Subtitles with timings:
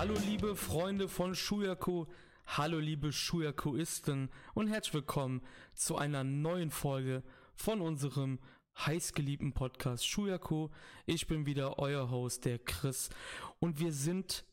[0.00, 2.06] Hallo liebe Freunde von Shuyaku,
[2.46, 5.42] hallo liebe Shuyakuisten und herzlich willkommen
[5.74, 7.22] zu einer neuen Folge
[7.54, 8.38] von unserem
[8.78, 10.70] heißgeliebten Podcast Shuyaku.
[11.04, 13.10] Ich bin wieder euer Host, der Chris.
[13.58, 14.46] Und wir sind,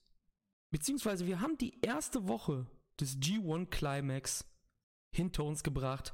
[0.69, 2.65] beziehungsweise wir haben die erste Woche
[2.99, 4.45] des G1 Climax
[5.15, 6.11] hinter uns gebracht.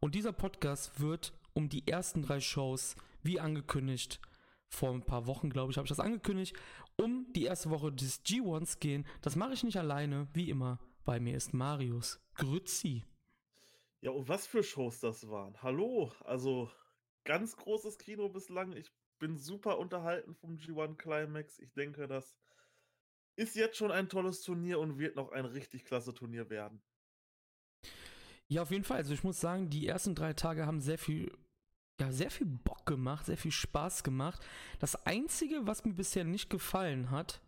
[0.00, 4.20] Und dieser Podcast wird um die ersten drei Shows, wie angekündigt,
[4.74, 6.56] vor ein paar Wochen, glaube ich, habe ich das angekündigt,
[7.00, 9.06] um die erste Woche des G1s gehen.
[9.22, 10.78] Das mache ich nicht alleine, wie immer.
[11.04, 12.20] Bei mir ist Marius.
[12.34, 13.04] Grützi.
[14.00, 15.62] Ja, und was für Shows das waren.
[15.62, 16.70] Hallo, also
[17.24, 18.72] ganz großes Kino bislang.
[18.72, 21.58] Ich bin super unterhalten vom G1 Climax.
[21.58, 22.36] Ich denke, das
[23.36, 26.82] ist jetzt schon ein tolles Turnier und wird noch ein richtig klasse Turnier werden.
[28.46, 28.98] Ja, auf jeden Fall.
[28.98, 31.32] Also ich muss sagen, die ersten drei Tage haben sehr viel
[32.00, 34.44] ja, sehr viel Bock gemacht, sehr viel Spaß gemacht.
[34.80, 37.40] Das Einzige, was mir bisher nicht gefallen hat,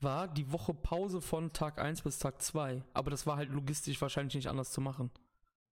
[0.00, 2.84] war die Woche Pause von Tag 1 bis Tag 2.
[2.92, 5.10] Aber das war halt logistisch wahrscheinlich nicht anders zu machen.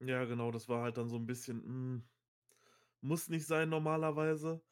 [0.00, 2.04] Ja, genau, das war halt dann so ein bisschen, mh, hm,
[3.02, 4.62] muss nicht sein normalerweise.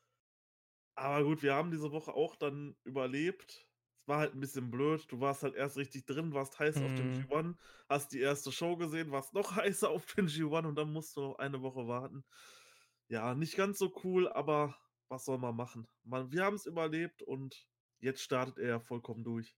[0.94, 3.66] Aber gut, wir haben diese Woche auch dann überlebt.
[4.00, 5.04] Es war halt ein bisschen blöd.
[5.10, 6.84] Du warst halt erst richtig drin, warst heiß mhm.
[6.84, 7.24] auf dem mhm.
[7.24, 7.54] G1,
[7.88, 11.20] hast die erste Show gesehen, warst noch heißer auf den G1 und dann musst du
[11.20, 12.24] noch eine Woche warten
[13.12, 14.74] ja, nicht ganz so cool, aber
[15.08, 15.86] was soll man machen?
[16.02, 17.68] Man, wir haben es überlebt und
[18.00, 19.54] jetzt startet er vollkommen durch.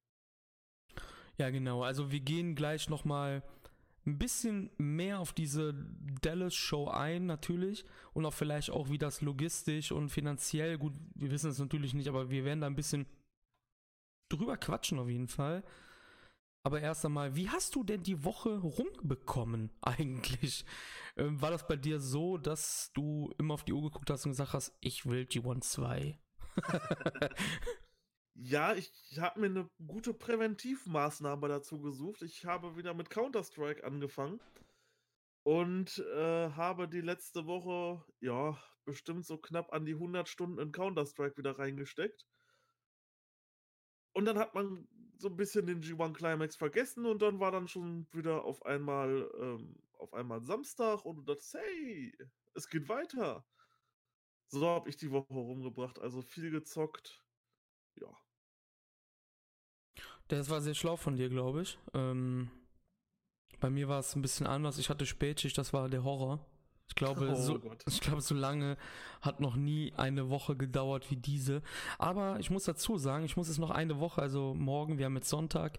[1.39, 1.85] Ja, genau.
[1.85, 3.45] Also wir gehen gleich nochmal
[4.07, 5.73] ein bisschen mehr auf diese
[6.21, 7.85] Dallas-Show ein, natürlich.
[8.13, 12.09] Und auch vielleicht auch, wie das logistisch und finanziell, gut, wir wissen es natürlich nicht,
[12.09, 13.07] aber wir werden da ein bisschen
[14.29, 15.63] drüber quatschen auf jeden Fall.
[16.67, 20.65] Aber erst einmal, wie hast du denn die Woche rumbekommen eigentlich?
[21.17, 24.33] Ähm, war das bei dir so, dass du immer auf die Uhr geguckt hast und
[24.33, 26.19] gesagt hast, ich will G1 2?
[28.35, 32.23] ja, ich habe mir eine gute Präventivmaßnahme dazu gesucht.
[32.23, 34.41] Ich habe wieder mit Counter-Strike angefangen
[35.43, 40.73] und äh, habe die letzte Woche, ja, bestimmt so knapp an die 100 Stunden in
[40.73, 42.27] Counter-Strike wieder reingesteckt.
[44.15, 44.89] Und dann hat man
[45.25, 49.31] so ein bisschen den G1 Climax vergessen und dann war dann schon wieder auf einmal
[49.41, 52.15] ähm, auf einmal Samstag und du dachtest, hey,
[52.53, 53.43] es geht weiter.
[54.49, 57.25] So habe ich die Woche rumgebracht, also viel gezockt.
[57.95, 58.15] Ja.
[60.29, 61.79] Das war sehr schlau von dir, glaube ich.
[61.95, 62.51] Ähm,
[63.61, 64.77] bei mir war es ein bisschen anders.
[64.77, 66.45] Ich hatte Spätschicht, das war der Horror.
[66.89, 68.77] Ich glaube, oh so, ich glaube, so lange
[69.21, 71.63] hat noch nie eine Woche gedauert wie diese.
[71.99, 75.17] Aber ich muss dazu sagen, ich muss es noch eine Woche, also morgen, wir haben
[75.17, 75.79] jetzt Sonntag,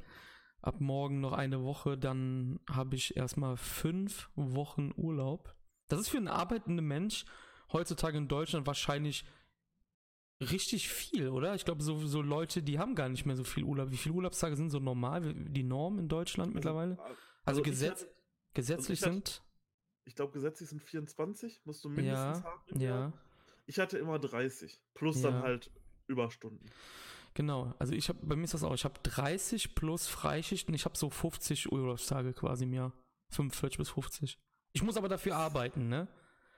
[0.61, 5.55] ab morgen noch eine Woche, dann habe ich erstmal fünf Wochen Urlaub.
[5.88, 7.25] Das ist für einen arbeitenden Mensch
[7.72, 9.25] heutzutage in Deutschland wahrscheinlich
[10.41, 11.55] richtig viel, oder?
[11.55, 13.91] Ich glaube, so, so Leute, die haben gar nicht mehr so viel Urlaub.
[13.91, 16.97] Wie viele Urlaubstage sind so normal, die Norm in Deutschland mittlerweile?
[16.99, 18.16] Also, also Gesetz, hatte,
[18.53, 19.44] gesetzlich also sind
[20.05, 22.79] ich glaube, gesetzlich sind 24, musst du mindestens ja, haben.
[22.79, 23.13] Ja.
[23.66, 25.31] Ich hatte immer 30, plus ja.
[25.31, 25.71] dann halt
[26.07, 26.69] Überstunden.
[27.33, 30.85] Genau, also ich habe, bei mir ist das auch, ich habe 30 plus Freischichten, ich
[30.85, 32.93] habe so 50 Urlaubstage quasi im Jahr.
[33.31, 34.39] 45 bis 50.
[34.73, 36.07] Ich muss aber dafür arbeiten, ne?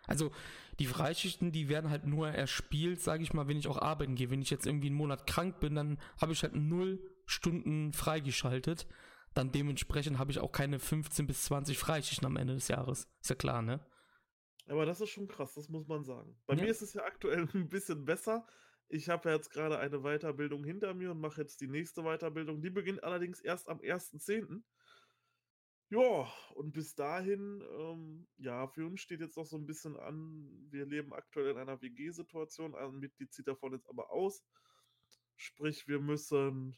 [0.05, 0.31] Also
[0.79, 4.29] die Freischichten, die werden halt nur erspielt, sage ich mal, wenn ich auch arbeiten gehe.
[4.29, 8.87] Wenn ich jetzt irgendwie einen Monat krank bin, dann habe ich halt null Stunden freigeschaltet
[9.37, 13.07] dann dementsprechend habe ich auch keine 15 bis 20 Freischichten am Ende des Jahres.
[13.21, 13.85] Ist ja klar, ne?
[14.67, 16.37] Aber das ist schon krass, das muss man sagen.
[16.45, 16.63] Bei ja.
[16.63, 18.45] mir ist es ja aktuell ein bisschen besser.
[18.89, 22.61] Ich habe ja jetzt gerade eine Weiterbildung hinter mir und mache jetzt die nächste Weiterbildung.
[22.61, 24.63] Die beginnt allerdings erst am 1.10.
[25.89, 30.67] Ja, und bis dahin, ähm, ja, für uns steht jetzt noch so ein bisschen an,
[30.69, 34.43] wir leben aktuell in einer WG-Situation, ein Mitglied zieht davon jetzt aber aus.
[35.37, 36.77] Sprich, wir müssen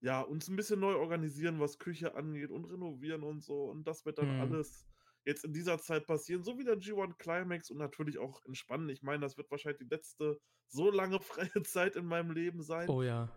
[0.00, 3.64] ja, uns ein bisschen neu organisieren, was Küche angeht und renovieren und so.
[3.64, 4.40] Und das wird dann mhm.
[4.40, 4.86] alles
[5.24, 8.88] jetzt in dieser Zeit passieren, so wie der G1 Climax und natürlich auch entspannen.
[8.88, 12.88] Ich meine, das wird wahrscheinlich die letzte so lange freie Zeit in meinem Leben sein.
[12.88, 13.28] Oh ja.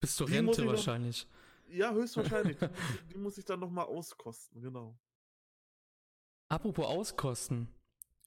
[0.00, 1.26] Bis zur die Rente wahrscheinlich.
[1.66, 2.58] Noch, ja, höchstwahrscheinlich.
[2.58, 2.68] die,
[3.12, 4.98] die muss ich dann nochmal auskosten, genau.
[6.48, 7.68] Apropos auskosten.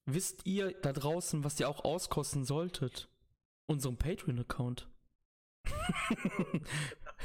[0.05, 3.09] Wisst ihr da draußen, was ihr auch auskosten solltet?
[3.67, 4.89] Unserem Patreon-Account.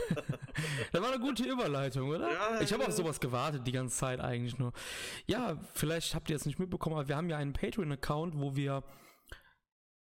[0.92, 2.30] das war eine gute Überleitung, oder?
[2.30, 4.72] Ja, ich habe auf sowas gewartet die ganze Zeit eigentlich nur.
[5.26, 8.84] Ja, vielleicht habt ihr es nicht mitbekommen, aber wir haben ja einen Patreon-Account, wo wir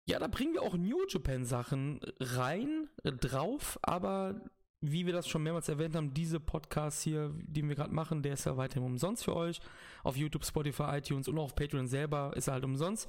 [0.05, 4.41] ja, da bringen wir auch New Japan Sachen rein, äh, drauf, aber
[4.81, 8.33] wie wir das schon mehrmals erwähnt haben, diese Podcast hier, den wir gerade machen, der
[8.33, 9.61] ist ja weiterhin umsonst für euch.
[10.03, 13.09] Auf YouTube, Spotify, iTunes und auch auf Patreon selber ist er halt umsonst.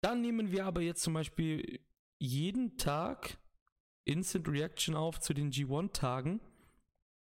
[0.00, 1.80] Dann nehmen wir aber jetzt zum Beispiel
[2.18, 3.36] jeden Tag
[4.04, 6.40] Instant Reaction auf zu den G1-Tagen.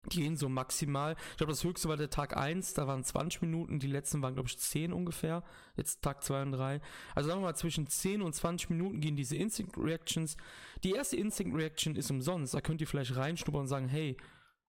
[0.07, 1.15] Die gehen so maximal.
[1.31, 4.33] Ich glaube, das höchste war der Tag 1, da waren 20 Minuten, die letzten waren,
[4.33, 5.43] glaube ich, 10 ungefähr.
[5.75, 6.81] Jetzt Tag 2 und 3.
[7.15, 10.37] Also sagen wir mal, zwischen 10 und 20 Minuten gehen diese Instinct Reactions.
[10.83, 12.53] Die erste Instinct Reaction ist umsonst.
[12.53, 14.15] Da könnt ihr vielleicht reinschnuppern und sagen, hey,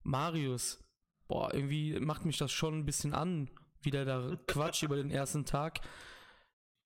[0.02, 0.82] Marius,
[1.28, 3.50] boah, irgendwie macht mich das schon ein bisschen an,
[3.82, 5.80] wieder da Quatsch über den ersten Tag.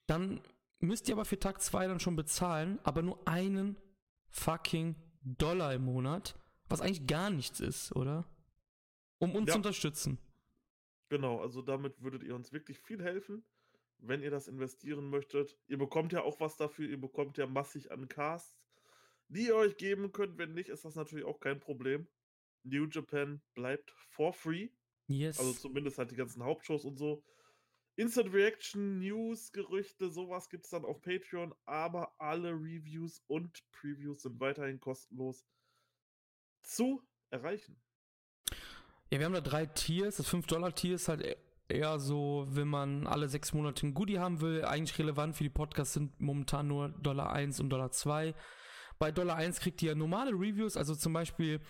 [0.07, 0.43] Dann
[0.81, 3.79] müsst ihr aber für Tag 2 dann schon bezahlen, aber nur einen
[4.29, 6.39] fucking Dollar im Monat,
[6.69, 8.25] was eigentlich gar nichts ist, oder?
[9.19, 9.53] Um uns ja.
[9.53, 10.19] zu unterstützen.
[11.09, 13.45] Genau, also damit würdet ihr uns wirklich viel helfen,
[13.99, 15.57] wenn ihr das investieren möchtet.
[15.67, 18.59] Ihr bekommt ja auch was dafür, ihr bekommt ja massig an Casts,
[19.29, 20.39] die ihr euch geben könnt.
[20.39, 22.09] Wenn nicht, ist das natürlich auch kein Problem.
[22.63, 24.71] New Japan bleibt for free.
[25.07, 25.39] Yes.
[25.39, 27.23] Also zumindest halt die ganzen Hauptshows und so.
[27.97, 34.23] Instant Reaction, News, Gerüchte, sowas gibt es dann auf Patreon, aber alle Reviews und Previews
[34.23, 35.47] sind weiterhin kostenlos
[36.63, 37.81] zu erreichen.
[39.11, 40.17] Ja, wir haben da drei Tiers.
[40.17, 41.37] Das 5-Dollar-Tier ist halt e-,
[41.69, 44.65] eher so, wenn man alle sechs Monate ein Goodie haben will.
[44.65, 48.35] Eigentlich relevant für die Podcasts sind momentan nur Dollar 1 und Dollar 2.
[48.99, 51.61] Bei Dollar 1 kriegt ihr normale Reviews, also zum Beispiel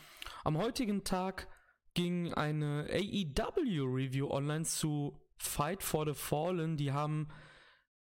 [0.43, 1.49] am heutigen Tag
[1.95, 6.77] ging eine AEW-Review online zu Fight for the Fallen.
[6.77, 7.29] Die haben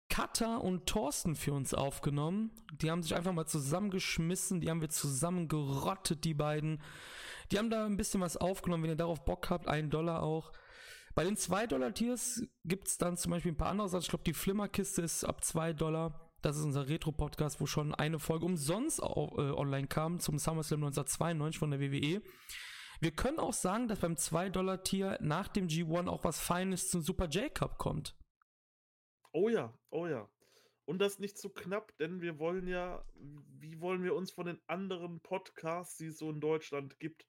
[0.09, 2.51] Katha und Thorsten für uns aufgenommen.
[2.71, 6.81] Die haben sich einfach mal zusammengeschmissen, die haben wir zusammen gerottet, die beiden.
[7.51, 10.51] Die haben da ein bisschen was aufgenommen, wenn ihr darauf Bock habt, einen Dollar auch.
[11.15, 14.01] Bei den 2-Dollar-Tiers gibt es dann zum Beispiel ein paar andere Sachen.
[14.01, 16.31] Ich glaube, die Flimmerkiste ist ab 2 Dollar.
[16.41, 21.59] Das ist unser Retro-Podcast, wo schon eine Folge umsonst äh, online kam zum SummerSlam 1992
[21.59, 22.21] von der WWE.
[23.00, 27.28] Wir können auch sagen, dass beim 2-Dollar-Tier nach dem G1 auch was Feines zum Super
[27.28, 28.16] J-Cup kommt.
[29.31, 30.30] Oh ja, oh ja.
[30.86, 33.06] Und das nicht zu knapp, denn wir wollen ja,
[33.60, 37.25] wie wollen wir uns von den anderen Podcasts, die es so in Deutschland gibt,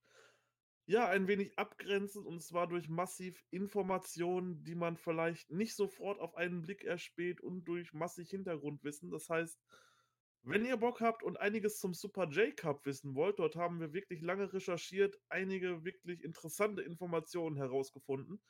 [0.87, 6.35] ja, ein wenig abgrenzen und zwar durch massiv Informationen, die man vielleicht nicht sofort auf
[6.37, 9.11] einen Blick erspäht und durch massig Hintergrundwissen.
[9.11, 9.59] Das heißt,
[10.45, 14.21] wenn ihr Bock habt und einiges zum Super J-Cup wissen wollt, dort haben wir wirklich
[14.21, 18.41] lange recherchiert, einige wirklich interessante Informationen herausgefunden,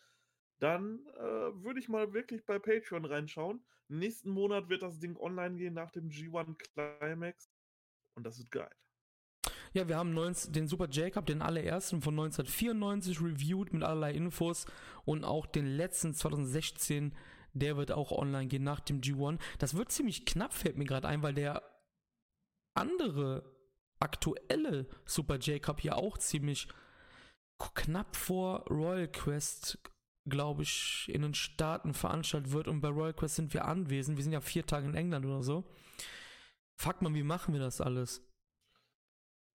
[0.59, 3.65] dann äh, würde ich mal wirklich bei Patreon reinschauen.
[3.89, 7.49] Nächsten Monat wird das Ding online gehen nach dem G1 Climax
[8.15, 8.75] und das wird geil.
[9.73, 14.67] Ja, wir haben 19, den Super J-Cup, den allerersten von 1994 reviewed mit allerlei Infos
[15.05, 17.15] und auch den letzten 2016,
[17.53, 19.39] der wird auch online gehen nach dem G1.
[19.59, 21.63] Das wird ziemlich knapp, fällt mir gerade ein, weil der
[22.75, 23.45] andere
[24.01, 26.69] aktuelle Super J-Cup hier auch ziemlich
[27.75, 29.79] knapp vor Royal Quest,
[30.29, 32.69] glaube ich, in den Staaten veranstaltet wird.
[32.69, 34.17] Und bei Royal Quest sind wir anwesend.
[34.17, 35.65] Wir sind ja vier Tage in England oder so.
[36.77, 38.23] Fuck man, wie machen wir das alles?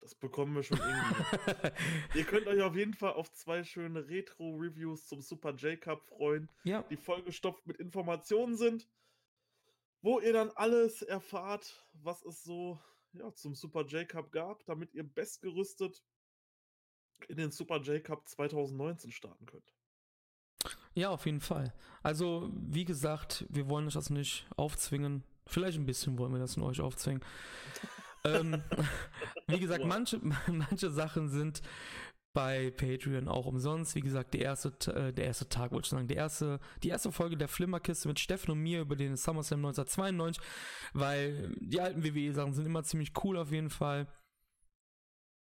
[0.01, 1.71] Das bekommen wir schon irgendwie.
[2.17, 6.83] Ihr könnt euch auf jeden Fall auf zwei schöne Retro-Reviews zum Super J-Cup freuen, ja.
[6.83, 8.87] die vollgestopft mit Informationen sind,
[10.01, 12.79] wo ihr dann alles erfahrt, was es so
[13.13, 16.03] ja, zum Super J-Cup gab, damit ihr bestgerüstet
[17.27, 19.73] in den Super J-Cup 2019 starten könnt.
[20.93, 21.73] Ja, auf jeden Fall.
[22.03, 25.23] Also, wie gesagt, wir wollen euch das nicht aufzwingen.
[25.45, 27.23] Vielleicht ein bisschen wollen wir das in euch aufzwingen.
[28.23, 28.63] ähm,
[29.47, 31.61] wie gesagt, manche, manche Sachen sind
[32.33, 33.95] bei Patreon auch umsonst.
[33.95, 37.11] Wie gesagt, der erste, äh, der erste Tag, wollte ich sagen, der erste, die erste
[37.11, 40.43] Folge der Flimmerkiste mit Steffen und mir über den SummerSlam 1992,
[40.93, 44.07] weil die alten WWE-Sachen sind immer ziemlich cool auf jeden Fall.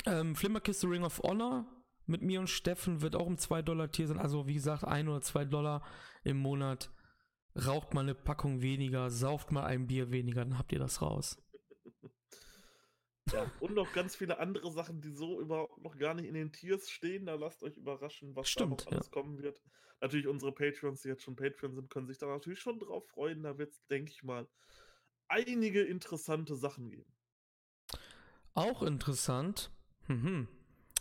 [0.06, 1.66] Ähm, Flimmerkiste Ring of Honor
[2.06, 4.18] mit mir und Steffen wird auch um 2 Dollar Tier sein.
[4.18, 5.82] Also wie gesagt, 1 oder 2 Dollar
[6.22, 6.90] im Monat.
[7.66, 11.42] Raucht mal eine Packung weniger, sauft mal ein Bier weniger, dann habt ihr das raus.
[13.32, 16.52] Ja, und noch ganz viele andere Sachen, die so überhaupt noch gar nicht in den
[16.52, 17.26] Tiers stehen.
[17.26, 19.12] Da lasst euch überraschen, was Stimmt, da noch alles ja.
[19.12, 19.60] kommen wird.
[20.00, 23.42] Natürlich unsere Patreons, die jetzt schon Patreon sind, können sich da natürlich schon drauf freuen.
[23.42, 24.46] Da wird es, denke ich mal,
[25.26, 27.12] einige interessante Sachen geben.
[28.54, 29.70] Auch interessant
[30.06, 30.48] mhm.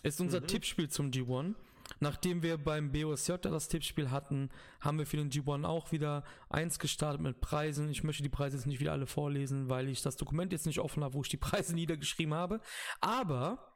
[0.02, 0.48] ist unser mhm.
[0.48, 1.56] Tippspiel zum G1.
[2.00, 4.50] Nachdem wir beim BOSJ das Tippspiel hatten,
[4.82, 7.90] haben wir für den G1 auch wieder eins gestartet mit Preisen.
[7.90, 10.80] Ich möchte die Preise jetzt nicht wieder alle vorlesen, weil ich das Dokument jetzt nicht
[10.80, 12.60] offen habe, wo ich die Preise niedergeschrieben habe.
[13.02, 13.76] Aber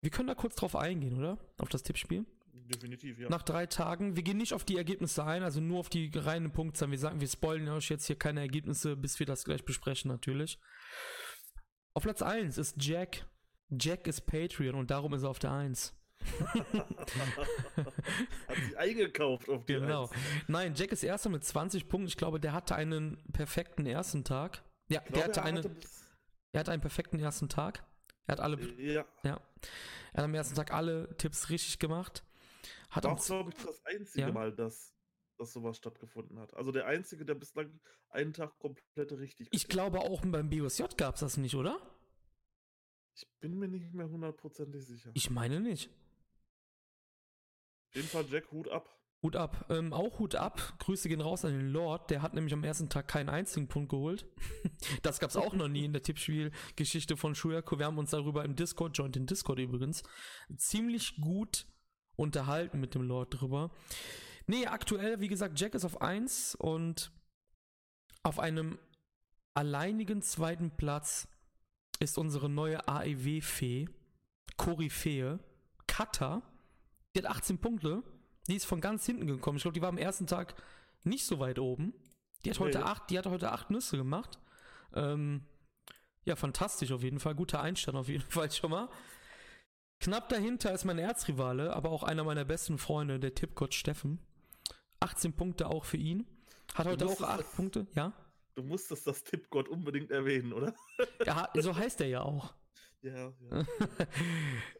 [0.00, 1.38] wir können da kurz drauf eingehen, oder?
[1.58, 2.26] Auf das Tippspiel.
[2.52, 3.30] Definitiv, ja.
[3.30, 4.16] Nach drei Tagen.
[4.16, 6.92] Wir gehen nicht auf die Ergebnisse ein, also nur auf die reinen Punktzahlen.
[6.92, 10.58] Wir sagen, wir spoilen euch jetzt hier keine Ergebnisse, bis wir das gleich besprechen, natürlich.
[11.94, 13.26] Auf Platz 1 ist Jack.
[13.70, 15.97] Jack ist Patreon und darum ist er auf der 1.
[18.48, 20.04] Hat sich eingekauft auf die Genau.
[20.06, 20.20] Eins.
[20.46, 22.08] Nein, Jack ist erster mit 20 Punkten.
[22.08, 24.62] Ich glaube, der hatte einen perfekten ersten Tag.
[24.88, 25.64] Ja, glaube, der hatte einen.
[25.64, 25.76] Hatte
[26.52, 27.84] er hatte einen perfekten ersten Tag.
[28.26, 28.58] Er hat alle.
[28.78, 29.06] Ja.
[29.22, 29.40] ja.
[30.12, 32.24] Er hat am ersten Tag alle Tipps richtig gemacht.
[32.90, 34.32] Hat auch, glaube ich, das einzige ja?
[34.32, 34.94] Mal, dass,
[35.36, 36.54] dass sowas stattgefunden hat.
[36.54, 41.14] Also der einzige, der bislang einen Tag komplett richtig Ich glaube auch beim BOSJ gab
[41.14, 41.78] es das nicht, oder?
[43.14, 45.10] Ich bin mir nicht mehr hundertprozentig sicher.
[45.14, 45.90] Ich meine nicht.
[47.88, 48.88] Auf jeden Fall Jack, Hut ab.
[49.22, 49.66] Hut ab.
[49.68, 50.74] Ähm, auch Hut ab.
[50.78, 52.10] Grüße gehen raus an den Lord.
[52.10, 54.26] Der hat nämlich am ersten Tag keinen einzigen Punkt geholt.
[55.02, 57.78] das gab es auch noch nie in der Tippspielgeschichte von Shuyaku.
[57.78, 60.04] Wir haben uns darüber im Discord, joint den Discord übrigens,
[60.56, 61.66] ziemlich gut
[62.16, 63.70] unterhalten mit dem Lord drüber.
[64.46, 67.10] Nee, aktuell, wie gesagt, Jack ist auf 1 und
[68.22, 68.78] auf einem
[69.54, 71.28] alleinigen zweiten Platz
[72.00, 73.88] ist unsere neue AEW-Fee,
[74.56, 75.40] Koryphäe,
[75.86, 76.42] Kata.
[77.18, 78.02] Die hat 18 Punkte
[78.48, 79.58] die ist von ganz hinten gekommen.
[79.58, 80.54] Ich glaube, die war am ersten Tag
[81.04, 81.92] nicht so weit oben.
[82.44, 82.84] Die hat heute, nee.
[82.84, 84.38] acht, die hat heute acht Nüsse gemacht.
[84.94, 85.44] Ähm,
[86.24, 87.34] ja, fantastisch auf jeden Fall.
[87.34, 88.88] Guter Einstand auf jeden Fall schon mal.
[90.00, 94.20] Knapp dahinter ist mein Erzrivale, aber auch einer meiner besten Freunde, der Tippgott Steffen.
[95.00, 96.26] 18 Punkte auch für ihn.
[96.74, 98.12] Hat heute auch 8 das, Punkte, ja?
[98.54, 100.74] Du musstest das Tippgott unbedingt erwähnen, oder?
[101.24, 102.54] Ja, so heißt er ja auch.
[103.02, 103.64] Ja, ja.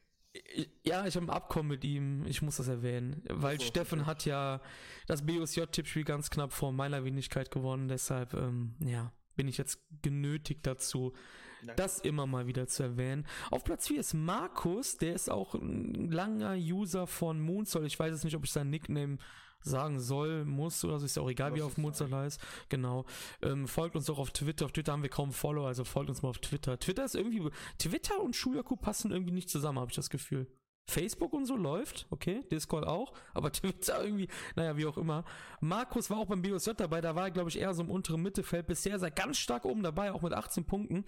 [0.84, 4.24] Ja, ich habe ein Abkommen mit ihm, ich muss das erwähnen, weil so, Steffen hat
[4.24, 4.60] ja
[5.06, 10.66] das BOSJ-Tippspiel ganz knapp vor meiner Wenigkeit gewonnen, deshalb, ähm, ja, bin ich jetzt genötigt
[10.66, 11.12] dazu,
[11.60, 11.74] Danke.
[11.76, 13.26] das immer mal wieder zu erwähnen.
[13.50, 18.12] Auf Platz 4 ist Markus, der ist auch ein langer User von Moonsoul, ich weiß
[18.12, 19.18] jetzt nicht, ob ich sein Nickname
[19.60, 22.40] sagen soll, muss oder so, ist ja auch egal, wie auf Mozart heißt.
[22.68, 23.04] Genau.
[23.42, 24.64] Ähm, folgt uns auch auf Twitter.
[24.64, 26.78] Auf Twitter haben wir kaum Follower, also folgt uns mal auf Twitter.
[26.78, 27.48] Twitter ist irgendwie,
[27.78, 30.46] Twitter und Schuyaku passen irgendwie nicht zusammen, habe ich das Gefühl.
[30.88, 35.24] Facebook und so läuft, okay, Discord auch, aber Twitter irgendwie, naja, wie auch immer.
[35.60, 38.22] Markus war auch beim BOSJ dabei, da war er, glaube ich, eher so im unteren
[38.22, 38.66] Mittelfeld.
[38.66, 41.04] Bisher ist er ganz stark oben dabei, auch mit 18 Punkten.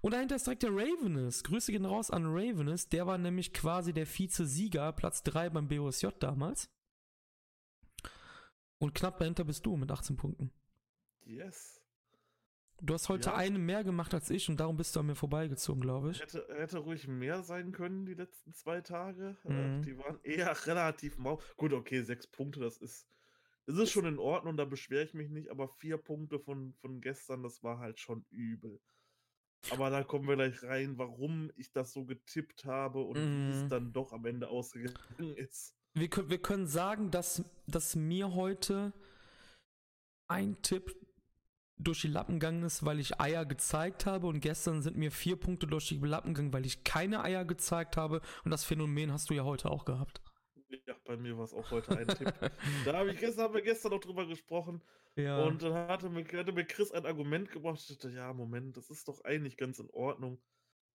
[0.00, 1.44] Und dahinter ist direkt der Ravenous.
[1.44, 6.08] Grüße gehen raus an Ravenous, der war nämlich quasi der Vize-Sieger, Platz 3 beim BOSJ
[6.18, 6.68] damals.
[8.80, 10.50] Und knapp dahinter bist du mit 18 Punkten.
[11.26, 11.82] Yes.
[12.80, 13.36] Du hast heute ja.
[13.36, 16.20] eine mehr gemacht als ich und darum bist du an mir vorbeigezogen, glaube ich.
[16.20, 19.36] Hätte, hätte ruhig mehr sein können die letzten zwei Tage.
[19.44, 19.82] Äh, mhm.
[19.82, 21.42] Die waren eher relativ mau.
[21.58, 23.06] Gut, okay, sechs Punkte, das ist,
[23.66, 27.02] das ist schon in Ordnung, da beschwere ich mich nicht, aber vier Punkte von, von
[27.02, 28.80] gestern, das war halt schon übel.
[29.70, 33.46] Aber da kommen wir gleich rein, warum ich das so getippt habe und mhm.
[33.46, 33.68] wie es mhm.
[33.68, 38.92] dann doch am Ende ausgegangen ist wir, wir können sagen, dass, dass mir heute
[40.28, 40.94] ein Tipp
[41.78, 45.36] durch die Lappen gegangen ist, weil ich Eier gezeigt habe und gestern sind mir vier
[45.36, 49.30] Punkte durch die Lappen gegangen, weil ich keine Eier gezeigt habe und das Phänomen hast
[49.30, 50.20] du ja heute auch gehabt.
[50.86, 52.32] Ja, bei mir war es auch heute ein Tipp.
[52.84, 54.82] Da habe ich gestern, haben wir gestern noch drüber gesprochen.
[55.16, 55.42] Ja.
[55.42, 57.80] Und dann hatte mir, hatte mir Chris ein Argument gebracht.
[57.80, 60.40] Ich dachte, ja, Moment, das ist doch eigentlich ganz in Ordnung.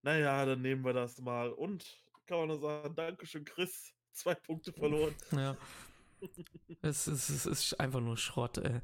[0.02, 1.52] Naja, dann nehmen wir das mal.
[1.52, 1.84] Und
[2.26, 5.14] kann man nur sagen, Dankeschön, Chris zwei Punkte verloren.
[5.32, 5.56] Ja.
[6.82, 8.80] es, ist, es ist einfach nur Schrott, ey.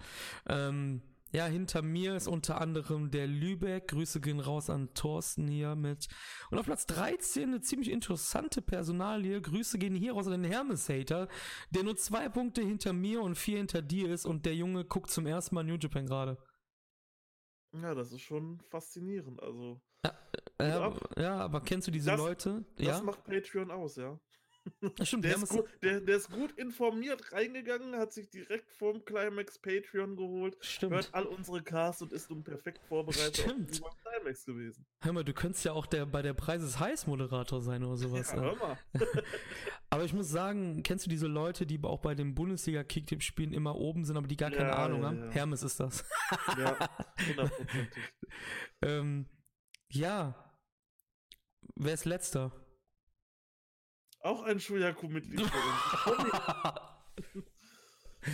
[0.47, 3.89] Ähm, ja, hinter mir ist unter anderem der Lübeck.
[3.89, 6.09] Grüße gehen raus an Thorsten hier mit.
[6.51, 9.41] Und auf Platz 13 eine ziemlich interessante Personalie.
[9.41, 11.29] Grüße gehen hier raus an den Hermes-Hater,
[11.71, 15.11] der nur zwei Punkte hinter mir und vier hinter dir ist und der Junge guckt
[15.11, 16.37] zum ersten Mal New Japan gerade.
[17.73, 19.43] Ja, das ist schon faszinierend.
[19.43, 19.81] Also.
[20.05, 20.19] Ja,
[20.59, 22.67] äh, ja, aber kennst du diese das, Leute?
[22.77, 23.03] Das ja?
[23.03, 24.21] macht Patreon aus, ja.
[25.03, 29.59] Stimmt, der, ist gut, der, der, ist gut informiert reingegangen, hat sich direkt vorm Climax
[29.59, 30.93] Patreon geholt, Stimmt.
[30.93, 33.83] hört all unsere Casts und ist nun perfekt vorbereitet Stimmt.
[33.83, 34.87] auf Climax gewesen.
[35.01, 38.31] Hör mal, du könntest ja auch der, bei der Preises Heiß Moderator sein oder sowas.
[38.31, 38.79] Ja, hör mal.
[39.91, 43.53] aber ich muss sagen, kennst du diese Leute, die auch bei den Bundesliga Kicktipp spielen
[43.53, 45.31] immer oben sind, aber die gar keine ja, Ahnung ja, haben?
[45.31, 46.05] Hermes ist das.
[46.57, 46.89] ja,
[47.27, 48.03] hundertprozentig.
[48.83, 49.27] ähm,
[49.91, 50.39] ja.
[51.75, 52.62] Wer ist letzter?
[54.23, 57.45] Auch ein Shuyaku-Mitglied von uns.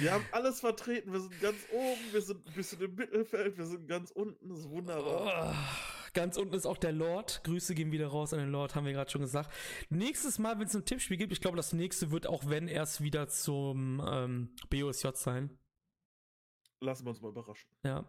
[0.01, 1.13] wir haben alles vertreten.
[1.13, 4.51] Wir sind ganz oben, wir sind ein bisschen im Mittelfeld, wir sind ganz unten.
[4.51, 5.55] Das ist wunderbar.
[5.55, 7.43] Oh, ganz unten ist auch der Lord.
[7.45, 9.51] Grüße gehen wieder raus an den Lord, haben wir gerade schon gesagt.
[9.89, 13.01] Nächstes Mal, wenn es ein Tippspiel gibt, ich glaube, das nächste wird auch, wenn erst
[13.01, 15.59] wieder zum ähm, BOSJ sein.
[16.81, 17.71] Lassen wir uns mal überraschen.
[17.83, 18.05] Ja.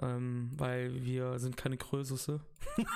[0.00, 2.46] Ähm, weil wir sind keine Krösusse.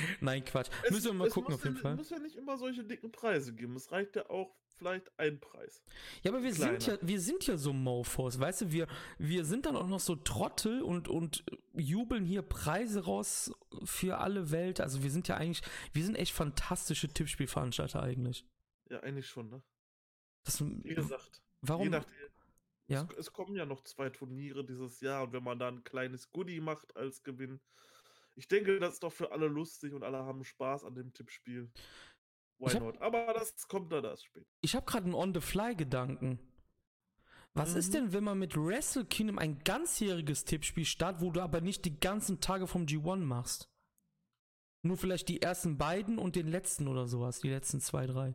[0.20, 0.70] Nein, Quatsch.
[0.84, 1.92] Es, müssen wir mal gucken auf jeden ja, Fall.
[1.92, 3.76] Es muss ja nicht immer solche dicken Preise geben.
[3.76, 5.82] Es reicht ja auch vielleicht ein Preis.
[6.22, 6.80] Ja, aber wir Kleiner.
[6.80, 8.86] sind ja, wir sind ja so Mofos, weißt du, wir,
[9.18, 11.44] wir sind dann auch noch so Trottel und, und
[11.74, 13.52] jubeln hier Preise raus
[13.84, 14.80] für alle Welt.
[14.80, 18.44] Also wir sind ja eigentlich, wir sind echt fantastische Tippspielveranstalter eigentlich.
[18.90, 19.62] Ja, eigentlich schon, ne?
[20.44, 21.42] Das, Wie gesagt.
[21.60, 21.84] Warum?
[21.84, 22.12] Je nachdem,
[22.88, 23.08] ja?
[23.12, 26.30] Es, es, kommen ja noch zwei Turniere dieses Jahr und wenn man da ein kleines
[26.30, 27.60] Goodie macht als Gewinn,
[28.34, 31.70] ich denke, das ist doch für alle lustig und alle haben Spaß an dem Tippspiel.
[32.58, 33.00] why not?
[33.00, 34.46] Aber das kommt dann erst später.
[34.60, 36.38] Ich habe gerade einen On-the-Fly-Gedanken.
[37.54, 37.78] Was mhm.
[37.78, 41.84] ist denn, wenn man mit Wrestle Kingdom ein ganzjähriges Tippspiel startet, wo du aber nicht
[41.84, 43.68] die ganzen Tage vom G1 machst?
[44.84, 48.34] Nur vielleicht die ersten beiden und den letzten oder sowas, die letzten zwei, drei.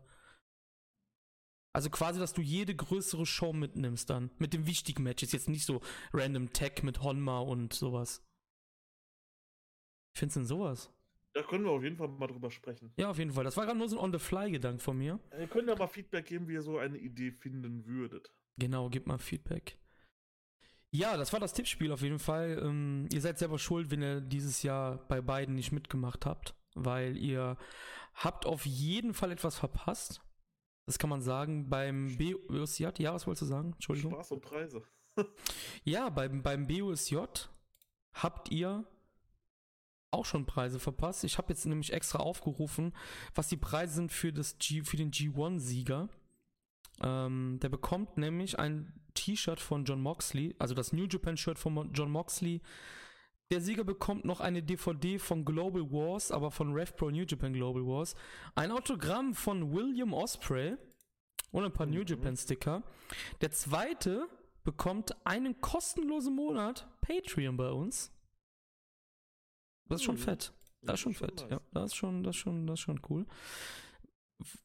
[1.74, 4.32] Also quasi, dass du jede größere Show mitnimmst dann.
[4.38, 5.32] Mit dem wichtigen Matches.
[5.32, 5.82] Jetzt nicht so
[6.14, 8.24] Random Tech mit Honma und sowas.
[10.18, 10.92] Findest du denn sowas?
[11.34, 12.92] Da können wir auf jeden Fall mal drüber sprechen.
[12.98, 13.44] Ja, auf jeden Fall.
[13.44, 15.20] Das war gerade nur so ein On-the-Fly-Gedanke von mir.
[15.40, 18.34] Ihr könnt ja mal Feedback geben, wie ihr so eine Idee finden würdet.
[18.58, 19.78] Genau, gebt mal Feedback.
[20.90, 22.60] Ja, das war das Tippspiel auf jeden Fall.
[22.64, 27.16] Ähm, ihr seid selber schuld, wenn ihr dieses Jahr bei beiden nicht mitgemacht habt, weil
[27.16, 27.56] ihr
[28.16, 30.22] habt auf jeden Fall etwas verpasst.
[30.88, 31.70] Das kann man sagen.
[31.70, 33.74] Beim BUSJ, ja, was wolltest du sagen?
[33.74, 34.14] Entschuldigung.
[34.14, 34.82] Spaß und Preise.
[35.84, 37.18] ja, beim, beim BUSJ
[38.14, 38.84] habt ihr
[40.12, 41.24] auch schon Preise verpasst.
[41.24, 42.94] Ich habe jetzt nämlich extra aufgerufen,
[43.36, 46.10] was die Preise sind für, das G, für den G1-Sieger.
[47.04, 52.12] Ähm, der bekommt nämlich ein T-Shirt von John Moxley, also das New Japan-Shirt von John
[52.12, 52.62] Moxley.
[53.52, 57.86] Der Sieger bekommt noch eine DVD von Global Wars, aber von RevPro New Japan Global
[57.86, 58.16] Wars.
[58.56, 60.76] Ein Autogramm von William Osprey
[61.52, 61.94] und ein paar mhm.
[61.94, 62.84] New Japan Sticker.
[63.42, 64.28] Der zweite
[64.64, 68.12] bekommt einen kostenlosen Monat Patreon bei uns.
[69.90, 70.20] Das ist schon mhm.
[70.20, 70.54] fett.
[70.82, 71.48] Das ist schon fett.
[71.50, 73.26] Ja, das ist schon, das ist schon, das ist schon cool.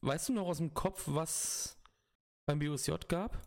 [0.01, 1.77] Weißt du noch aus dem Kopf, was
[2.45, 3.41] beim BOSJ gab?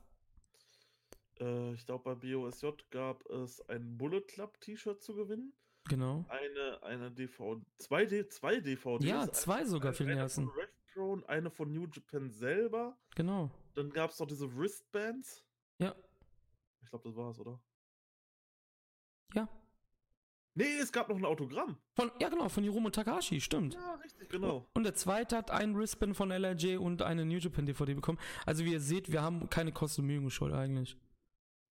[1.38, 5.52] Äh, ich glaube, beim BOSJ gab es ein Bullet Club T-Shirt zu gewinnen.
[5.88, 6.24] Genau.
[6.28, 9.06] Eine, eine DVD, zwei, D, zwei DVDs.
[9.06, 10.50] Ja, zwei eine, sogar für den ersten.
[10.50, 12.96] Eine von eine von New Japan selber.
[13.14, 13.50] Genau.
[13.74, 15.44] Dann gab es noch diese Wristbands.
[15.78, 15.94] Ja.
[16.82, 17.60] Ich glaube, das war's, oder?
[19.34, 19.48] Ja.
[20.58, 21.76] Nee, es gab noch ein Autogramm.
[21.94, 23.74] Von, ja, genau, von Hiromu Takahashi, stimmt.
[23.74, 24.66] Ja, richtig, genau.
[24.72, 28.18] Und der zweite hat einen Wristband von LRJ und eine New Japan DVD bekommen.
[28.46, 30.96] Also, wie ihr seht, wir haben keine Kosten geschuld eigentlich.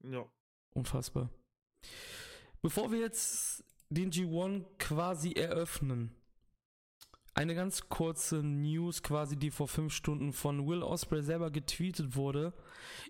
[0.03, 0.29] Ja.
[0.75, 1.31] Unfassbar.
[2.61, 6.15] Bevor wir jetzt den G1 quasi eröffnen,
[7.33, 12.53] eine ganz kurze News quasi, die vor fünf Stunden von Will Osprey selber getweetet wurde.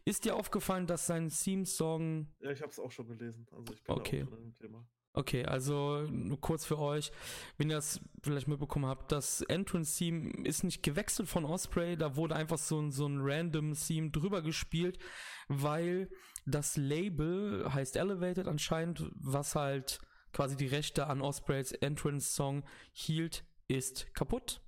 [0.05, 2.27] Ist dir aufgefallen, dass sein Theme-Song...
[2.39, 3.45] Ja, ich habe es auch schon gelesen.
[3.51, 4.23] Also ich bin okay.
[4.23, 4.87] auch drin im Thema.
[5.17, 7.09] Okay, also nur kurz für euch,
[7.57, 12.35] wenn ihr das vielleicht mitbekommen habt, das Entrance-Theme ist nicht gewechselt von Osprey, da wurde
[12.35, 14.99] einfach so ein, so ein random Theme drüber gespielt,
[15.47, 16.09] weil
[16.45, 19.99] das Label heißt Elevated anscheinend, was halt
[20.33, 24.59] quasi die Rechte an Ospreys Entrance-Song hielt, ist kaputt.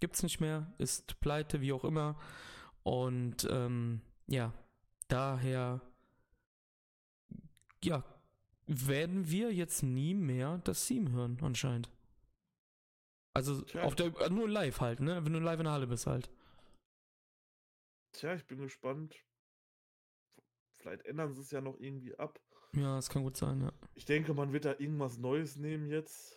[0.00, 2.18] Gibt's nicht mehr, ist pleite, wie auch immer.
[2.82, 4.52] Und ähm, ja,
[5.08, 5.80] daher
[7.82, 8.04] ja,
[8.66, 11.90] werden wir jetzt nie mehr das Theme hören, anscheinend.
[13.34, 13.82] Also Tja.
[13.82, 15.24] auf der äh, nur live halt, ne?
[15.24, 16.30] Wenn du live in der Halle bist halt.
[18.12, 19.14] Tja, ich bin gespannt.
[20.76, 22.40] Vielleicht ändern sie es ja noch irgendwie ab.
[22.72, 23.72] Ja, es kann gut sein, ja.
[23.94, 26.34] Ich denke, man wird da irgendwas Neues nehmen jetzt.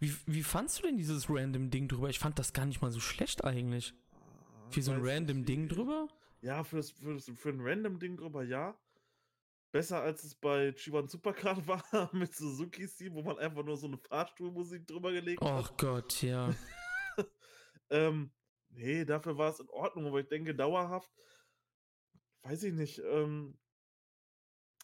[0.00, 2.08] Wie, wie fandst du denn dieses random Ding drüber?
[2.08, 3.94] Ich fand das gar nicht mal so schlecht eigentlich.
[4.12, 6.08] Ah, für so ein random Ding drüber?
[6.42, 8.76] Ja, für, das, für, das, für ein random Ding drüber, ja.
[9.72, 13.86] Besser als es bei G1 Supercard war mit Suzuki Team, wo man einfach nur so
[13.86, 15.70] eine Fahrstuhlmusik drüber gelegt hat.
[15.70, 16.54] Oh Gott, ja.
[17.90, 18.30] ähm,
[18.68, 21.10] nee, dafür war es in Ordnung, aber ich denke dauerhaft,
[22.42, 23.58] weiß ich nicht, ähm,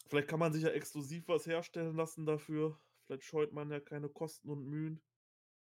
[0.07, 2.81] vielleicht kann man sich ja exklusiv was herstellen lassen dafür.
[3.05, 5.03] Vielleicht scheut man ja keine Kosten und Mühen.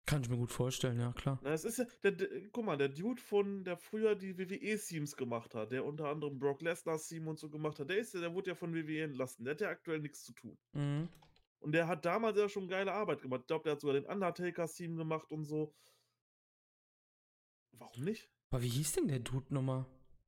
[0.06, 1.39] Kann ich mir gut vorstellen, ja, klar.
[1.44, 5.16] Na, es ist ja, der, der, guck mal, der Dude von, der früher die WWE-Themes
[5.16, 8.20] gemacht hat, der unter anderem Brock Lesnar's Theme und so gemacht hat, der ist ja,
[8.20, 9.46] der wurde ja von WWE entlassen.
[9.46, 10.58] Der hat ja aktuell nichts zu tun.
[10.74, 11.08] Mhm.
[11.60, 13.42] Und der hat damals ja schon geile Arbeit gemacht.
[13.42, 15.74] Ich glaube, der hat sogar den Undertaker's Theme gemacht und so.
[17.72, 18.30] Warum nicht?
[18.50, 19.86] Aber wie hieß denn der Dude nochmal?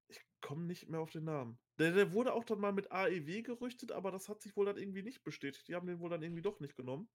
[0.07, 1.59] Ich komme nicht mehr auf den Namen.
[1.77, 4.77] Der, der wurde auch dann mal mit AEW gerüchtet, aber das hat sich wohl dann
[4.77, 5.67] irgendwie nicht bestätigt.
[5.67, 7.09] Die haben den wohl dann irgendwie doch nicht genommen.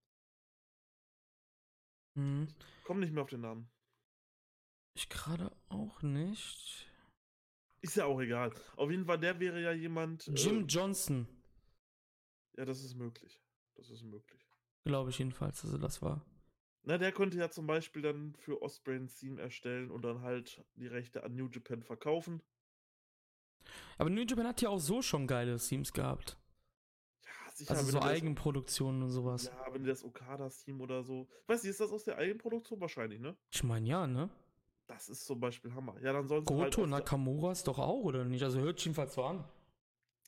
[2.15, 2.49] Hm.
[2.85, 3.71] Komm nicht mehr auf den Namen.
[4.95, 6.89] Ich gerade auch nicht.
[7.81, 8.53] Ist ja auch egal.
[8.77, 10.27] Auf jeden Fall, der wäre ja jemand.
[10.35, 11.27] Jim äh, Johnson.
[12.57, 13.41] Ja, das ist möglich.
[13.77, 14.47] Das ist möglich.
[14.85, 16.25] Glaube ich jedenfalls, dass er das war.
[16.83, 20.65] Na, der könnte ja zum Beispiel dann für Osprey ein Theme erstellen und dann halt
[20.75, 22.43] die Rechte an New Japan verkaufen.
[23.99, 26.40] Aber New Japan hat ja auch so schon geile Themes gehabt
[27.61, 27.79] sicher.
[27.79, 29.45] Also so Eigenproduktionen und sowas.
[29.45, 31.29] Ja, wenn das Okada-Team oder so.
[31.47, 33.37] Weißt du, ist das aus der Eigenproduktion wahrscheinlich, ne?
[33.51, 34.29] Ich meine ja, ne?
[34.87, 35.95] Das ist zum Beispiel Hammer.
[36.03, 38.43] Ja, dann sollen sie halt Goto halt Nakamura ist doch auch, oder nicht?
[38.43, 39.45] Also hört sich jedenfalls so an.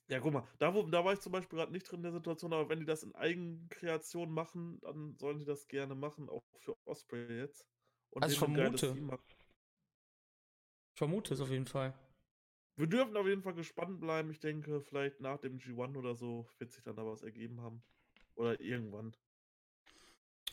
[0.09, 2.13] Ja, guck mal, da, wo, da war ich zum Beispiel gerade nicht drin in der
[2.13, 6.45] Situation, aber wenn die das in Eigenkreation machen, dann sollen die das gerne machen, auch
[6.59, 7.67] für Osprey jetzt.
[8.11, 8.95] Und also ich vermute,
[10.93, 11.95] Ich vermute es auf jeden Fall.
[12.77, 14.31] Wir dürfen auf jeden Fall gespannt bleiben.
[14.31, 17.83] Ich denke, vielleicht nach dem G1 oder so wird sich dann da was ergeben haben.
[18.35, 19.15] Oder irgendwann.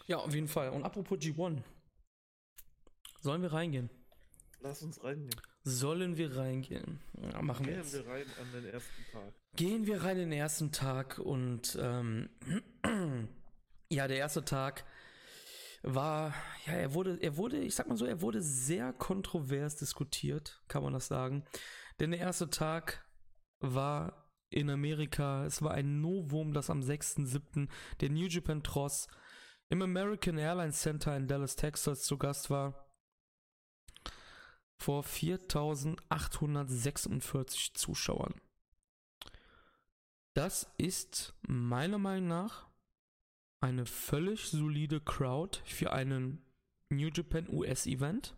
[0.07, 0.69] Ja, auf jeden Fall.
[0.69, 1.63] Und apropos G1.
[3.21, 3.89] Sollen wir reingehen?
[4.61, 5.35] Lass uns reingehen.
[5.63, 6.99] Sollen wir reingehen?
[7.21, 7.93] Ja, machen Gehen wir jetzt.
[7.93, 9.33] wir rein an den ersten Tag.
[9.55, 12.29] Gehen wir rein in den ersten Tag und ähm,
[13.89, 14.85] ja, der erste Tag
[15.81, 16.33] war,
[16.65, 20.83] ja, er wurde, er wurde, ich sag mal so, er wurde sehr kontrovers diskutiert, kann
[20.83, 21.45] man das sagen.
[21.99, 23.05] Denn der erste Tag
[23.59, 27.69] war in Amerika, es war ein Novum, das am 6.7.
[27.99, 29.07] der New Japan Tross
[29.69, 32.85] im American Airlines Center in Dallas, Texas zu Gast war.
[34.77, 38.33] Vor 4846 Zuschauern.
[40.33, 42.69] Das ist meiner Meinung nach
[43.61, 46.41] eine völlig solide Crowd für einen
[46.89, 48.37] New Japan US Event.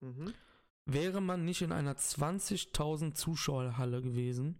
[0.00, 0.34] Mhm.
[0.92, 4.58] Wäre man nicht in einer 20.000 Zuschauerhalle gewesen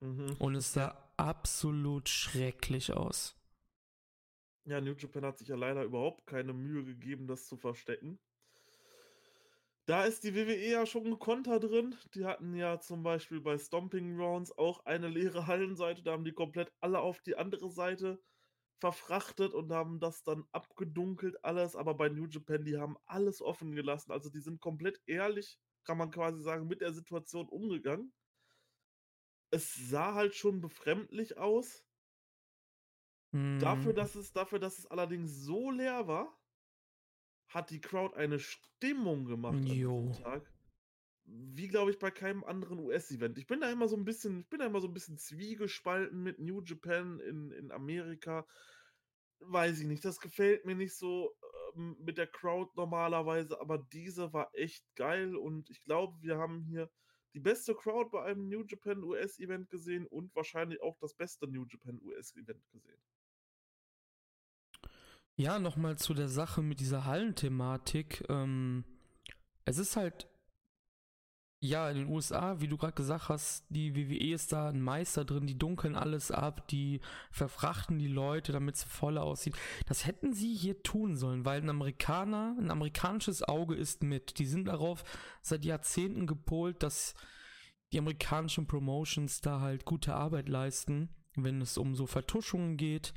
[0.00, 0.36] Mhm.
[0.38, 3.34] und es sah absolut schrecklich aus.
[4.66, 8.18] Ja, New Japan hat sich ja leider überhaupt keine Mühe gegeben, das zu verstecken.
[9.86, 11.94] Da ist die WWE ja schon ein Konter drin.
[12.14, 16.02] Die hatten ja zum Beispiel bei Stomping Grounds auch eine leere Hallenseite.
[16.02, 18.20] Da haben die komplett alle auf die andere Seite
[18.78, 21.76] verfrachtet und haben das dann abgedunkelt alles.
[21.76, 24.12] Aber bei New Japan, die haben alles offen gelassen.
[24.12, 28.12] Also die sind komplett ehrlich, kann man quasi sagen, mit der Situation umgegangen.
[29.50, 31.84] Es sah halt schon befremdlich aus.
[33.58, 36.38] Dafür, Mm, dass es, dafür, dass es allerdings so leer war,
[37.48, 40.52] hat die Crowd eine Stimmung gemacht an diesem Tag.
[41.26, 43.36] Wie, glaube ich, bei keinem anderen US-Event.
[43.38, 46.22] Ich bin da immer so ein bisschen, ich bin da immer so ein bisschen zwiegespalten
[46.22, 48.46] mit New Japan in, in Amerika.
[49.40, 51.36] Weiß ich nicht, das gefällt mir nicht so
[51.74, 56.62] ähm, mit der Crowd normalerweise, aber diese war echt geil und ich glaube, wir haben
[56.62, 56.90] hier
[57.34, 61.66] die beste Crowd bei einem New Japan US-Event gesehen und wahrscheinlich auch das beste New
[61.68, 62.98] Japan US-Event gesehen.
[65.38, 68.24] Ja, nochmal zu der Sache mit dieser Hallenthematik.
[68.30, 68.84] Ähm,
[69.66, 70.26] es ist halt,
[71.66, 75.24] ja, in den USA, wie du gerade gesagt hast, die WWE ist da ein Meister
[75.24, 77.00] drin, die dunkeln alles ab, die
[77.30, 79.56] verfrachten die Leute, damit es voller aussieht.
[79.86, 84.38] Das hätten sie hier tun sollen, weil ein Amerikaner, ein amerikanisches Auge ist mit.
[84.38, 85.04] Die sind darauf
[85.42, 87.14] seit Jahrzehnten gepolt, dass
[87.92, 93.14] die amerikanischen Promotions da halt gute Arbeit leisten, wenn es um so Vertuschungen geht.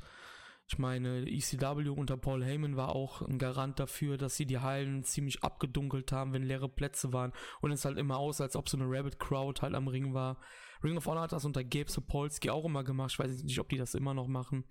[0.70, 5.02] Ich meine, ECW unter Paul Heyman war auch ein Garant dafür, dass sie die Hallen
[5.02, 7.32] ziemlich abgedunkelt haben, wenn leere Plätze waren.
[7.60, 10.38] Und es halt immer aus, als ob so eine Rabbit Crowd halt am Ring war.
[10.84, 13.10] Ring of Honor hat das unter Gabe Sapolsky auch immer gemacht.
[13.10, 14.64] Ich weiß nicht, ob die das immer noch machen.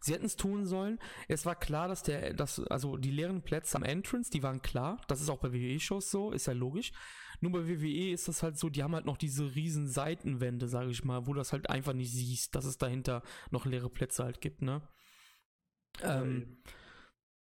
[0.00, 0.98] Sie hätten es tun sollen.
[1.28, 5.00] Es war klar, dass der, dass, also die leeren Plätze am Entrance, die waren klar.
[5.06, 6.90] Das ist auch bei WWE-Shows so, ist ja logisch.
[7.40, 10.90] Nur bei WWE ist das halt so, die haben halt noch diese riesen Seitenwände, sage
[10.90, 13.22] ich mal, wo du das halt einfach nicht siehst, dass es dahinter
[13.52, 14.82] noch leere Plätze halt gibt, ne?
[16.02, 16.58] Ähm,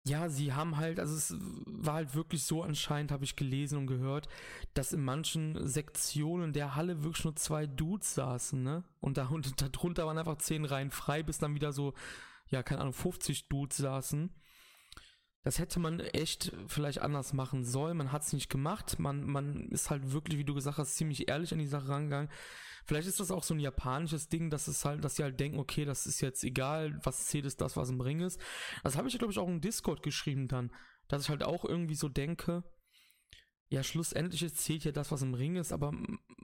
[0.08, 3.86] ja, sie haben halt, also es war halt wirklich so anscheinend, habe ich gelesen und
[3.86, 4.28] gehört,
[4.74, 8.84] dass in manchen Sektionen der Halle wirklich nur zwei Dudes saßen, ne?
[9.00, 11.94] Und da und darunter waren einfach zehn Reihen frei, bis dann wieder so,
[12.48, 14.30] ja, keine Ahnung, 50 Dudes saßen.
[15.42, 17.96] Das hätte man echt vielleicht anders machen sollen.
[17.96, 18.98] Man hat es nicht gemacht.
[18.98, 22.30] Man, man ist halt wirklich, wie du gesagt hast, ziemlich ehrlich an die Sache rangegangen.
[22.88, 25.58] Vielleicht ist das auch so ein japanisches Ding, dass es halt, dass sie halt denken,
[25.58, 28.40] okay, das ist jetzt egal, was zählt ist das, was im Ring ist.
[28.82, 30.72] Das habe ich, glaube ich, auch im Discord geschrieben dann,
[31.06, 32.64] dass ich halt auch irgendwie so denke,
[33.68, 35.92] ja, schlussendlich zählt ja das, was im Ring ist, aber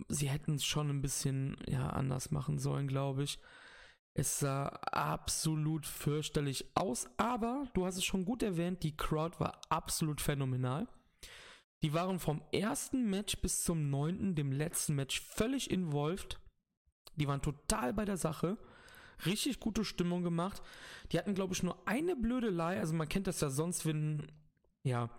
[0.09, 3.39] sie hätten es schon ein bisschen, ja, anders machen sollen, glaube ich.
[4.13, 9.63] Es sah absolut fürchterlich aus, aber du hast es schon gut erwähnt, die Crowd war
[9.71, 10.89] absolut phänomenal.
[11.83, 16.41] Die waren vom ersten Match bis zum neunten, dem letzten Match, völlig involviert.
[17.17, 18.57] Die waren total bei der Sache.
[19.27, 20.63] Richtig gute Stimmung gemacht.
[21.13, 22.79] Die hatten, glaube ich, nur eine Blödelei.
[22.81, 24.33] Also man kennt das ja sonst, wenn,
[24.83, 25.11] ja,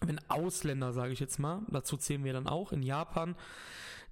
[0.00, 3.34] wenn Ausländer, sage ich jetzt mal, dazu zählen wir dann auch, in Japan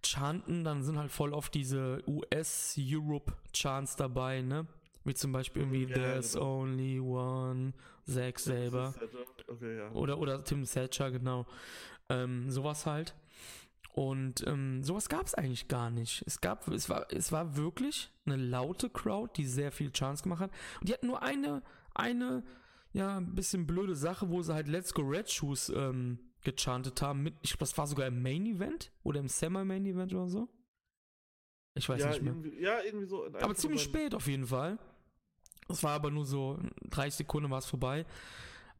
[0.05, 4.67] chanten, dann sind halt voll oft diese US-Europe-Chants dabei, ne?
[5.05, 6.61] Wie zum Beispiel irgendwie ja, There's genau.
[6.61, 7.75] only one,
[8.07, 8.95] Zack selber.
[9.49, 9.91] Okay, ja.
[9.93, 11.47] Oder, oder Tim Thatcher, genau.
[12.09, 13.15] Ähm, sowas halt.
[13.95, 16.25] Und ähm, sowas gab es eigentlich gar nicht.
[16.27, 20.41] Es gab, es war, es war wirklich eine laute Crowd, die sehr viel Chance gemacht
[20.41, 20.51] hat.
[20.81, 21.63] Und die hatten nur eine,
[21.95, 22.43] eine,
[22.93, 27.23] ja, ein bisschen blöde Sache, wo sie halt Let's Go Red Shoes ähm, gechantet haben.
[27.23, 30.49] Mit, ich glaube, das war sogar im Main Event oder im Semi-Main Event oder so.
[31.75, 32.33] Ich weiß ja, nicht mehr.
[32.33, 33.27] irgendwie, ja, irgendwie so.
[33.27, 34.79] Aber ziemlich spät auf jeden Fall.
[35.69, 36.59] Es war aber nur so
[36.91, 38.07] 30 Sekunden war es vorbei.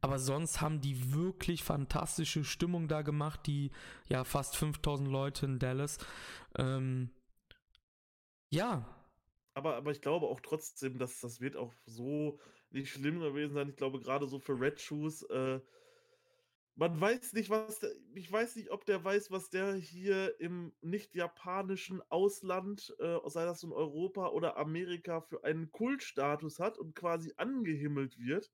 [0.01, 3.71] Aber sonst haben die wirklich fantastische Stimmung da gemacht, die
[4.07, 5.97] ja fast 5000 Leute in Dallas.
[6.57, 7.09] Ähm,
[8.51, 8.85] ja.
[9.55, 13.69] Aber, aber ich glaube auch trotzdem, dass das wird auch so nicht schlimm gewesen sein.
[13.69, 15.59] Ich glaube, gerade so für Red Shoes, äh,
[16.75, 20.73] man weiß nicht, was der, ich weiß nicht, ob der weiß, was der hier im
[20.81, 26.93] nicht japanischen Ausland, äh, sei das in Europa oder Amerika, für einen Kultstatus hat und
[26.93, 28.51] quasi angehimmelt wird.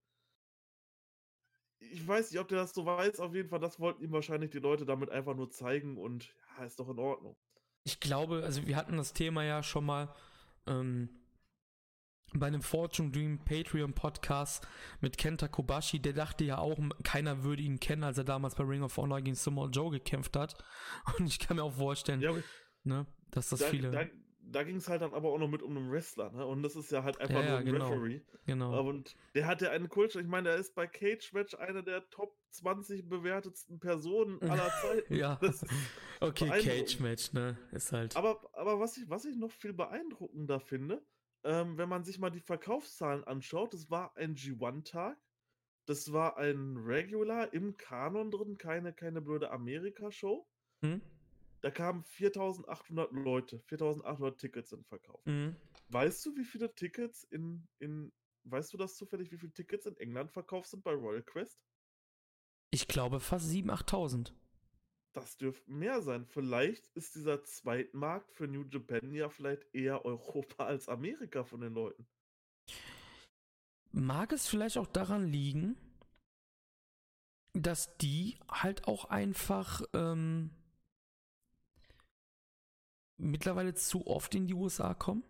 [1.79, 3.19] Ich weiß nicht, ob der das so weiß.
[3.19, 6.65] Auf jeden Fall, das wollten ihm wahrscheinlich die Leute damit einfach nur zeigen und ja,
[6.65, 7.35] ist doch in Ordnung.
[7.83, 10.13] Ich glaube, also wir hatten das Thema ja schon mal
[10.67, 11.09] ähm,
[12.33, 14.65] bei einem Fortune Dream Patreon Podcast
[15.01, 18.63] mit Kenta Kobashi, der dachte ja auch, keiner würde ihn kennen, als er damals bei
[18.63, 20.63] Ring of Honor gegen Samoa Joe gekämpft hat.
[21.17, 22.33] Und ich kann mir auch vorstellen, ja,
[22.83, 23.91] ne, dass das da, viele.
[23.91, 24.05] Da,
[24.39, 26.45] da ging es halt dann aber auch noch mit um einen Wrestler, ne?
[26.45, 28.21] Und das ist ja halt einfach ja, nur ein genau, Referee.
[28.45, 28.87] Genau.
[28.87, 30.15] Und der hat ja einen Kult.
[30.15, 35.15] Ich meine, er ist bei Cage Match einer der Top 20 bewertetsten Personen aller Zeiten.
[35.15, 35.39] ja.
[36.19, 37.57] Okay, Cage Match, ne?
[37.71, 38.15] Ist halt.
[38.15, 41.01] Aber, aber was, ich, was ich noch viel beeindruckender finde,
[41.43, 45.17] ähm, wenn man sich mal die Verkaufszahlen anschaut, das war ein G1-Tag.
[45.85, 50.47] Das war ein Regular im Kanon drin, keine, keine blöde Amerika-Show.
[50.81, 51.01] Hm?
[51.61, 55.25] Da kamen 4800 Leute, 4800 Tickets sind verkauft.
[55.27, 55.55] Mhm.
[55.89, 58.11] Weißt du, wie viele Tickets in, in,
[58.45, 61.59] weißt du das zufällig, wie viele Tickets in England verkauft sind bei Royal Quest?
[62.71, 64.33] Ich glaube fast 7.000, 8.000
[65.13, 66.25] das dürfte mehr sein.
[66.25, 71.73] Vielleicht ist dieser Zweitmarkt für New Japan ja vielleicht eher Europa als Amerika von den
[71.73, 72.07] Leuten.
[73.91, 75.75] Mag es vielleicht auch daran liegen,
[77.53, 80.51] dass die halt auch einfach ähm,
[83.17, 85.23] mittlerweile zu oft in die USA kommen?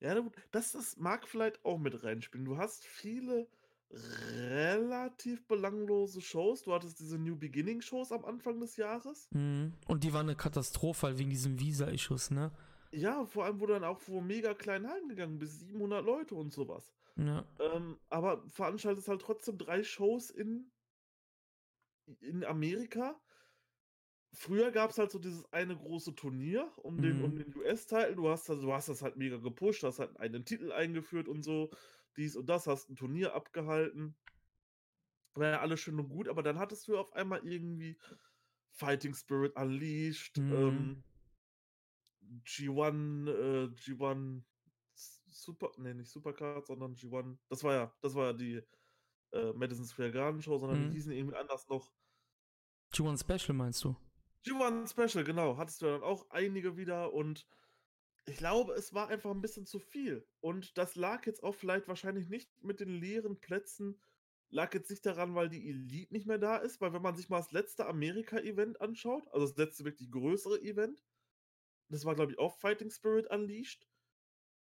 [0.00, 2.44] Ja, das, das mag vielleicht auch mit reinspielen.
[2.44, 3.48] Du hast viele
[3.92, 6.62] relativ belanglose Shows.
[6.62, 9.28] Du hattest diese New Beginning Shows am Anfang des Jahres.
[9.32, 9.74] Mhm.
[9.86, 12.52] Und die waren eine Katastrophe halt wegen diesem Visa-Issues, ne?
[12.92, 16.52] Ja, vor allem, wo dann auch vor mega kleinen Hallen gegangen bis 700 Leute und
[16.52, 16.92] sowas.
[17.16, 17.44] Ja.
[17.58, 20.70] Ähm, aber veranstaltest halt trotzdem drei Shows in,
[22.20, 23.20] in Amerika.
[24.34, 27.24] Früher gab es halt so dieses eine große Turnier um den, mhm.
[27.24, 28.14] um den US-Titel.
[28.14, 31.42] Du hast, also, du hast das halt mega gepusht, hast halt einen Titel eingeführt und
[31.42, 31.70] so
[32.16, 34.16] dies und das, hast ein Turnier abgehalten.
[35.34, 37.98] War ja alles schön und gut, aber dann hattest du auf einmal irgendwie
[38.70, 40.52] Fighting Spirit Unleashed, mhm.
[40.52, 41.04] ähm,
[42.44, 44.42] G1, äh, G1
[45.34, 48.62] Super, nee, nicht Supercard, sondern G1, das war ja, das war ja die
[49.32, 50.90] äh, Madison Square Garden Show, sondern mhm.
[50.90, 51.90] die hießen irgendwie anders noch.
[52.92, 53.96] G1 Special meinst du?
[54.44, 57.46] G1 Special, genau, hattest du dann auch einige wieder und
[58.26, 60.26] ich glaube, es war einfach ein bisschen zu viel.
[60.40, 64.00] Und das lag jetzt auch vielleicht wahrscheinlich nicht mit den leeren Plätzen,
[64.50, 67.28] lag jetzt nicht daran, weil die Elite nicht mehr da ist, weil wenn man sich
[67.28, 71.02] mal das letzte Amerika-Event anschaut, also das letzte wirklich größere Event,
[71.88, 73.88] das war, glaube ich, auch Fighting Spirit Unleashed,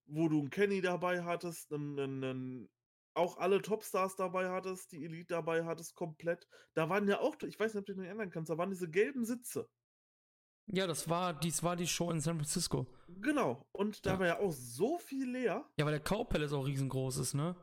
[0.06, 2.70] wo du einen Kenny dabei hattest, einen, einen, einen,
[3.14, 6.48] auch alle Topstars dabei hattest, die Elite dabei hattest, komplett.
[6.74, 8.90] Da waren ja auch, ich weiß nicht, ob du dich erinnern kannst, da waren diese
[8.90, 9.70] gelben Sitze.
[10.68, 12.88] Ja, das war, dies war die Show in San Francisco.
[13.08, 13.66] Genau.
[13.72, 14.20] Und da ja.
[14.20, 15.66] war ja auch so viel leer.
[15.78, 17.56] Ja, weil der Cow Palace auch riesengroß ist, ne?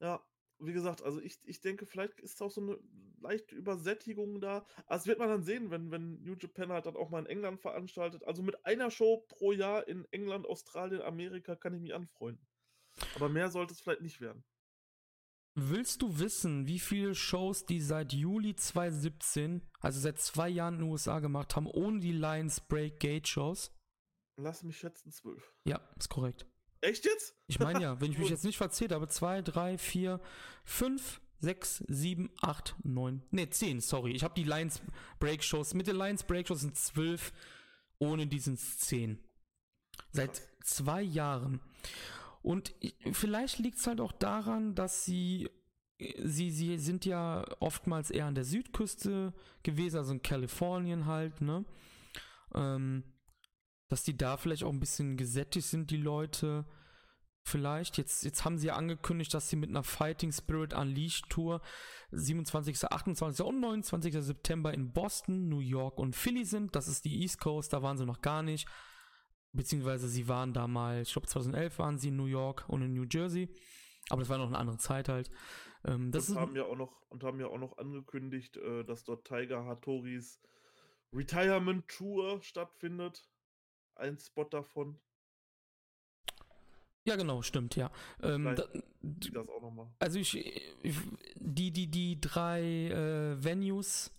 [0.00, 0.22] Ja,
[0.58, 2.78] wie gesagt, also ich, ich denke, vielleicht ist auch so eine
[3.20, 4.64] leichte Übersättigung da.
[4.86, 7.26] Also das wird man dann sehen, wenn, wenn New Japan halt dann auch mal in
[7.26, 8.24] England veranstaltet.
[8.24, 12.46] Also mit einer Show pro Jahr in England, Australien, Amerika kann ich mich anfreunden.
[13.14, 14.44] Aber mehr sollte es vielleicht nicht werden.
[15.54, 20.80] Willst du wissen, wie viele Shows die seit Juli 2017, also seit zwei Jahren in
[20.80, 23.70] den USA gemacht haben, ohne die Lions Break Gate Shows?
[24.38, 25.52] Lass mich schätzen, zwölf.
[25.64, 26.46] Ja, ist korrekt.
[26.80, 27.34] Echt jetzt?
[27.48, 30.20] Ich meine ja, wenn ich mich jetzt nicht verzählt habe, zwei, drei, vier,
[30.64, 34.12] fünf, sechs, sieben, acht, neun, ne, zehn, sorry.
[34.12, 34.80] Ich habe die Lions
[35.20, 37.32] Break Shows, mit den Lions Break Shows sind zwölf,
[37.98, 39.22] ohne diesen zehn.
[40.12, 41.60] Seit zwei Jahren.
[42.42, 42.74] Und
[43.12, 45.48] vielleicht liegt es halt auch daran, dass sie,
[45.98, 51.64] sie, sie sind ja oftmals eher an der Südküste gewesen, also in Kalifornien halt, ne?
[52.54, 53.04] Ähm,
[53.88, 56.64] dass die da vielleicht auch ein bisschen gesättigt sind, die Leute.
[57.44, 57.98] Vielleicht.
[57.98, 61.60] Jetzt, jetzt haben sie ja angekündigt, dass sie mit einer Fighting Spirit Unleashed Tour
[62.12, 63.44] 27., 28.
[63.44, 64.14] und 29.
[64.20, 66.76] September in Boston, New York und Philly sind.
[66.76, 68.68] Das ist die East Coast, da waren sie noch gar nicht.
[69.52, 72.94] Beziehungsweise sie waren da mal, ich glaube 2011 waren sie in New York und in
[72.94, 73.48] New Jersey.
[74.08, 75.30] Aber das war noch eine andere Zeit halt.
[75.84, 79.04] Ähm, das und, haben ja auch noch, und haben ja auch noch angekündigt, äh, dass
[79.04, 80.40] dort Tiger Hattoris
[81.12, 83.28] Retirement Tour stattfindet.
[83.94, 84.98] Ein Spot davon.
[87.04, 87.90] Ja, genau, stimmt, ja.
[88.22, 88.64] Ähm, da,
[89.02, 89.92] das auch nochmal.
[89.98, 90.36] Also ich,
[90.82, 90.96] ich,
[91.34, 94.16] die, die, die drei äh, Venues,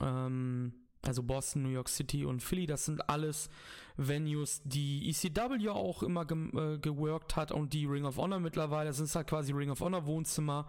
[0.00, 3.50] ähm, also Boston, New York City und Philly, das sind alles
[3.96, 8.90] Venues, die ECW auch immer ge äh, geworkt hat und die Ring of Honor mittlerweile.
[8.90, 10.68] Das sind halt quasi Ring of Honor Wohnzimmer,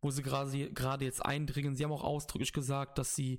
[0.00, 1.76] wo sie gerade jetzt eindringen.
[1.76, 3.38] Sie haben auch ausdrücklich gesagt, dass sie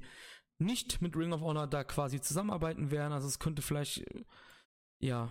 [0.60, 3.14] nicht mit Ring of Honor da quasi zusammenarbeiten werden.
[3.14, 4.24] Also es könnte vielleicht, äh,
[5.00, 5.30] ja,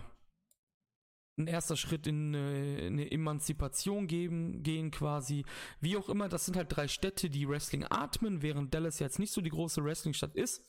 [1.37, 5.45] ein erster Schritt in eine, eine Emanzipation geben, gehen quasi.
[5.79, 9.31] Wie auch immer, das sind halt drei Städte, die Wrestling atmen, während Dallas jetzt nicht
[9.31, 10.63] so die große Wrestling-Stadt ist.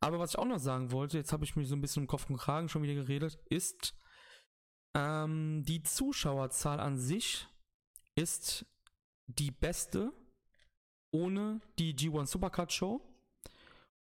[0.00, 2.06] Aber was ich auch noch sagen wollte, jetzt habe ich mich so ein bisschen im
[2.06, 3.94] Kopf und Kragen schon wieder geredet, ist,
[4.94, 7.48] ähm, die Zuschauerzahl an sich
[8.14, 8.64] ist
[9.26, 10.12] die beste
[11.10, 13.00] ohne die G1 Supercard Show.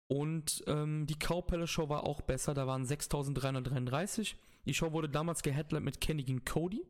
[0.07, 4.37] Und ähm, die Cow Palace Show war auch besser, da waren 6333.
[4.65, 6.85] Die Show wurde damals geheadlined mit Kenny gegen Cody.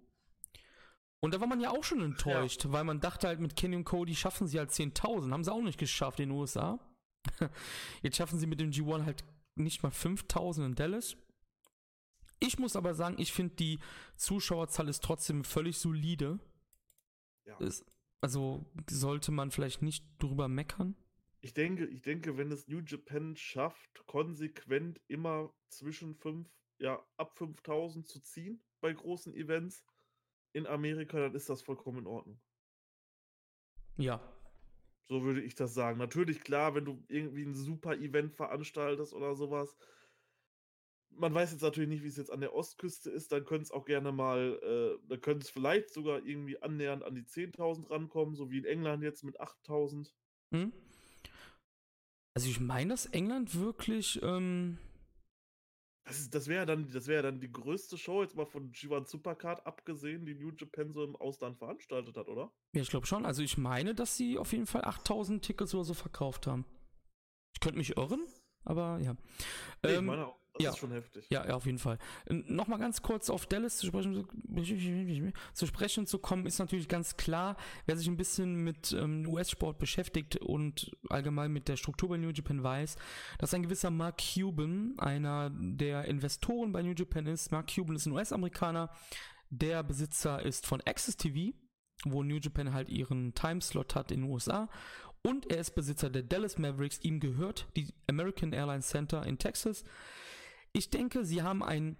[1.19, 2.71] Und da war man ja auch schon enttäuscht, ja.
[2.71, 5.31] weil man dachte halt, mit Kenny und Cody schaffen sie halt 10.000.
[5.31, 6.79] Haben sie auch nicht geschafft in den USA.
[8.01, 9.23] Jetzt schaffen sie mit dem G1 halt
[9.55, 11.15] nicht mal 5.000 in Dallas.
[12.39, 13.79] Ich muss aber sagen, ich finde die
[14.17, 16.39] Zuschauerzahl ist trotzdem völlig solide.
[17.45, 17.57] Ja.
[17.59, 17.85] Ist,
[18.19, 20.95] also sollte man vielleicht nicht drüber meckern.
[21.39, 27.37] Ich denke, ich denke, wenn es New Japan schafft, konsequent immer zwischen 5 ja, ab
[27.37, 29.85] 5000 zu ziehen bei großen Events
[30.53, 32.39] in Amerika, dann ist das vollkommen in Ordnung.
[33.97, 34.21] Ja.
[35.05, 35.97] So würde ich das sagen.
[35.97, 39.75] Natürlich, klar, wenn du irgendwie ein super Event veranstaltest oder sowas.
[41.15, 43.31] Man weiß jetzt natürlich nicht, wie es jetzt an der Ostküste ist.
[43.31, 47.15] Dann könnte es auch gerne mal, äh, da könnte es vielleicht sogar irgendwie annähernd an
[47.15, 50.11] die 10.000 rankommen, so wie in England jetzt mit 8.000.
[50.51, 50.71] Hm?
[52.35, 54.79] Also ich meine, dass England wirklich ähm,
[56.05, 59.65] das, das wäre dann, das wäre dann die größte Show, jetzt mal von G1 Supercard
[59.65, 62.51] abgesehen, die New Japan so im Ausland veranstaltet hat, oder?
[62.73, 63.25] Ja, ich glaube schon.
[63.25, 66.65] Also ich meine, dass sie auf jeden Fall 8000 Tickets oder so verkauft haben.
[67.53, 68.25] Ich könnte mich irren,
[68.65, 69.13] aber ja.
[69.83, 70.42] Nee, ähm, ich meine auch.
[70.53, 70.69] Das ja.
[70.69, 71.25] ist schon heftig.
[71.29, 71.97] Ja, ja, auf jeden Fall.
[72.29, 74.27] Nochmal ganz kurz auf Dallas zu sprechen,
[75.53, 79.79] zu sprechen zu kommen, ist natürlich ganz klar, wer sich ein bisschen mit ähm, US-Sport
[79.79, 82.97] beschäftigt und allgemein mit der Struktur bei New Japan weiß,
[83.39, 87.51] dass ein gewisser Mark Cuban einer der Investoren bei New Japan ist.
[87.51, 88.91] Mark Cuban ist ein US-Amerikaner.
[89.49, 91.55] Der Besitzer ist von Access TV,
[92.05, 94.69] wo New Japan halt ihren Timeslot hat in den USA.
[95.23, 96.99] Und er ist Besitzer der Dallas Mavericks.
[97.01, 99.85] Ihm gehört die American Airlines Center in Texas.
[100.73, 101.97] Ich denke, sie haben einen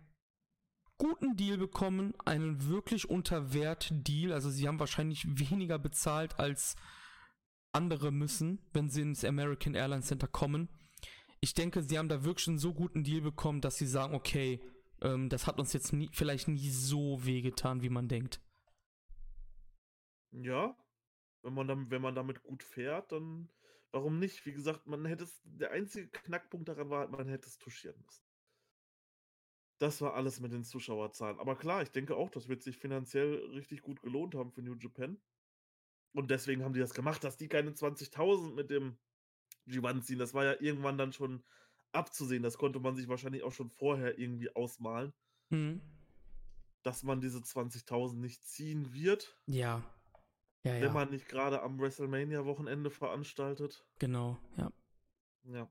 [0.98, 4.34] guten Deal bekommen, einen wirklich unter Wert Deal.
[4.34, 6.76] Also sie haben wahrscheinlich weniger bezahlt als
[7.72, 10.70] andere müssen, wenn sie ins American Airlines Center kommen.
[11.40, 14.62] Ich denke, sie haben da wirklich einen so guten Deal bekommen, dass sie sagen, okay,
[15.02, 18.42] ähm, das hat uns jetzt nie, vielleicht nie so wehgetan, wie man denkt.
[20.32, 20.76] Ja,
[21.44, 23.50] wenn man, dann, wenn man damit gut fährt, dann
[23.92, 24.46] warum nicht?
[24.46, 28.24] Wie gesagt, man hätte es, der einzige Knackpunkt daran war, man hätte es touchieren müssen.
[29.84, 31.42] Das war alles mit den Zuschauerzahlen.
[31.42, 34.76] Aber klar, ich denke auch, das wird sich finanziell richtig gut gelohnt haben für New
[34.76, 35.20] Japan.
[36.14, 38.96] Und deswegen haben die das gemacht, dass die keine 20.000 mit dem
[39.68, 40.20] G1 ziehen.
[40.20, 41.44] Das war ja irgendwann dann schon
[41.92, 42.44] abzusehen.
[42.44, 45.12] Das konnte man sich wahrscheinlich auch schon vorher irgendwie ausmalen.
[45.50, 45.82] Mhm.
[46.84, 49.38] Dass man diese 20.000 nicht ziehen wird.
[49.48, 49.84] Ja.
[50.64, 50.94] ja wenn ja.
[50.94, 53.86] man nicht gerade am WrestleMania-Wochenende veranstaltet.
[54.00, 54.72] Genau, ja.
[55.44, 55.70] Ja.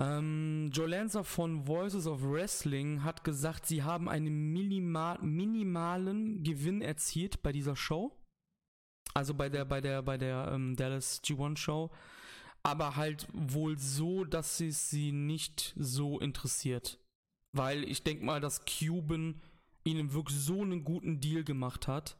[0.00, 6.82] Ähm, Joe Lanza von Voices of Wrestling hat gesagt, sie haben einen minimal, minimalen Gewinn
[6.82, 8.16] erzielt bei dieser Show.
[9.14, 11.90] Also bei der, bei der, bei der ähm, Dallas G1 Show.
[12.62, 16.98] Aber halt wohl so, dass es sie nicht so interessiert.
[17.52, 19.40] Weil ich denke mal, dass Cuban
[19.84, 22.18] ihnen wirklich so einen guten Deal gemacht hat,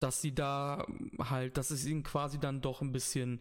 [0.00, 0.86] dass sie da
[1.18, 3.40] halt, dass es ihnen quasi dann doch ein bisschen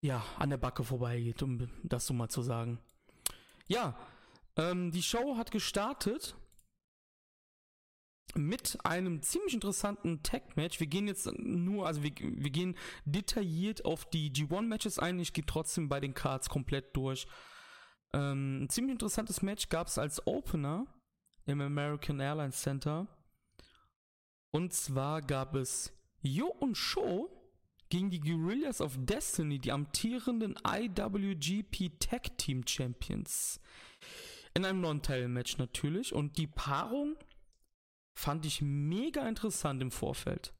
[0.00, 2.78] ja, an der Backe vorbeigeht, um das so mal zu sagen.
[3.66, 3.98] Ja,
[4.56, 6.36] ähm, die Show hat gestartet
[8.34, 10.80] mit einem ziemlich interessanten Tag-Match.
[10.80, 15.18] Wir gehen jetzt nur, also wir, wir gehen detailliert auf die G1-Matches ein.
[15.18, 17.26] Ich gehe trotzdem bei den Cards komplett durch.
[18.12, 20.86] Ähm, ein ziemlich interessantes Match gab es als Opener
[21.46, 23.06] im American Airlines Center.
[24.50, 27.37] Und zwar gab es Yo und Show
[27.88, 33.60] gegen die Guerrillas of Destiny, die amtierenden IWGP Tag Team Champions.
[34.54, 36.12] In einem Non-Title-Match natürlich.
[36.12, 37.16] Und die Paarung
[38.14, 40.52] fand ich mega interessant im Vorfeld.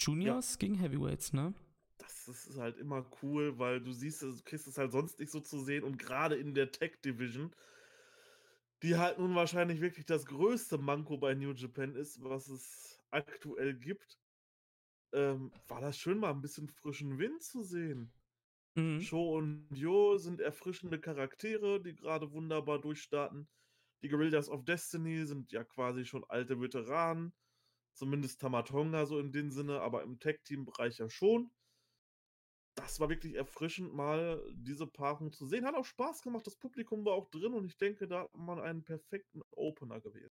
[0.00, 0.58] Juniors ja.
[0.58, 1.54] gegen Heavyweights, ne?
[1.98, 5.40] Das ist halt immer cool, weil du siehst, du kriegst es halt sonst nicht so
[5.40, 7.54] zu sehen und gerade in der Tech Division
[8.82, 13.74] die halt nun wahrscheinlich wirklich das größte Manko bei New Japan ist, was es aktuell
[13.74, 14.18] gibt,
[15.12, 18.12] ähm, war das schön, mal ein bisschen frischen Wind zu sehen.
[18.74, 19.00] Mhm.
[19.02, 23.48] Sho und Yo sind erfrischende Charaktere, die gerade wunderbar durchstarten.
[24.02, 27.32] Die Guerrillas of Destiny sind ja quasi schon alte Veteranen.
[27.94, 31.50] Zumindest Tamatonga so in dem Sinne, aber im Tag-Team-Bereich ja schon.
[32.74, 35.66] Das war wirklich erfrischend, mal diese Paarung zu sehen.
[35.66, 38.58] Hat auch Spaß gemacht, das Publikum war auch drin und ich denke, da hat man
[38.58, 40.32] einen perfekten Opener gewählt.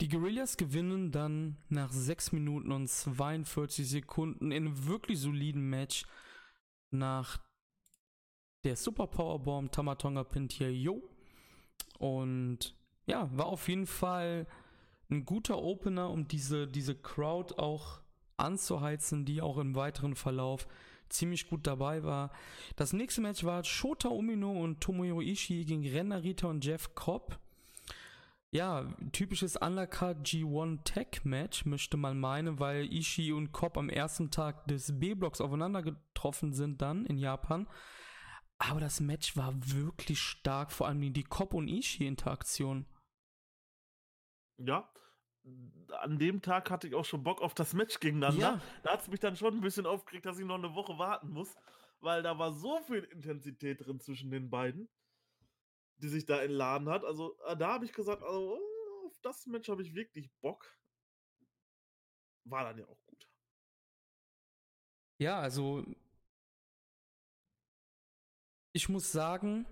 [0.00, 6.04] Die Guerillas gewinnen dann nach 6 Minuten und 42 Sekunden in einem wirklich soliden Match
[6.90, 7.38] nach
[8.64, 11.02] der Super Powerbomb Tamatonga Pintier Yo.
[11.98, 12.74] Und
[13.06, 14.46] ja, war auf jeden Fall
[15.08, 18.00] ein guter Opener, um diese, diese Crowd auch
[18.36, 20.66] anzuheizen, die auch im weiteren Verlauf
[21.08, 22.32] ziemlich gut dabei war.
[22.74, 27.38] Das nächste Match war Shota Umino und Tomohiro Ishii gegen Ren Narita und Jeff Cobb.
[28.56, 34.30] Ja, typisches Undercard G1 Tech Match, möchte man meinen, weil Ishii und Cobb am ersten
[34.30, 37.68] Tag des B-Blocks aufeinander getroffen sind dann in Japan.
[38.56, 42.86] Aber das Match war wirklich stark, vor allem die Cobb und Ishii Interaktion.
[44.56, 44.90] Ja,
[46.00, 48.40] an dem Tag hatte ich auch schon Bock auf das Match gegeneinander.
[48.40, 48.60] Ja.
[48.82, 51.28] Da hat es mich dann schon ein bisschen aufgeregt, dass ich noch eine Woche warten
[51.28, 51.54] muss,
[52.00, 54.88] weil da war so viel Intensität drin zwischen den beiden,
[55.98, 57.04] die sich da entladen hat.
[57.04, 58.58] Also äh, da habe ich gesagt, also
[59.06, 60.66] auf das Match habe ich wirklich Bock.
[62.44, 63.28] War dann ja auch gut.
[65.18, 65.84] Ja, also
[68.72, 69.66] ich muss sagen,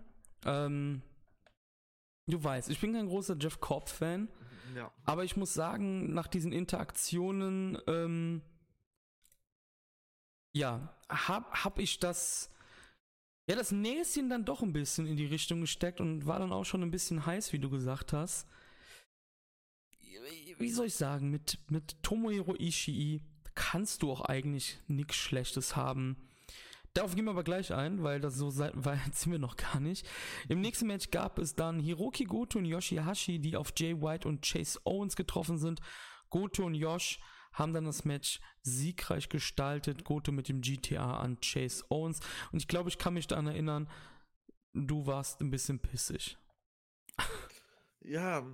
[0.45, 1.03] ähm,
[2.27, 4.29] du weißt, ich bin kein großer Jeff Cobb-Fan.
[4.75, 4.91] Ja.
[5.05, 8.43] Aber ich muss sagen, nach diesen Interaktionen, ähm,
[10.53, 12.51] ja, hab, hab ich das,
[13.47, 16.65] ja, das Näschen dann doch ein bisschen in die Richtung gesteckt und war dann auch
[16.65, 18.49] schon ein bisschen heiß, wie du gesagt hast.
[20.59, 23.21] Wie soll ich sagen, mit, mit Tomohiro Ishii
[23.55, 26.17] kannst du auch eigentlich nichts Schlechtes haben.
[26.95, 28.73] Darauf gehen wir aber gleich ein, weil das so weit
[29.15, 30.07] sind wir noch gar nicht.
[30.49, 34.43] Im nächsten Match gab es dann Hiroki Goto und Yoshihashi, die auf Jay White und
[34.43, 35.81] Chase Owens getroffen sind.
[36.31, 37.19] Goto und Yosh
[37.55, 40.05] haben dann das Match siegreich gestaltet.
[40.05, 42.21] Goto mit dem GTA an Chase Owens.
[42.53, 43.89] Und ich glaube, ich kann mich daran erinnern,
[44.75, 46.37] du warst ein bisschen pissig.
[48.01, 48.47] Ja,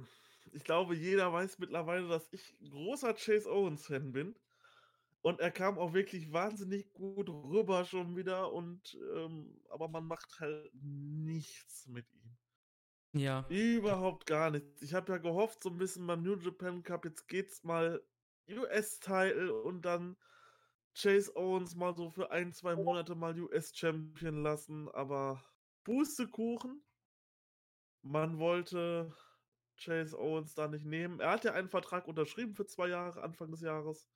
[0.52, 4.36] ich glaube, jeder weiß mittlerweile, dass ich großer Chase Owens-Fan bin.
[5.22, 10.40] Und er kam auch wirklich wahnsinnig gut rüber schon wieder und ähm, aber man macht
[10.40, 13.20] halt nichts mit ihm.
[13.20, 13.44] Ja.
[13.48, 14.80] Überhaupt gar nichts.
[14.80, 18.00] Ich habe ja gehofft, so ein bisschen beim New Japan Cup, jetzt geht's mal
[18.52, 20.16] US-Title und dann
[20.94, 25.42] Chase Owens mal so für ein, zwei Monate mal US-Champion lassen, aber
[25.84, 26.82] Pustekuchen.
[28.02, 29.14] Man wollte
[29.76, 31.20] Chase Owens da nicht nehmen.
[31.20, 34.08] Er hat ja einen Vertrag unterschrieben für zwei Jahre, Anfang des Jahres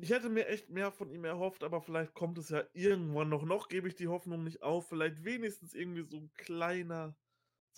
[0.00, 3.44] ich hätte mir echt mehr von ihm erhofft, aber vielleicht kommt es ja irgendwann noch.
[3.44, 4.88] Noch gebe ich die Hoffnung nicht auf.
[4.88, 7.16] Vielleicht wenigstens irgendwie so ein kleiner,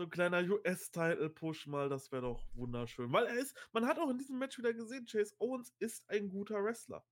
[0.00, 1.90] so ein kleiner US-Title-Push mal.
[1.90, 3.12] Das wäre doch wunderschön.
[3.12, 6.30] Weil er ist, man hat auch in diesem Match wieder gesehen, Chase Owens ist ein
[6.30, 7.04] guter Wrestler.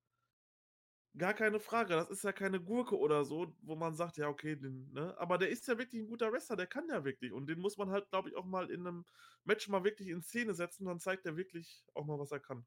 [1.15, 1.93] Gar keine Frage.
[1.95, 5.15] Das ist ja keine Gurke oder so, wo man sagt, ja, okay, den, ne?
[5.19, 7.33] Aber der ist ja wirklich ein guter Wrestler, der kann ja wirklich.
[7.33, 9.05] Und den muss man halt, glaube ich, auch mal in einem
[9.45, 10.87] Match mal wirklich in Szene setzen.
[10.87, 12.65] Dann zeigt er wirklich auch mal, was er kann.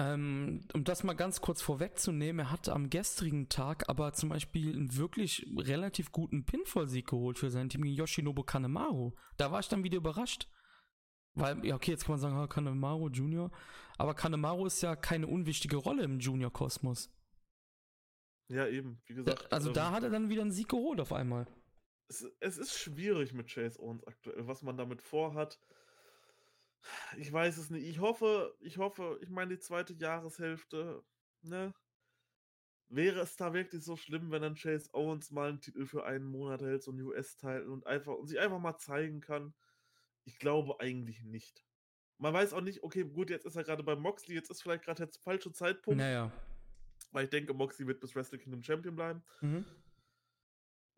[0.00, 4.74] Ähm, um das mal ganz kurz vorwegzunehmen, er hatte am gestrigen Tag aber zum Beispiel
[4.74, 9.12] einen wirklich relativ guten Pinfall-Sieg geholt für sein Team gegen Yoshinobu Kanemaru.
[9.36, 10.48] Da war ich dann wieder überrascht.
[11.34, 13.50] Weil, ja, okay, jetzt kann man sagen, Kanemaru Junior.
[13.98, 17.10] Aber Kanemaru ist ja keine unwichtige Rolle im Junior-Kosmos.
[18.48, 19.52] Ja, eben, wie gesagt.
[19.52, 21.46] also ähm, da hat er dann wieder einen Sieg geholt auf einmal.
[22.08, 25.60] Es, es ist schwierig mit Chase Owens aktuell, was man damit vorhat.
[27.16, 27.86] Ich weiß es nicht.
[27.86, 31.02] Ich hoffe, ich hoffe, ich meine, die zweite Jahreshälfte,
[31.42, 31.74] ne?
[32.88, 36.24] Wäre es da wirklich so schlimm, wenn dann Chase Owens mal einen Titel für einen
[36.24, 39.54] Monat hält, so einen US-Titel und einfach und sich einfach mal zeigen kann?
[40.24, 41.64] Ich glaube eigentlich nicht.
[42.18, 44.84] Man weiß auch nicht, okay, gut, jetzt ist er gerade bei Moxley, jetzt ist vielleicht
[44.84, 45.98] gerade der falsche Zeitpunkt.
[45.98, 46.32] Naja.
[47.12, 49.22] Weil ich denke, Moxley wird bis Wrestle Kingdom Champion bleiben.
[49.40, 49.64] Mhm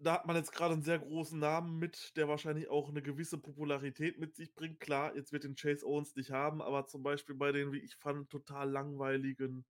[0.02, 3.38] da hat man jetzt gerade einen sehr großen Namen mit, der wahrscheinlich auch eine gewisse
[3.38, 4.80] Popularität mit sich bringt.
[4.80, 7.96] Klar, jetzt wird den Chase Owens nicht haben, aber zum Beispiel bei den, wie ich
[7.96, 9.64] fand, total langweiligen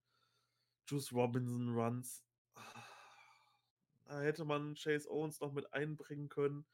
[0.87, 2.25] Juice Robinson Runs,
[4.05, 6.65] da hätte man Chase Owens noch mit einbringen können.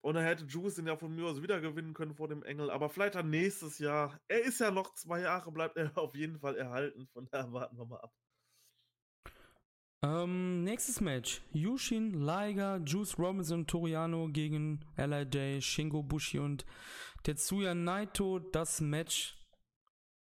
[0.00, 2.70] Und dann hätte Juice den ja von mir aus wieder gewinnen können vor dem Engel.
[2.70, 4.20] Aber vielleicht dann nächstes Jahr.
[4.28, 7.06] Er ist ja noch zwei Jahre, bleibt er auf jeden Fall erhalten.
[7.12, 8.12] Von daher warten wir mal ab.
[10.04, 11.42] Ähm, nächstes Match.
[11.52, 16.66] Yushin, Liger, Juice Robinson, Toriano gegen LIJ, Shingo Bushi und
[17.22, 18.40] Tetsuya Naito.
[18.40, 19.38] Das Match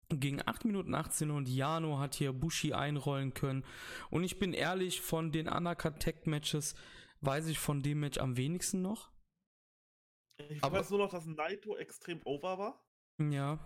[0.08, 3.64] ging 8 Minuten 18 und Jano hat hier Bushi einrollen können.
[4.10, 6.76] Und ich bin ehrlich, von den Undercut Tech Matches
[7.22, 9.10] weiß ich von dem Match am wenigsten noch.
[10.48, 12.86] Ich Aber, weiß nur noch, dass Naito extrem over war.
[13.18, 13.58] Ja.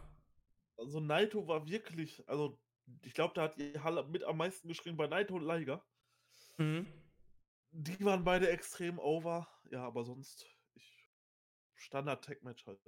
[0.79, 2.59] Also Naito war wirklich, also
[3.03, 5.85] ich glaube, da hat die Halle mit am meisten geschrien bei Naito und Liger.
[6.61, 6.87] Mhm.
[7.73, 9.49] Die waren beide extrem over.
[9.71, 11.09] Ja, aber sonst ich,
[11.75, 12.79] Standard Tech Match halt.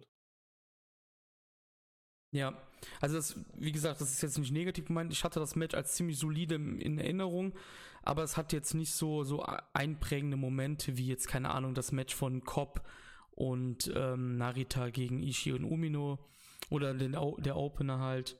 [2.33, 2.57] Ja,
[3.01, 5.13] also das, wie gesagt, das ist jetzt nicht negativ gemeint.
[5.13, 7.55] Ich hatte das Match als ziemlich solide in Erinnerung,
[8.03, 9.45] aber es hat jetzt nicht so, so
[9.75, 12.87] einprägende Momente wie jetzt, keine Ahnung, das Match von Cobb
[13.33, 16.27] und ähm, Narita gegen Ishii und Umino
[16.71, 18.39] oder den, der Opener halt.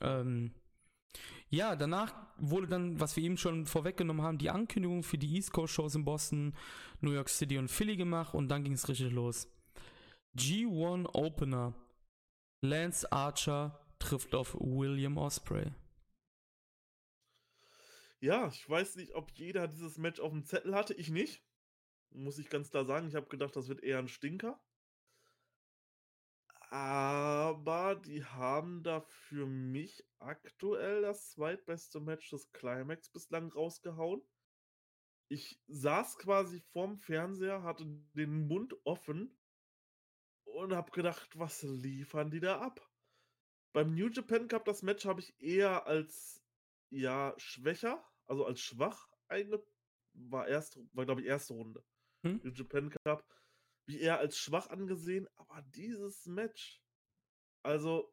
[0.00, 0.54] Ähm,
[1.50, 5.52] ja, danach wurde dann, was wir eben schon vorweggenommen haben, die Ankündigung für die East
[5.52, 6.54] Coast Shows in Boston,
[7.00, 9.48] New York City und Philly gemacht und dann ging es richtig los.
[10.36, 11.74] G1 Opener
[12.60, 15.72] Lance Archer trifft auf William Osprey.
[18.20, 20.94] Ja, ich weiß nicht, ob jeder dieses Match auf dem Zettel hatte.
[20.94, 21.42] Ich nicht.
[22.10, 23.06] Muss ich ganz klar sagen.
[23.06, 24.60] Ich habe gedacht, das wird eher ein Stinker.
[26.70, 34.22] Aber die haben da für mich aktuell das zweitbeste Match des Climax bislang rausgehauen.
[35.28, 39.38] Ich saß quasi vorm Fernseher, hatte den Mund offen
[40.44, 42.86] und habe gedacht, was liefern die da ab?
[43.72, 46.42] Beim New Japan Cup, das Match habe ich eher als
[46.90, 49.62] ja schwächer, also als schwach einge
[50.14, 51.84] war war glaube ich erste Runde.
[52.24, 52.40] Hm?
[52.42, 53.24] New Japan Cup
[53.96, 56.82] eher als schwach angesehen, aber dieses Match,
[57.62, 58.12] also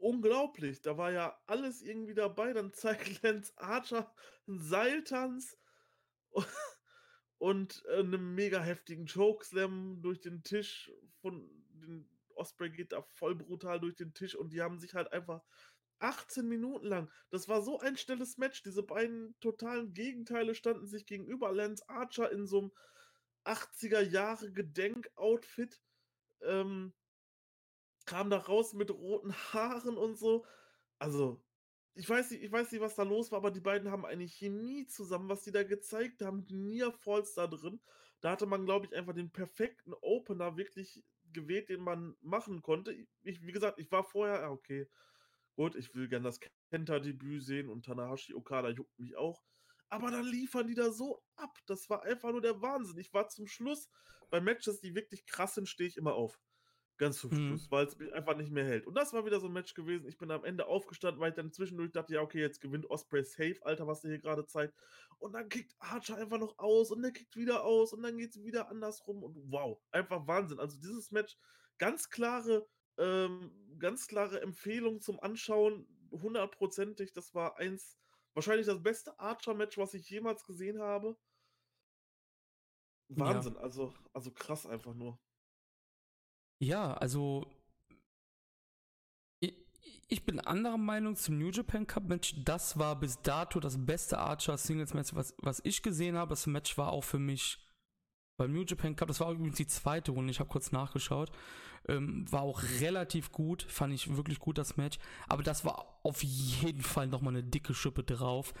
[0.00, 4.14] unglaublich, da war ja alles irgendwie dabei, dann zeigt Lance Archer
[4.46, 5.56] einen Seiltanz
[7.38, 13.34] und äh, einen mega heftigen Chokeslam durch den Tisch von den Osprey geht da voll
[13.34, 15.42] brutal durch den Tisch und die haben sich halt einfach
[15.98, 17.10] 18 Minuten lang.
[17.28, 18.62] Das war so ein schnelles Match.
[18.62, 21.52] Diese beiden totalen Gegenteile standen sich gegenüber.
[21.52, 22.72] Lance Archer in so einem
[23.44, 25.80] 80er Jahre Gedenkoutfit
[26.42, 26.92] ähm,
[28.06, 30.44] kam da raus mit roten Haaren und so.
[30.98, 31.42] Also,
[31.94, 34.26] ich weiß nicht, ich weiß nicht, was da los war, aber die beiden haben eine
[34.26, 36.46] Chemie zusammen, was die da gezeigt haben.
[36.48, 37.80] Near Falls da drin.
[38.20, 42.92] Da hatte man, glaube ich, einfach den perfekten Opener wirklich gewählt, den man machen konnte.
[43.22, 44.88] Ich, wie gesagt, ich war vorher, ah, okay,
[45.56, 49.42] gut, ich will gerne das Kenta-Debüt sehen und Tanahashi Okada juckt mich auch.
[49.90, 51.58] Aber dann liefern die da so ab.
[51.66, 52.98] Das war einfach nur der Wahnsinn.
[52.98, 53.90] Ich war zum Schluss
[54.30, 56.40] bei Matches, die wirklich krass sind, stehe ich immer auf.
[56.96, 57.48] Ganz zum mhm.
[57.48, 58.86] Schluss, weil es mich einfach nicht mehr hält.
[58.86, 60.06] Und das war wieder so ein Match gewesen.
[60.06, 63.24] Ich bin am Ende aufgestanden, weil ich dann zwischendurch dachte, ja, okay, jetzt gewinnt Osprey
[63.24, 64.74] safe, Alter, was der hier gerade zeigt.
[65.18, 68.36] Und dann kickt Archer einfach noch aus und der kickt wieder aus und dann geht
[68.36, 69.22] es wieder andersrum.
[69.24, 70.60] Und wow, einfach Wahnsinn.
[70.60, 71.36] Also dieses Match,
[71.78, 72.68] ganz klare,
[72.98, 77.12] ähm, ganz klare Empfehlung zum Anschauen, hundertprozentig.
[77.12, 77.96] Das war eins,
[78.34, 81.16] wahrscheinlich das beste Archer-Match, was ich jemals gesehen habe.
[83.08, 83.60] Wahnsinn, ja.
[83.60, 85.18] also, also krass einfach nur.
[86.60, 87.50] Ja, also
[89.40, 89.54] ich,
[90.08, 92.34] ich bin anderer Meinung zum New Japan Cup Match.
[92.44, 96.30] Das war bis dato das beste Archer Singles Match, was, was ich gesehen habe.
[96.30, 97.58] Das Match war auch für mich
[98.40, 101.30] beim New Japan Cup, das war übrigens die zweite Runde, ich habe kurz nachgeschaut,
[101.88, 106.22] ähm, war auch relativ gut, fand ich wirklich gut das Match, aber das war auf
[106.22, 108.54] jeden Fall nochmal eine dicke Schippe drauf.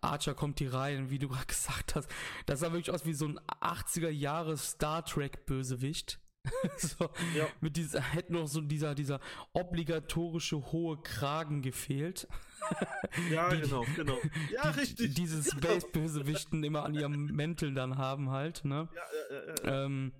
[0.00, 2.08] Archer kommt hier rein, wie du gerade gesagt hast,
[2.46, 6.20] das sah wirklich aus wie so ein 80er Jahre Star Trek Bösewicht.
[6.76, 7.46] so, ja.
[7.60, 9.20] Mit dieser, hätte noch so dieser, dieser
[9.52, 12.28] obligatorische hohe Kragen gefehlt.
[13.30, 14.18] ja, die, genau, genau.
[14.52, 15.14] Ja, die, richtig.
[15.14, 15.60] Diese genau.
[15.60, 18.88] Space-Bösewichten immer an ihrem Mäntel dann haben halt, ne?
[18.94, 19.54] Ja, ja, ja.
[19.64, 19.84] ja.
[19.84, 20.12] Ähm,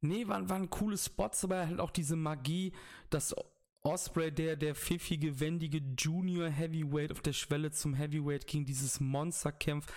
[0.00, 2.72] nee, waren, waren coole Spots, aber halt auch diese Magie,
[3.10, 3.34] dass
[3.82, 9.52] Osprey, der, der pfiffige, wendige Junior Heavyweight auf der Schwelle zum Heavyweight gegen dieses Monster
[9.52, 9.90] kämpft.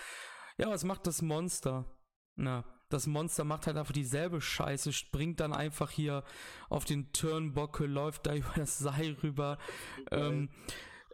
[0.58, 1.86] Ja, was macht das Monster?
[2.36, 2.64] Na,
[2.94, 6.24] das Monster macht halt einfach dieselbe Scheiße, springt dann einfach hier
[6.70, 9.58] auf den Turnbocke, läuft da über das Seil rüber.
[10.12, 10.50] Ähm,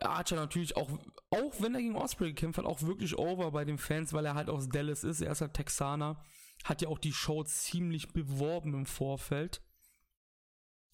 [0.02, 0.90] Archer natürlich auch,
[1.30, 4.36] auch wenn er gegen Osprey gekämpft hat, auch wirklich over bei den Fans, weil er
[4.36, 5.22] halt aus Dallas ist.
[5.22, 6.24] Er ist halt Texaner.
[6.64, 9.62] Hat ja auch die Show ziemlich beworben im Vorfeld.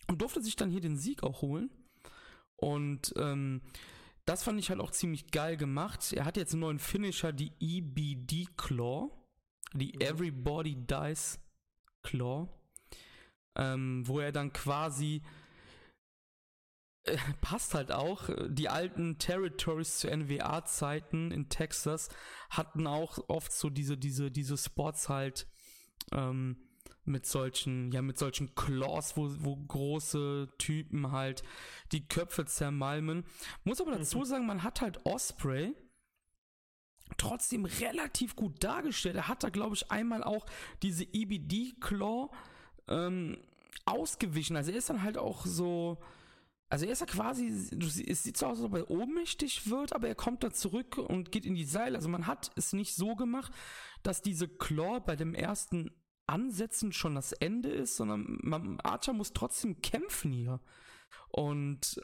[0.08, 1.70] Und durfte sich dann hier den Sieg auch holen.
[2.56, 3.62] Und ähm,
[4.26, 6.14] das fand ich halt auch ziemlich geil gemacht.
[6.14, 9.12] Er hat jetzt einen neuen Finisher, die EBD Claw
[9.78, 10.00] die.
[10.02, 11.40] Everybody Dies
[12.04, 12.48] Claw,
[13.56, 15.22] ähm, wo er dann quasi
[17.04, 18.30] äh, passt halt auch.
[18.48, 22.10] Die alten Territories zu NWA-Zeiten in Texas
[22.50, 25.48] hatten auch oft so diese, diese, diese Spots halt
[26.12, 26.58] ähm,
[27.06, 31.44] mit solchen, ja, mit solchen Claws, wo, wo große Typen halt
[31.92, 33.26] die Köpfe zermalmen.
[33.64, 34.26] Muss aber dazu mhm.
[34.26, 35.76] sagen, man hat halt Osprey
[37.18, 39.16] trotzdem relativ gut dargestellt.
[39.16, 40.46] Er hat da, glaube ich, einmal auch
[40.82, 42.30] diese EBD-Claw
[42.88, 43.38] ähm,
[43.86, 44.56] ausgewichen.
[44.56, 45.98] Also er ist dann halt auch so.
[46.68, 50.08] Also er ist ja quasi, es sieht so aus, als ob er ohnmächtig wird, aber
[50.08, 51.96] er kommt da zurück und geht in die Seile.
[51.96, 53.54] Also man hat es nicht so gemacht,
[54.02, 55.92] dass diese Claw bei dem ersten
[56.26, 60.60] Ansätzen schon das Ende ist, sondern man, Archer muss trotzdem kämpfen hier.
[61.30, 62.02] Und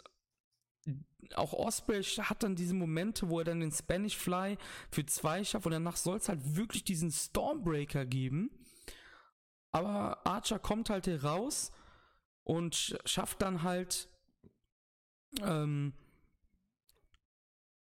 [1.35, 4.57] auch Osprey hat dann diese Momente, wo er dann den Spanish Fly
[4.89, 8.51] für zwei schafft und danach soll es halt wirklich diesen Stormbreaker geben.
[9.71, 11.71] Aber Archer kommt halt hier raus
[12.43, 14.09] und schafft dann halt
[15.41, 15.93] ähm,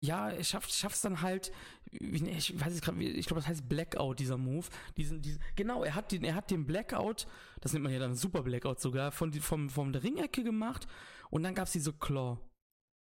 [0.00, 1.50] ja, er schafft es dann halt,
[1.90, 4.66] ich weiß es gerade, ich glaube, das heißt Blackout, dieser Move.
[4.96, 7.26] Diesen, diesen, genau, er hat den, er hat den Blackout,
[7.60, 10.86] das nennt man ja dann Super Blackout sogar, von, vom, vom der Ringecke gemacht
[11.30, 12.38] und dann gab es diese Claw.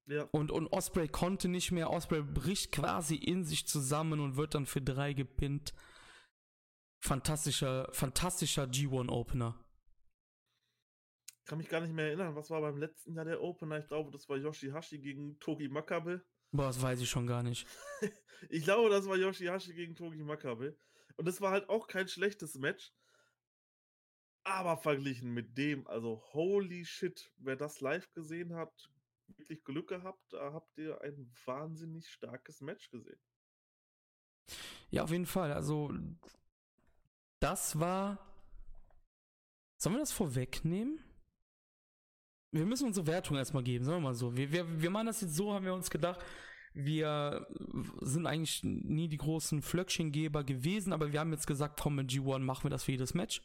[0.08, 0.24] Ja.
[0.32, 4.66] Und, und Osprey konnte nicht mehr, Osprey bricht quasi in sich zusammen und wird dann
[4.66, 5.74] für drei gepinnt.
[7.00, 9.60] Fantastischer, fantastischer G1 Opener.
[11.46, 13.80] Kann mich gar nicht mehr erinnern, was war beim letzten Jahr der Opener?
[13.80, 16.24] Ich glaube, das war Yoshihashi gegen Togi Makabe.
[16.52, 17.68] Boah, das weiß ich schon gar nicht.
[18.50, 20.78] ich glaube, das war Yoshihashi gegen Togi Makabe.
[21.18, 22.92] Und das war halt auch kein schlechtes Match.
[24.44, 28.90] Aber verglichen mit dem, also holy shit, wer das live gesehen hat,
[29.28, 33.20] wirklich Glück gehabt, da habt ihr ein wahnsinnig starkes Match gesehen.
[34.90, 35.52] Ja, auf jeden Fall.
[35.52, 35.92] Also,
[37.40, 38.20] das war.
[39.78, 41.04] Sollen wir das vorwegnehmen?
[42.52, 44.36] Wir müssen unsere Wertung erstmal geben, sagen wir mal so.
[44.38, 46.24] Wir, wir, wir machen das jetzt so, haben wir uns gedacht.
[46.74, 47.48] Wir
[48.02, 52.40] sind eigentlich nie die großen Flöckchengeber gewesen, aber wir haben jetzt gesagt, komm, mit G1
[52.40, 53.42] machen wir das für jedes Match.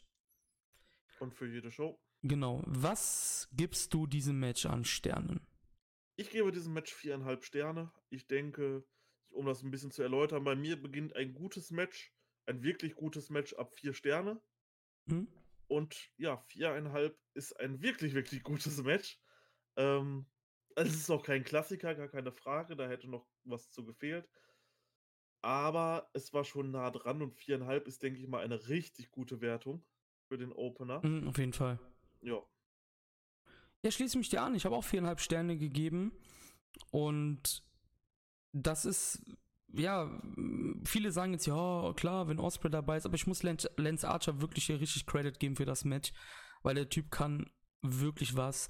[1.19, 1.99] Und für jede Show.
[2.23, 2.61] Genau.
[2.65, 5.45] Was gibst du diesem Match an Sternen?
[6.15, 7.91] Ich gebe diesem Match viereinhalb Sterne.
[8.09, 8.85] Ich denke,
[9.29, 12.13] um das ein bisschen zu erläutern, bei mir beginnt ein gutes Match,
[12.45, 14.41] ein wirklich gutes Match ab vier Sterne.
[15.05, 15.27] Mhm.
[15.67, 19.19] Und ja, viereinhalb ist ein wirklich, wirklich gutes Match.
[19.77, 20.25] Ähm,
[20.75, 24.29] es ist auch kein Klassiker, gar keine Frage, da hätte noch was zu gefehlt.
[25.41, 29.41] Aber es war schon nah dran und viereinhalb ist, denke ich mal, eine richtig gute
[29.41, 29.83] Wertung
[30.27, 31.05] für den Opener.
[31.05, 31.79] Mhm, auf jeden Fall.
[32.21, 32.41] Ja.
[33.83, 34.55] Ja, schließe mich dir an.
[34.55, 36.11] Ich habe auch viereinhalb Sterne gegeben.
[36.91, 37.63] Und
[38.53, 39.23] das ist
[39.73, 40.21] ja,
[40.83, 44.65] viele sagen jetzt, ja, klar, wenn Osprey dabei ist, aber ich muss Lance Archer wirklich
[44.65, 46.11] hier richtig Credit geben für das Match,
[46.63, 47.49] weil der Typ kann
[47.81, 48.69] wirklich was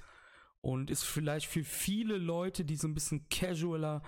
[0.61, 4.03] und ist vielleicht für viele Leute, die so ein bisschen casualer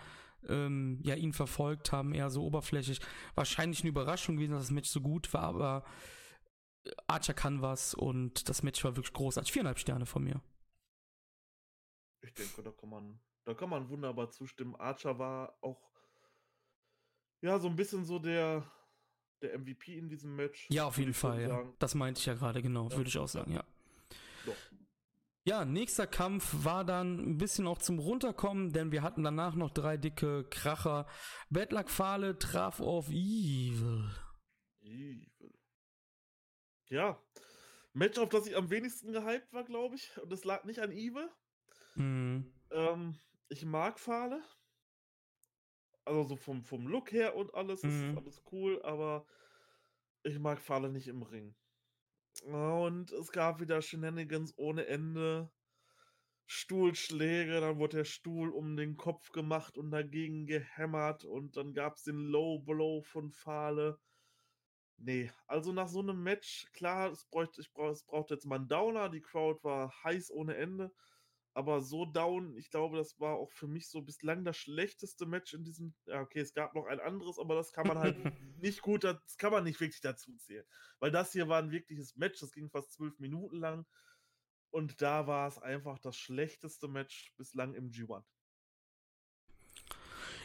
[0.48, 3.00] ähm, ja, ihn verfolgt haben, eher so oberflächlich,
[3.34, 5.86] wahrscheinlich eine Überraschung gewesen, dass das Match so gut war, aber
[7.08, 9.52] Archer kann was und das Match war wirklich großartig.
[9.52, 10.42] Viereinhalb Sterne von mir.
[12.24, 14.76] Ich denke, da kann man, da kann man wunderbar zustimmen.
[14.76, 15.94] Archer war auch
[17.44, 18.66] ja, so ein bisschen so der,
[19.42, 20.66] der MVP in diesem Match.
[20.70, 21.74] Ja, auf jeden Fall, ja.
[21.78, 22.96] Das meinte ich ja gerade, genau, ja.
[22.96, 23.66] würde ich auch sagen, ja.
[24.46, 24.56] Doch.
[25.44, 29.72] Ja, nächster Kampf war dann ein bisschen auch zum Runterkommen, denn wir hatten danach noch
[29.72, 31.06] drei dicke Kracher.
[31.50, 34.10] Bedlack Fahle traf auf Evil.
[34.80, 35.54] Evil.
[36.88, 37.22] Ja,
[37.92, 40.18] Match, auf das ich am wenigsten gehypt war, glaube ich.
[40.18, 41.30] Und das lag nicht an Evil.
[41.96, 42.52] Mhm.
[42.72, 43.16] Ähm,
[43.50, 44.42] ich mag Fahle
[46.06, 47.90] also so vom, vom Look her und alles mhm.
[47.90, 49.26] ist alles cool, aber
[50.24, 51.56] ich mag Falle nicht im Ring.
[52.44, 55.52] Und es gab wieder Shenanigans ohne Ende.
[56.46, 61.96] Stuhlschläge, dann wurde der Stuhl um den Kopf gemacht und dagegen gehämmert und dann gab
[61.96, 63.98] es den Low Blow von Fahle.
[64.98, 68.58] Nee, also nach so einem Match, klar, es braucht, ich brauch, es braucht jetzt mal
[68.58, 70.92] einen Downer, die Crowd war heiß ohne Ende,
[71.54, 75.54] aber so down, ich glaube, das war auch für mich so bislang das schlechteste Match
[75.54, 75.94] in diesem.
[76.06, 78.18] Ja, okay, es gab noch ein anderes, aber das kann man halt
[78.62, 80.66] nicht gut, das kann man nicht wirklich dazu zählen.
[81.00, 83.86] Weil das hier war ein wirkliches Match, das ging fast zwölf Minuten lang.
[84.72, 88.24] Und da war es einfach das schlechteste Match bislang im G1.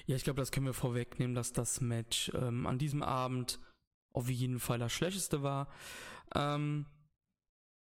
[0.04, 3.59] Ja, ich glaube, das können wir vorwegnehmen, dass das Match ähm, an diesem Abend
[4.12, 5.72] auf jeden Fall das schlechteste war.
[6.34, 6.86] Ähm,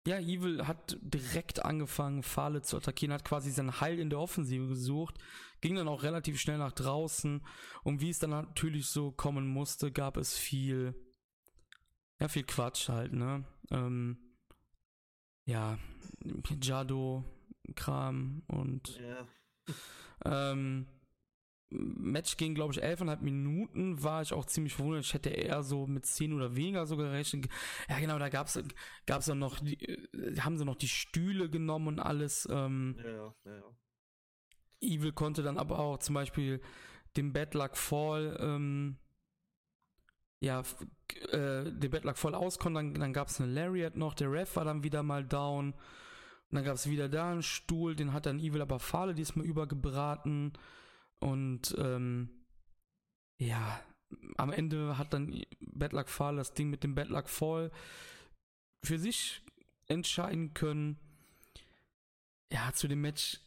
[0.07, 4.65] ja, Evil hat direkt angefangen, Fahle zu attackieren, hat quasi sein Heil in der Offensive
[4.67, 5.15] gesucht,
[5.59, 7.45] ging dann auch relativ schnell nach draußen
[7.83, 10.95] und wie es dann natürlich so kommen musste, gab es viel,
[12.21, 13.43] ja, viel Quatsch halt, ne?
[13.69, 14.17] Ähm,
[15.45, 15.77] ja,
[16.61, 17.25] Jado,
[17.75, 18.97] Kram und.
[18.99, 19.27] Ja,
[20.23, 20.87] ähm,
[21.69, 25.03] Match ging, glaube ich, 11,5 Minuten, war ich auch ziemlich verwundert.
[25.03, 27.47] Ich hätte eher so mit 10 oder weniger so gerechnet.
[27.89, 28.59] Ja, genau, da gab es
[29.05, 32.47] gab's dann noch, die, äh, haben sie noch die Stühle genommen und alles.
[32.49, 33.63] Ähm, ja, ja, ja.
[34.79, 36.61] Evil konnte dann aber auch zum Beispiel
[37.17, 38.97] den Bad Luck Fall, ähm,
[40.39, 40.61] ja,
[41.31, 44.55] äh, den Bad Luck Fall auskommen, dann, dann gab es eine Lariat noch, der Ref
[44.55, 45.73] war dann wieder mal down.
[45.73, 49.45] Und dann gab es wieder da einen Stuhl, den hat dann Evil aber Fahle diesmal
[49.45, 50.53] übergebraten.
[51.19, 52.29] Und ähm,
[53.39, 53.81] ja,
[54.37, 57.71] am Ende hat dann Bedluck Fall das Ding mit dem Bedluck Fall
[58.83, 59.43] für sich
[59.87, 60.97] entscheiden können.
[62.51, 63.39] Ja, zu dem Match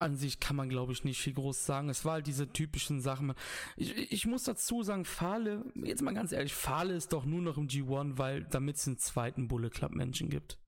[0.00, 1.88] an sich kann man, glaube ich, nicht viel groß sagen.
[1.88, 3.34] Es war halt diese typischen Sachen.
[3.76, 7.56] Ich, ich muss dazu sagen, Fahle, jetzt mal ganz ehrlich, Fahle ist doch nur noch
[7.56, 10.58] im G1, weil damit es einen zweiten Bullet Club Menschen gibt.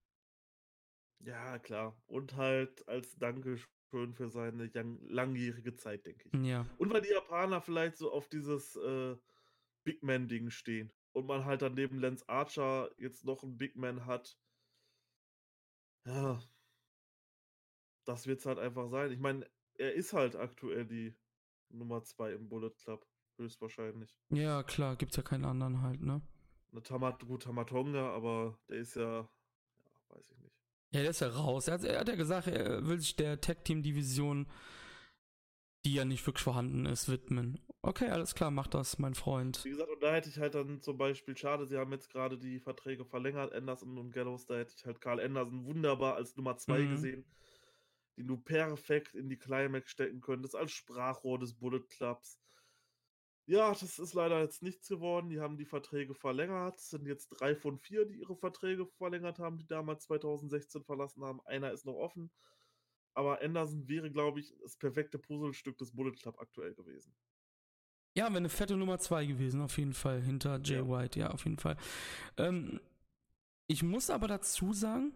[1.20, 2.00] Ja, klar.
[2.06, 4.70] Und halt als Dankeschön schön für seine
[5.08, 6.46] langjährige Zeit, denke ich.
[6.46, 6.66] Ja.
[6.78, 9.16] Und weil die Japaner vielleicht so auf dieses äh,
[9.84, 14.06] Big Man-Ding stehen und man halt dann neben Lance Archer jetzt noch einen Big Man
[14.06, 14.38] hat.
[16.04, 16.40] Ja.
[18.04, 19.10] Das wird es halt einfach sein.
[19.12, 21.16] Ich meine, er ist halt aktuell die
[21.70, 23.06] Nummer 2 im Bullet Club.
[23.38, 24.16] Höchstwahrscheinlich.
[24.30, 26.22] Ja, klar, gibt's ja keinen anderen halt, ne?
[26.72, 29.28] Eine Tamat Tamatonga, aber der ist ja, ja,
[30.08, 30.45] weiß ich nicht.
[30.96, 31.68] Ja, der ist ja raus.
[31.68, 34.46] Er hat, er hat ja gesagt, er will sich der Tag-Team-Division,
[35.84, 37.60] die ja nicht wirklich vorhanden ist, widmen.
[37.82, 39.62] Okay, alles klar, mach das, mein Freund.
[39.62, 42.38] Wie gesagt, und da hätte ich halt dann zum Beispiel, schade, sie haben jetzt gerade
[42.38, 46.56] die Verträge verlängert, Anderson und Gallows, da hätte ich halt Karl Anderson wunderbar als Nummer
[46.56, 46.90] 2 mhm.
[46.90, 47.24] gesehen,
[48.16, 52.40] den du perfekt in die Climax stecken könntest, als Sprachrohr des Bullet Clubs.
[53.46, 55.30] Ja, das ist leider jetzt nichts geworden.
[55.30, 56.76] Die haben die Verträge verlängert.
[56.76, 61.24] Es sind jetzt drei von vier, die ihre Verträge verlängert haben, die damals 2016 verlassen
[61.24, 61.40] haben.
[61.44, 62.30] Einer ist noch offen.
[63.14, 67.14] Aber Anderson wäre, glaube ich, das perfekte Puzzlestück des Bullet Club aktuell gewesen.
[68.16, 70.88] Ja, wäre eine fette Nummer zwei gewesen, auf jeden Fall, hinter Jay ja.
[70.88, 71.76] White, ja, auf jeden Fall.
[72.38, 72.80] Ähm,
[73.68, 75.12] ich muss aber dazu sagen,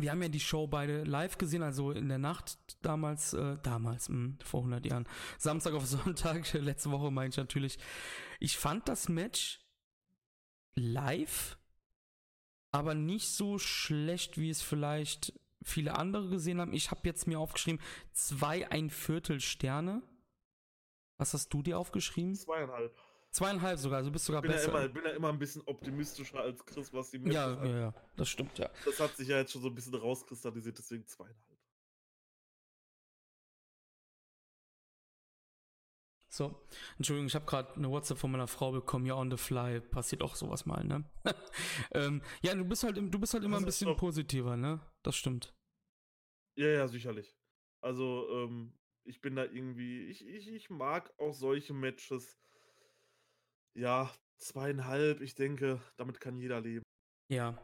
[0.00, 4.08] wir haben ja die Show beide live gesehen, also in der Nacht damals, äh, damals,
[4.08, 7.78] mh, hm, vor 100 Jahren, Samstag auf Sonntag, letzte Woche meine ich natürlich.
[8.40, 9.60] Ich fand das Match
[10.74, 11.58] live,
[12.72, 15.32] aber nicht so schlecht, wie es vielleicht
[15.62, 16.72] viele andere gesehen haben.
[16.72, 17.80] Ich habe jetzt mir aufgeschrieben,
[18.12, 20.02] zwei ein Viertel Sterne.
[21.18, 22.34] Was hast du dir aufgeschrieben?
[22.34, 22.94] Zweieinhalb.
[23.36, 24.72] Zweieinhalb sogar, also bist sogar bin besser.
[24.72, 27.78] Ja immer, bin ja immer ein bisschen optimistischer als Chris, was die Matches ja, ja,
[27.78, 28.70] ja, das stimmt, ja.
[28.86, 31.58] Das hat sich ja jetzt schon so ein bisschen rauskristallisiert, deswegen zweieinhalb.
[36.30, 36.66] So,
[36.96, 40.22] Entschuldigung, ich habe gerade eine WhatsApp von meiner Frau bekommen, ja, on the fly, passiert
[40.22, 41.04] auch sowas mal, ne?
[41.92, 43.98] ähm, ja, du bist halt, du bist halt immer das ein bisschen doch...
[43.98, 44.80] positiver, ne?
[45.02, 45.54] Das stimmt.
[46.56, 47.36] Ja, ja, sicherlich.
[47.82, 48.72] Also, ähm,
[49.04, 52.38] ich bin da irgendwie, ich, ich, ich mag auch solche Matches,
[53.76, 56.82] ja, zweieinhalb, ich denke, damit kann jeder leben.
[57.28, 57.58] Ja.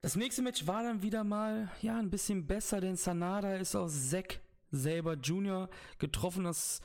[0.00, 4.10] Das nächste Match war dann wieder mal, ja, ein bisschen besser, denn Sanada ist aus
[4.10, 5.68] Zack selber Junior
[5.98, 6.80] getroffen, das,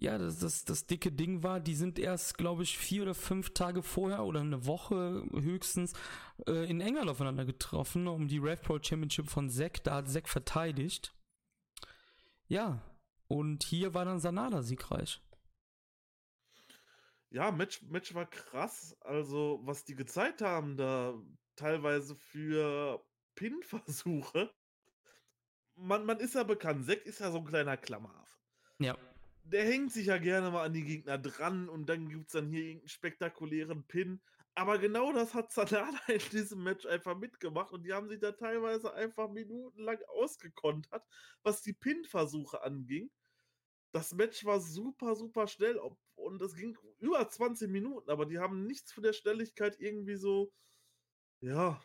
[0.00, 3.50] ja, das, das, das dicke Ding war, die sind erst, glaube ich, vier oder fünf
[3.54, 5.92] Tage vorher oder eine Woche höchstens
[6.48, 10.28] äh, in England aufeinander getroffen, um die Rev Pro Championship von Zack, da hat Zack
[10.28, 11.14] verteidigt.
[12.48, 12.82] Ja,
[13.28, 15.20] und hier war dann Sanada siegreich.
[17.30, 18.96] Ja, Match, Match war krass.
[19.00, 21.14] Also, was die gezeigt haben, da
[21.56, 23.04] teilweise für
[23.36, 24.52] Pin-Versuche.
[25.76, 28.36] Man, man ist ja bekannt, Zack ist ja so ein kleiner Klammeraffe.
[28.78, 28.98] Ja.
[29.44, 32.48] Der hängt sich ja gerne mal an die Gegner dran und dann gibt es dann
[32.48, 34.20] hier irgendeinen spektakulären Pin.
[34.54, 38.32] Aber genau das hat Sanada in diesem Match einfach mitgemacht und die haben sich da
[38.32, 41.04] teilweise einfach minutenlang ausgekontert,
[41.42, 43.10] was die Pin-Versuche anging.
[43.92, 45.98] Das Match war super, super schnell, ob
[46.30, 50.52] und es ging über 20 Minuten, aber die haben nichts von der Schnelligkeit irgendwie so,
[51.40, 51.82] ja,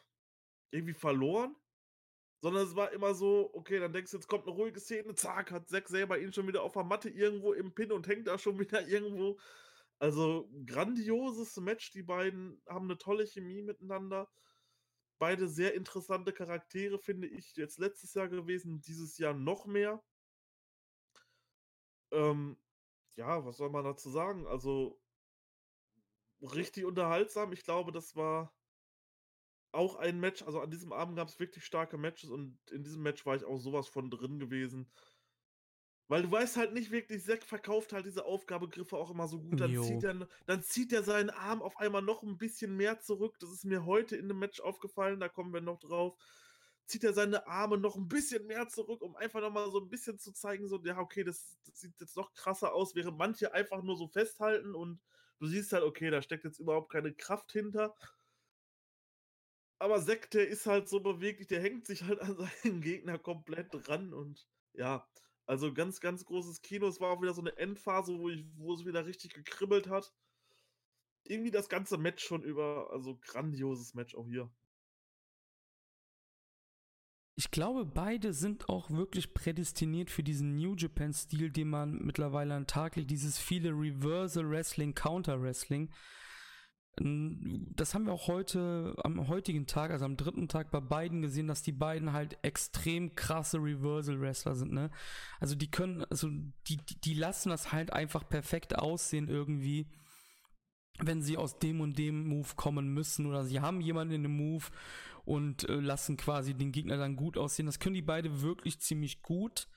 [0.72, 1.56] irgendwie verloren.
[2.42, 5.52] Sondern es war immer so, okay, dann denkst du, jetzt kommt eine ruhige Szene, zack,
[5.52, 8.38] hat Zack selber ihn schon wieder auf der Matte irgendwo im Pin und hängt da
[8.38, 9.40] schon wieder irgendwo.
[10.00, 14.30] Also grandioses Match, die beiden haben eine tolle Chemie miteinander.
[15.18, 20.04] Beide sehr interessante Charaktere, finde ich, jetzt letztes Jahr gewesen, dieses Jahr noch mehr.
[22.12, 22.58] Ähm,
[23.16, 24.48] ja, was soll man dazu sagen?
[24.48, 25.00] Also
[26.42, 27.54] richtig unterhaltsam.
[27.54, 28.54] Ich glaube, das war
[29.72, 30.44] auch ein Match.
[30.44, 33.46] Also an diesem Abend gab es wirklich starke Matches und in diesem Match war ich
[33.46, 34.92] auch sowas von drin gewesen.
[36.08, 39.60] Weil du weißt halt nicht wirklich, Zack verkauft halt diese Aufgabegriffe auch immer so gut.
[39.60, 43.38] Dann zieht, er, dann zieht er seinen Arm auf einmal noch ein bisschen mehr zurück.
[43.40, 46.16] Das ist mir heute in dem Match aufgefallen, da kommen wir noch drauf.
[46.86, 50.20] Zieht er seine Arme noch ein bisschen mehr zurück, um einfach nochmal so ein bisschen
[50.20, 53.82] zu zeigen, so, ja, okay, das, das, sieht jetzt noch krasser aus, während manche einfach
[53.82, 55.02] nur so festhalten und
[55.40, 57.96] du siehst halt, okay, da steckt jetzt überhaupt keine Kraft hinter.
[59.80, 63.68] Aber Zack, der ist halt so beweglich, der hängt sich halt an seinen Gegner komplett
[63.72, 65.08] dran und ja,
[65.46, 66.88] also ganz, ganz großes Kino.
[66.88, 70.14] Es war auch wieder so eine Endphase, wo, ich, wo es wieder richtig gekribbelt hat.
[71.24, 74.50] Irgendwie das ganze Match schon über, also grandioses Match auch hier.
[77.38, 82.66] Ich glaube, beide sind auch wirklich prädestiniert für diesen New Japan-Stil, den man mittlerweile an
[82.66, 85.92] Tag legt, dieses viele Reversal Wrestling, Counter Wrestling.
[86.98, 91.48] Das haben wir auch heute, am heutigen Tag, also am dritten Tag bei beiden gesehen,
[91.48, 94.90] dass die beiden halt extrem krasse Reversal-Wrestler sind, ne?
[95.42, 96.30] Also die können, also
[96.70, 99.92] die, die lassen das halt einfach perfekt aussehen irgendwie,
[101.00, 104.38] wenn sie aus dem und dem Move kommen müssen oder sie haben jemanden in dem
[104.38, 104.64] Move
[105.26, 107.66] und äh, lassen quasi den Gegner dann gut aussehen.
[107.66, 109.68] Das können die beide wirklich ziemlich gut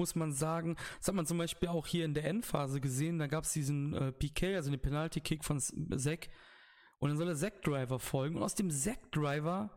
[0.00, 0.76] muss man sagen.
[0.98, 3.18] Das hat man zum Beispiel auch hier in der Endphase gesehen.
[3.18, 6.28] Da gab es diesen äh, PK, also den Penalty-Kick von Zack.
[6.98, 8.36] Und dann soll der Zack-Driver folgen.
[8.36, 9.70] Und aus dem Zack-Driver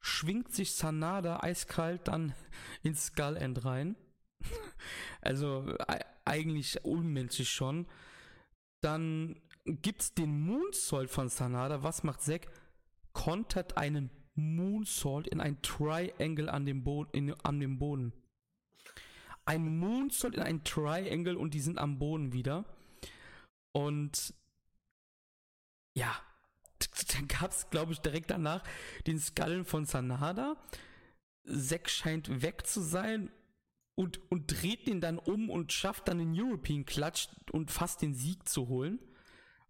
[0.00, 2.34] schwingt sich Sanada eiskalt dann
[2.82, 3.96] ins Skull-End rein.
[5.20, 7.86] also äh, eigentlich unmenschlich schon.
[8.80, 11.82] Dann gibt's den Moonsault von Sanada.
[11.82, 12.48] Was macht Zack?
[13.12, 14.10] Kontert einen
[14.40, 18.12] Moonsault in ein Triangle an dem, Bo in, an dem Boden.
[19.44, 22.64] Ein Moonsault in ein Triangle und die sind am Boden wieder.
[23.72, 24.34] Und
[25.94, 26.14] ja,
[27.14, 28.62] dann gab es, glaube ich, direkt danach
[29.06, 30.56] den Skallen von Sanada.
[31.44, 33.30] Zack scheint weg zu sein
[33.94, 38.14] und, und dreht den dann um und schafft dann den European Clutch und fast den
[38.14, 38.98] Sieg zu holen.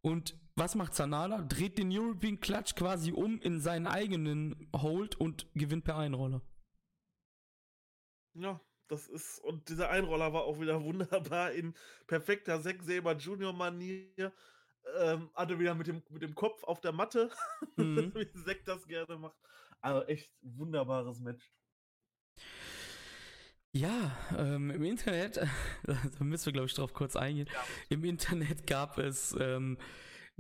[0.03, 1.43] Und was macht Sanada?
[1.43, 6.43] Dreht den European Clutch quasi um in seinen eigenen Hold und gewinnt per Einroller.
[8.35, 11.75] Ja, das ist, und dieser Einroller war auch wieder wunderbar in
[12.07, 14.33] perfekter Zack Saber Junior Manier
[14.99, 17.31] ähm, hatte wieder mit dem, mit dem Kopf auf der Matte,
[17.77, 18.13] mhm.
[18.15, 19.37] wie Zack das gerne macht.
[19.81, 21.51] Also echt wunderbares Match.
[23.73, 25.37] Ja, ähm, im Internet,
[25.85, 27.49] da müssen wir glaube ich drauf kurz eingehen.
[27.53, 27.65] Ja.
[27.89, 29.79] Im Internet gab es ähm,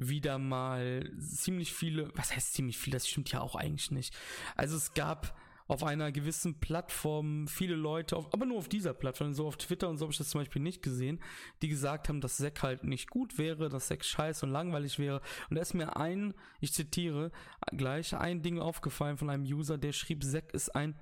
[0.08, 4.14] wieder mal ziemlich viele, was heißt ziemlich viel, das stimmt ja auch eigentlich nicht.
[4.56, 5.36] Also es gab
[5.70, 9.88] auf einer gewissen Plattform viele Leute, auf, aber nur auf dieser Plattform, so auf Twitter
[9.88, 11.20] und so habe ich das zum Beispiel nicht gesehen,
[11.62, 15.20] die gesagt haben, dass Zack halt nicht gut wäre, dass Zack scheiße und langweilig wäre.
[15.48, 17.30] Und da ist mir ein, ich zitiere
[17.70, 20.98] gleich, ein Ding aufgefallen von einem User, der schrieb, Zack ist ein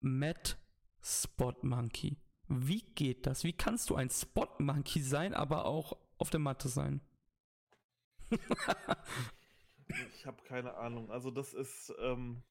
[0.00, 0.56] Mad
[1.00, 2.16] Spot Monkey.
[2.48, 3.44] Wie geht das?
[3.44, 7.00] Wie kannst du ein Spot Monkey sein, aber auch auf der Matte sein?
[10.14, 11.10] Ich habe keine Ahnung.
[11.10, 12.42] Also das ist, ähm,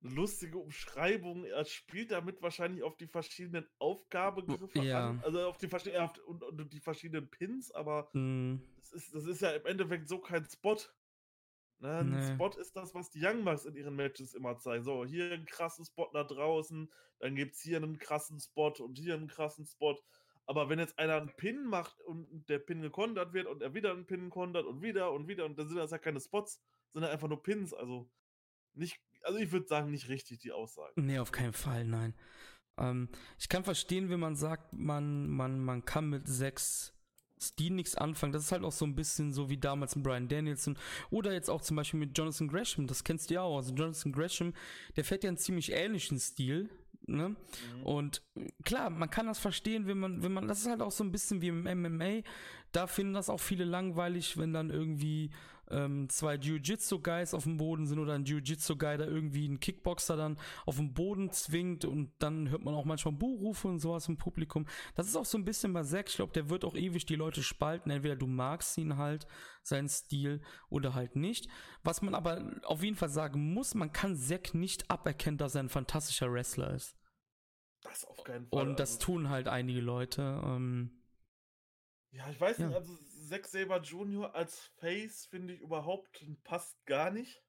[0.00, 1.44] lustige Umschreibung.
[1.44, 5.10] Er spielt damit wahrscheinlich auf die verschiedenen Aufgabegriffe ja.
[5.10, 8.60] an, also auf die, auf, und, und, die verschiedenen Pins, aber mm.
[8.76, 10.76] das, ist, das ist ja im Endeffekt so kein Spot.
[11.78, 11.98] Ne?
[11.98, 12.34] Ein nee.
[12.34, 14.84] Spot ist das, was die Young Bucks in ihren Matches immer zeigen.
[14.84, 18.98] So, hier einen krassen Spot da draußen, dann gibt es hier einen krassen Spot und
[18.98, 19.98] hier einen krassen Spot.
[20.46, 23.90] Aber wenn jetzt einer einen Pin macht und der Pin gekontert wird und er wieder
[23.90, 27.10] einen Pin kontert und wieder und wieder und dann sind das ja keine Spots, sondern
[27.10, 27.74] einfach nur Pins.
[27.74, 28.08] Also
[28.74, 30.92] nicht also ich würde sagen, nicht richtig die Aussage.
[30.96, 32.14] Nee, auf keinen Fall, nein.
[32.78, 36.92] Ähm, ich kann verstehen, wenn man sagt, man, man, man kann mit sechs
[37.38, 38.32] Stil nichts anfangen.
[38.32, 40.78] Das ist halt auch so ein bisschen so wie damals ein Brian Danielson
[41.10, 42.86] oder jetzt auch zum Beispiel mit Jonathan Gresham.
[42.86, 43.58] Das kennst du ja auch.
[43.58, 44.54] Also Jonathan Gresham,
[44.96, 46.70] der fährt ja einen ziemlich ähnlichen Stil.
[47.06, 47.30] Ne?
[47.30, 47.82] Mhm.
[47.82, 48.22] Und
[48.64, 51.12] klar, man kann das verstehen, wenn man, wenn man, das ist halt auch so ein
[51.12, 52.22] bisschen wie im MMA.
[52.76, 55.30] Da finden das auch viele langweilig, wenn dann irgendwie
[55.70, 60.38] ähm, zwei Jiu-Jitsu-Guys auf dem Boden sind oder ein Jiu-Jitsu-Guy, der irgendwie einen Kickboxer dann
[60.66, 64.66] auf den Boden zwingt und dann hört man auch manchmal Buhrufe und sowas im Publikum.
[64.94, 66.10] Das ist auch so ein bisschen bei Zack.
[66.10, 67.90] Ich glaube, der wird auch ewig die Leute spalten.
[67.90, 69.26] Entweder du magst ihn halt,
[69.62, 71.48] seinen Stil oder halt nicht.
[71.82, 75.62] Was man aber auf jeden Fall sagen muss, man kann Zack nicht aberkennen, dass er
[75.62, 76.94] ein fantastischer Wrestler ist.
[77.80, 78.68] Das auf keinen Fall.
[78.68, 79.06] Und das also.
[79.06, 80.42] tun halt einige Leute.
[80.44, 80.90] Ähm,
[82.10, 82.66] ja, ich weiß ja.
[82.68, 82.96] nicht, also
[83.28, 84.34] Zack Saber Jr.
[84.34, 87.42] als Face finde ich überhaupt passt gar nicht.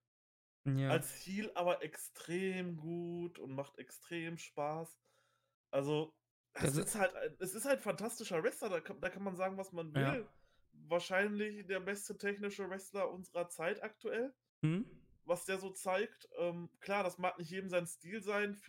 [0.66, 0.89] Ja.
[0.89, 4.99] Als Heel aber extrem gut und macht extrem Spaß.
[5.72, 6.14] Also,
[6.53, 9.72] es ist halt, es ist halt fantastischer Wrestler, da kann, da kann man sagen, was
[9.72, 10.01] man will.
[10.01, 10.34] Ja.
[10.89, 14.34] Wahrscheinlich der beste technische Wrestler unserer Zeit aktuell.
[14.62, 14.86] Mhm.
[15.24, 16.28] Was der so zeigt.
[16.38, 18.60] Ähm, klar, das mag nicht jedem sein Stil sein.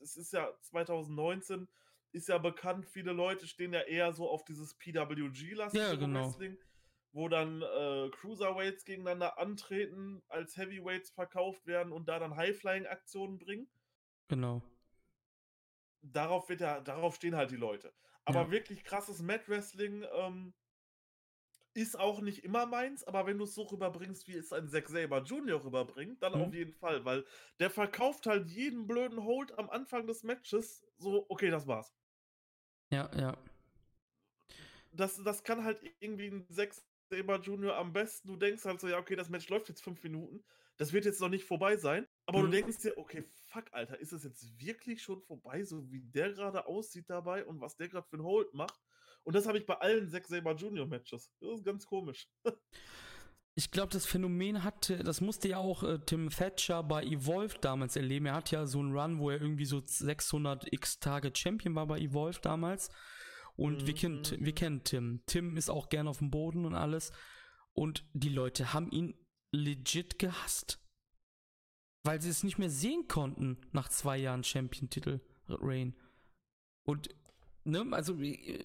[0.00, 1.68] Es ist ja 2019
[2.12, 6.26] ist ja bekannt, viele Leute stehen ja eher so auf dieses PWG-lastige ja, genau.
[6.26, 6.56] Wrestling,
[7.12, 13.68] wo dann äh, Cruiserweights gegeneinander antreten, als Heavyweights verkauft werden und da dann High-Flying-Aktionen bringen.
[14.28, 14.62] Genau.
[16.02, 17.92] Darauf wird ja, darauf stehen halt die Leute.
[18.24, 18.50] Aber ja.
[18.50, 20.54] wirklich krasses Mat Wrestling ähm,
[21.74, 24.88] ist auch nicht immer meins, aber wenn du es so rüberbringst, wie es ein Zack
[24.88, 25.64] Saber Jr.
[25.64, 26.42] rüberbringt, dann mhm.
[26.42, 27.24] auf jeden Fall, weil
[27.60, 31.94] der verkauft halt jeden blöden Hold am Anfang des Matches so, okay, das war's.
[32.90, 33.36] Ja, ja.
[34.92, 36.74] Das, das kann halt irgendwie ein Zack
[37.10, 37.76] Saber Jr.
[37.76, 38.28] am besten.
[38.28, 40.42] Du denkst halt so, ja, okay, das Match läuft jetzt fünf Minuten.
[40.76, 42.06] Das wird jetzt noch nicht vorbei sein.
[42.26, 42.44] Aber mhm.
[42.44, 46.32] du denkst dir, okay, fuck, Alter, ist das jetzt wirklich schon vorbei, so wie der
[46.32, 48.80] gerade aussieht dabei und was der gerade für ein Hold macht?
[49.28, 51.30] Und das habe ich bei allen Zack Saber Junior Matches.
[51.38, 52.30] Das ist ganz komisch.
[53.56, 57.94] Ich glaube, das Phänomen hatte, das musste ja auch äh, Tim Thatcher bei Evolve damals
[57.96, 58.24] erleben.
[58.24, 61.86] Er hat ja so einen Run, wo er irgendwie so 600 x Tage Champion war
[61.86, 62.88] bei Evolve damals.
[63.54, 63.86] Und mhm.
[63.86, 65.22] wir, kennen, wir kennen Tim.
[65.26, 67.12] Tim ist auch gern auf dem Boden und alles.
[67.74, 69.14] Und die Leute haben ihn
[69.52, 70.80] legit gehasst.
[72.02, 75.94] Weil sie es nicht mehr sehen konnten nach zwei Jahren Champion-Titel Reign.
[76.86, 77.10] Und,
[77.64, 78.64] ne, also äh,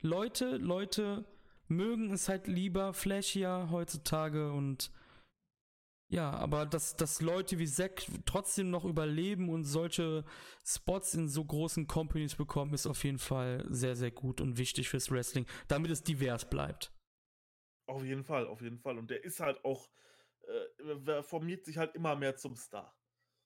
[0.00, 1.24] Leute, Leute
[1.68, 4.90] mögen es halt lieber flashier heutzutage und
[6.10, 10.24] ja, aber dass, dass Leute wie Zack trotzdem noch überleben und solche
[10.64, 14.88] Spots in so großen Companies bekommen, ist auf jeden Fall sehr, sehr gut und wichtig
[14.88, 16.92] fürs Wrestling, damit es divers bleibt.
[17.86, 18.96] Auf jeden Fall, auf jeden Fall.
[18.96, 19.90] Und der ist halt auch,
[20.46, 22.96] äh, formiert sich halt immer mehr zum Star.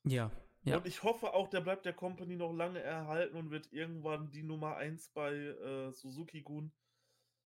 [0.05, 0.31] Ja,
[0.65, 0.77] ja.
[0.77, 4.43] Und ich hoffe auch, der bleibt der Company noch lange erhalten und wird irgendwann die
[4.43, 6.73] Nummer 1 bei äh, Suzuki Gun.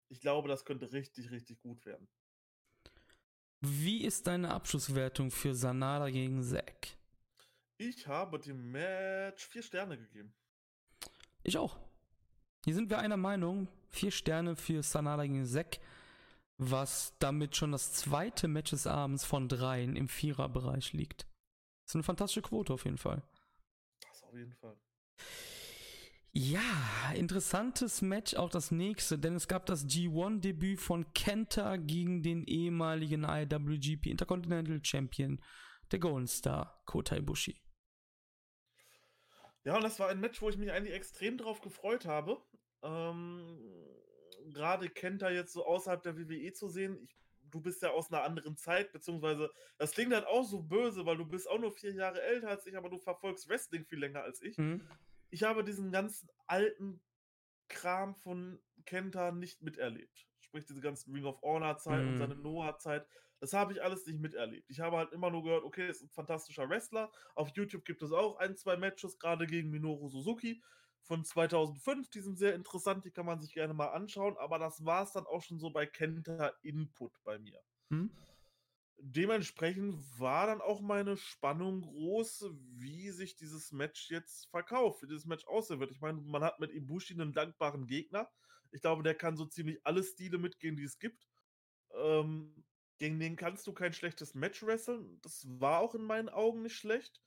[0.09, 2.09] Ich glaube, das könnte richtig, richtig gut werden.
[3.61, 6.89] Wie ist deine Abschlusswertung für Sanada gegen Zack?
[7.79, 10.35] Ich habe dem Match vier Sterne gegeben.
[11.43, 11.79] Ich auch.
[12.65, 13.69] Hier sind wir einer Meinung.
[13.91, 15.79] Vier Sterne für Sanada gegen Zack,
[16.59, 21.27] was damit schon das zweite Match des Abends von dreien im Viererbereich liegt.
[21.85, 23.23] Das ist eine fantastische Quote auf jeden Fall.
[24.01, 24.77] Das auf jeden Fall.
[26.37, 32.45] Ja, interessantes Match auch das nächste, denn es gab das G1-Debüt von Kenta gegen den
[32.45, 35.41] ehemaligen IWGP Intercontinental Champion,
[35.93, 37.61] der Golden Star, Kota Ibushi.
[39.63, 42.43] Ja, und das war ein Match, wo ich mich eigentlich extrem drauf gefreut habe.
[42.83, 43.61] Ähm,
[44.53, 46.99] Gerade Kenta jetzt so außerhalb der WWE zu sehen.
[47.01, 47.17] Ich
[47.55, 51.17] du bist ja aus einer anderen Zeit, beziehungsweise das klingt halt auch so böse, weil
[51.17, 54.23] du bist auch nur vier Jahre älter als ich, aber du verfolgst Wrestling viel länger
[54.23, 54.59] als ich.
[54.59, 54.87] Mhm.
[55.31, 57.01] Ich habe diesen ganzen alten
[57.69, 60.27] Kram von Kenta nicht miterlebt.
[60.41, 62.09] Sprich, diese ganzen Ring of Honor-Zeit mhm.
[62.09, 63.07] und seine Noah-Zeit.
[63.41, 64.69] Das habe ich alles nicht miterlebt.
[64.69, 67.11] Ich habe halt immer nur gehört, okay, ist ein fantastischer Wrestler.
[67.35, 70.63] Auf YouTube gibt es auch ein, zwei Matches, gerade gegen Minoru Suzuki
[71.05, 72.11] von 2005.
[72.11, 74.37] Die sind sehr interessant, die kann man sich gerne mal anschauen.
[74.39, 77.61] Aber das war es dann auch schon so bei Kenta Input bei mir.
[77.91, 78.11] Hm?
[78.99, 85.27] Dementsprechend war dann auch meine Spannung groß, wie sich dieses Match jetzt verkauft, wie dieses
[85.27, 85.91] Match aussehen wird.
[85.91, 88.31] Ich meine, man hat mit Ibushi einen dankbaren Gegner.
[88.71, 91.29] Ich glaube, der kann so ziemlich alle Stile mitgehen, die es gibt.
[91.93, 92.65] Ähm,
[92.99, 95.21] gegen den kannst du kein schlechtes Match wresteln.
[95.23, 97.21] Das war auch in meinen Augen nicht schlecht.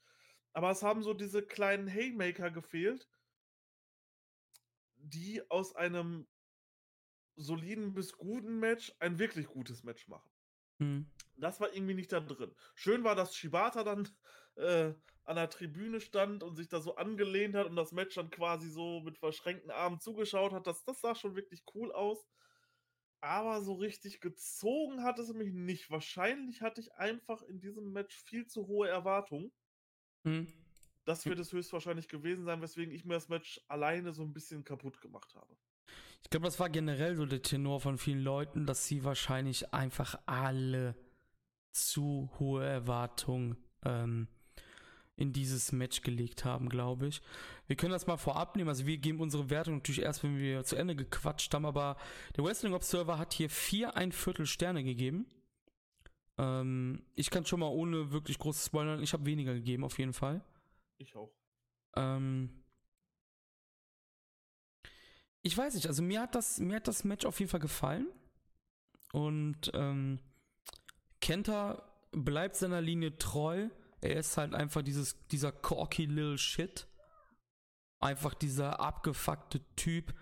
[0.53, 3.07] Aber es haben so diese kleinen Haymaker gefehlt,
[5.09, 6.27] die aus einem
[7.35, 10.29] soliden bis guten Match ein wirklich gutes Match machen.
[10.79, 11.11] Mhm.
[11.35, 12.53] Das war irgendwie nicht da drin.
[12.73, 14.09] Schön war, dass Shibata dann
[14.55, 14.93] äh,
[15.23, 18.69] an der Tribüne stand und sich da so angelehnt hat und das Match dann quasi
[18.69, 20.65] so mit verschränkten Armen zugeschaut hat.
[20.67, 22.25] Das, das sah schon wirklich cool aus.
[23.19, 25.89] Aber so richtig gezogen hat es mich nicht.
[25.89, 29.51] Wahrscheinlich hatte ich einfach in diesem Match viel zu hohe Erwartungen.
[30.23, 30.47] Mhm.
[31.07, 34.65] Das wird es höchstwahrscheinlich gewesen sein, weswegen ich mir das Match alleine so ein bisschen
[34.65, 35.55] kaputt gemacht habe.
[36.21, 40.19] Ich glaube, das war generell so der Tenor von vielen Leuten, dass sie wahrscheinlich einfach
[40.25, 40.95] alle
[41.71, 43.55] zu hohe Erwartungen
[43.85, 44.27] ähm,
[45.15, 47.21] in dieses Match gelegt haben, glaube ich.
[47.67, 48.67] Wir können das mal vorab nehmen.
[48.67, 51.95] Also wir geben unsere Wertung natürlich erst, wenn wir zu Ende gequatscht haben, aber
[52.35, 55.25] der Wrestling Observer hat hier vier ein Viertel Sterne gegeben.
[56.37, 60.11] Ähm, ich kann schon mal ohne wirklich großes Spoilern, ich habe weniger gegeben auf jeden
[60.11, 60.43] Fall.
[60.97, 61.31] Ich auch.
[61.95, 62.63] Ähm,
[65.41, 68.07] ich weiß nicht, also mir hat das, mir hat das Match auf jeden Fall gefallen.
[69.13, 70.19] Und ähm,
[71.21, 73.69] Kenta bleibt seiner Linie treu.
[74.01, 76.87] Er ist halt einfach dieses, dieser corky little shit.
[77.99, 80.13] Einfach dieser abgefuckte Typ,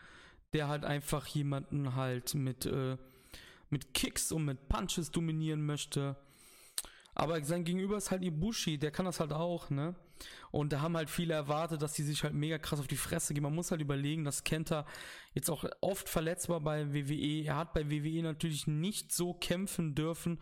[0.53, 2.97] der halt einfach jemanden halt mit, äh,
[3.69, 6.15] mit Kicks und mit Punches dominieren möchte.
[7.15, 9.95] Aber sein Gegenüber ist halt Ibushi, der kann das halt auch, ne?
[10.51, 13.33] Und da haben halt viele erwartet, dass die sich halt mega krass auf die Fresse
[13.33, 13.43] gehen.
[13.43, 14.85] Man muss halt überlegen, dass Kenta
[15.33, 17.45] jetzt auch oft verletzt war bei WWE.
[17.45, 20.39] Er hat bei WWE natürlich nicht so kämpfen dürfen,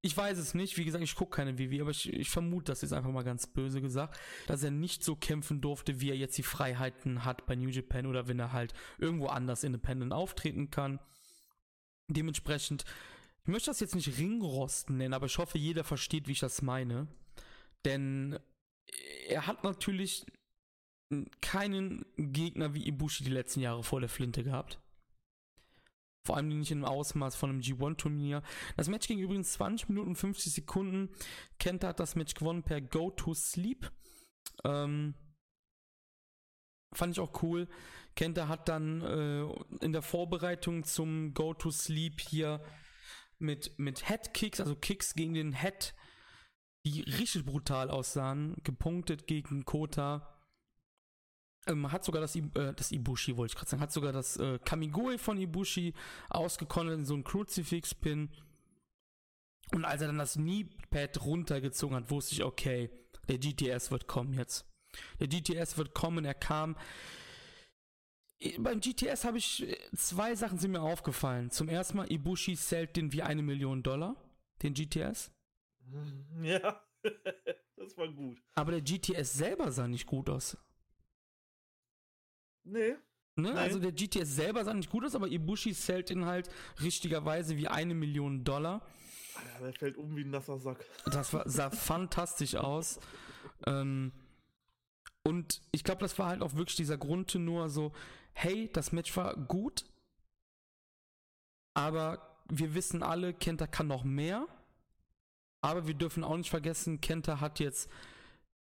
[0.00, 2.82] Ich weiß es nicht, wie gesagt, ich gucke keine WWE, aber ich, ich vermute das
[2.82, 6.38] jetzt einfach mal ganz böse gesagt, dass er nicht so kämpfen durfte, wie er jetzt
[6.38, 11.00] die Freiheiten hat bei New Japan oder wenn er halt irgendwo anders independent auftreten kann.
[12.08, 12.84] Dementsprechend,
[13.48, 16.60] ich möchte das jetzt nicht Ringrosten nennen, aber ich hoffe, jeder versteht, wie ich das
[16.60, 17.08] meine.
[17.86, 18.38] Denn
[19.26, 20.26] er hat natürlich
[21.40, 24.78] keinen Gegner wie Ibushi die letzten Jahre vor der Flinte gehabt.
[26.26, 28.42] Vor allem nicht im Ausmaß von einem G1-Turnier.
[28.76, 31.08] Das Match ging übrigens 20 Minuten und 50 Sekunden.
[31.58, 33.90] Kenta hat das Match gewonnen per Go to Sleep.
[34.64, 35.14] Ähm,
[36.94, 37.66] fand ich auch cool.
[38.14, 39.46] Kenta hat dann äh,
[39.82, 42.62] in der Vorbereitung zum Go to Sleep hier
[43.38, 45.94] mit, mit Head Kicks, also Kicks gegen den Head,
[46.84, 50.34] die richtig brutal aussahen, gepunktet gegen Kota.
[51.66, 54.58] Ähm, hat sogar das, äh, das Ibushi, wollte ich gerade sagen, hat sogar das äh,
[54.64, 55.94] Kamigoe von Ibushi
[56.30, 58.30] ausgekonnt in so einen Crucifix-Pin.
[59.72, 62.90] Und als er dann das Kneepad runtergezogen hat, wusste ich, okay,
[63.28, 64.64] der GTS wird kommen jetzt.
[65.20, 66.76] Der GTS wird kommen, er kam.
[68.58, 71.50] Beim GTS habe ich, äh, zwei Sachen sind mir aufgefallen.
[71.50, 74.16] Zum ersten Mal, Ibushi zählt den wie eine Million Dollar,
[74.62, 75.30] den GTS.
[76.42, 76.82] Ja,
[77.76, 78.40] das war gut.
[78.54, 80.56] Aber der GTS selber sah nicht gut aus.
[82.64, 82.94] Nee.
[83.36, 83.54] Ne?
[83.54, 86.50] Also der GTS selber sah nicht gut aus, aber Ibushi zählt ihn halt
[86.82, 88.86] richtigerweise wie eine Million Dollar.
[89.34, 90.84] Ja, der fällt um wie ein nasser Sack.
[91.06, 93.00] Das war, sah fantastisch aus.
[93.66, 94.12] Ähm,
[95.22, 97.92] und ich glaube, das war halt auch wirklich dieser Grundtenor so,
[98.38, 99.84] hey, das Match war gut,
[101.74, 104.46] aber wir wissen alle, Kenta kann noch mehr.
[105.60, 107.90] Aber wir dürfen auch nicht vergessen, Kenta hat jetzt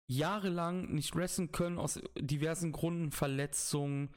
[0.06, 4.08] jahrelang nicht wrestlen können, aus diversen Gründen, Verletzungen,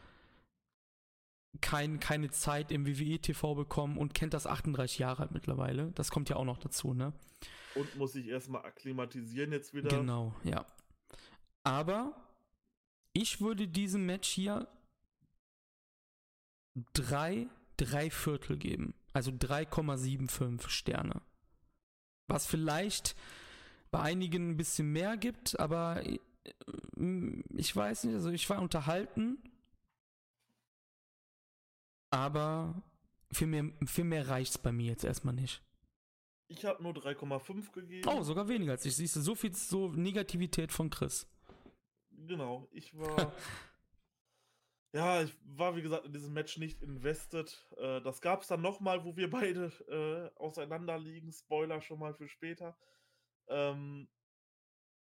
[1.59, 5.91] kein, keine Zeit im WWE-TV bekommen und kennt das 38 Jahre alt mittlerweile.
[5.95, 7.11] Das kommt ja auch noch dazu, ne?
[7.75, 9.89] Und muss sich erstmal akklimatisieren jetzt wieder.
[9.89, 10.65] Genau, ja.
[11.63, 12.15] Aber
[13.11, 14.69] ich würde diesem Match hier
[16.93, 17.47] drei,
[17.77, 18.93] drei Viertel geben.
[19.13, 21.21] Also 3,75 Sterne.
[22.27, 23.15] Was vielleicht
[23.91, 26.19] bei einigen ein bisschen mehr gibt, aber äh,
[27.55, 29.37] ich weiß nicht, also ich war unterhalten,
[32.09, 32.81] aber
[33.31, 35.61] für mehr, für mehr reicht es bei mir jetzt erstmal nicht.
[36.47, 38.07] Ich habe nur 3,5 gegeben.
[38.09, 38.95] Oh, sogar weniger als ich.
[38.95, 41.25] Siehst du, so viel so Negativität von Chris.
[42.11, 43.33] Genau, ich war.
[44.93, 47.65] ja, ich war wie gesagt in diesem Match nicht invested.
[47.77, 51.31] Äh, das gab es dann nochmal, wo wir beide äh, auseinander liegen.
[51.31, 52.77] Spoiler schon mal für später.
[53.47, 54.09] Ähm,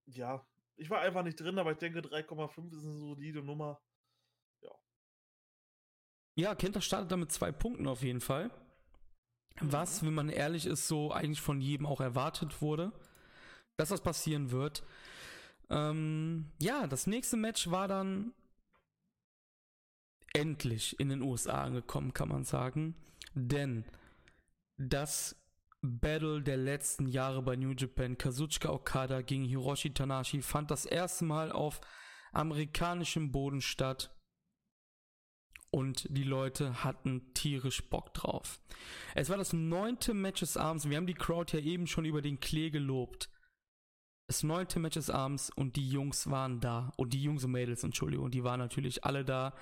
[0.05, 0.45] ja,
[0.77, 3.81] ich war einfach nicht drin, aber ich denke 3,5 ist eine solide Nummer.
[4.61, 4.71] Ja.
[6.37, 8.51] Ja, Kenter startet damit zwei Punkten auf jeden Fall.
[9.61, 10.07] Was, mhm.
[10.07, 12.91] wenn man ehrlich ist, so eigentlich von jedem auch erwartet wurde,
[13.77, 14.83] dass das passieren wird.
[15.69, 18.33] Ähm, ja, das nächste Match war dann
[20.35, 22.95] endlich in den USA angekommen, kann man sagen.
[23.33, 23.85] Denn
[24.77, 25.35] das
[25.81, 31.25] Battle der letzten Jahre bei New Japan, Kazuchika Okada gegen Hiroshi Tanashi, fand das erste
[31.25, 31.81] Mal auf
[32.31, 34.11] amerikanischem Boden statt.
[35.71, 38.61] Und die Leute hatten tierisch Bock drauf.
[39.13, 40.89] Es war das neunte Match des Abends.
[40.89, 43.29] Wir haben die Crowd ja eben schon über den Klee gelobt.
[44.27, 46.93] Das neunte Match des Abends und die Jungs waren da.
[46.95, 49.53] Und die Jungs und Mädels, Entschuldigung, die waren natürlich alle da.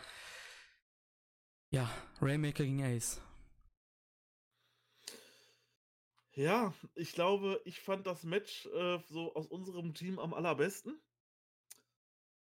[1.73, 1.89] Ja,
[2.21, 3.19] Rainmaker gegen Ace.
[6.35, 11.01] Ja, ich glaube, ich fand das Match äh, so aus unserem Team am allerbesten.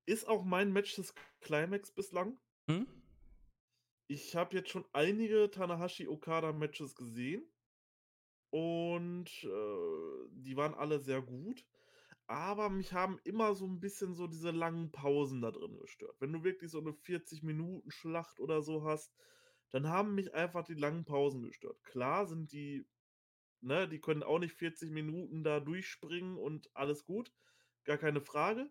[0.05, 2.37] Ist auch mein Match des Climax bislang.
[2.69, 2.85] Hm?
[4.05, 7.51] Ich habe jetzt schon einige Tanahashi Okada Matches gesehen
[8.51, 11.65] und äh, die waren alle sehr gut.
[12.27, 16.15] Aber mich haben immer so ein bisschen so diese langen Pausen da drin gestört.
[16.19, 19.13] Wenn du wirklich so eine 40-Minuten-Schlacht oder so hast,
[19.71, 21.83] dann haben mich einfach die langen Pausen gestört.
[21.83, 22.87] Klar sind die
[23.65, 27.33] Ne, die können auch nicht 40 Minuten da durchspringen und alles gut.
[27.83, 28.69] Gar keine Frage.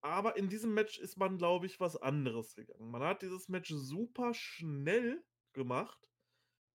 [0.00, 2.90] Aber in diesem Match ist man, glaube ich, was anderes gegangen.
[2.90, 5.22] Man hat dieses Match super schnell
[5.52, 5.98] gemacht.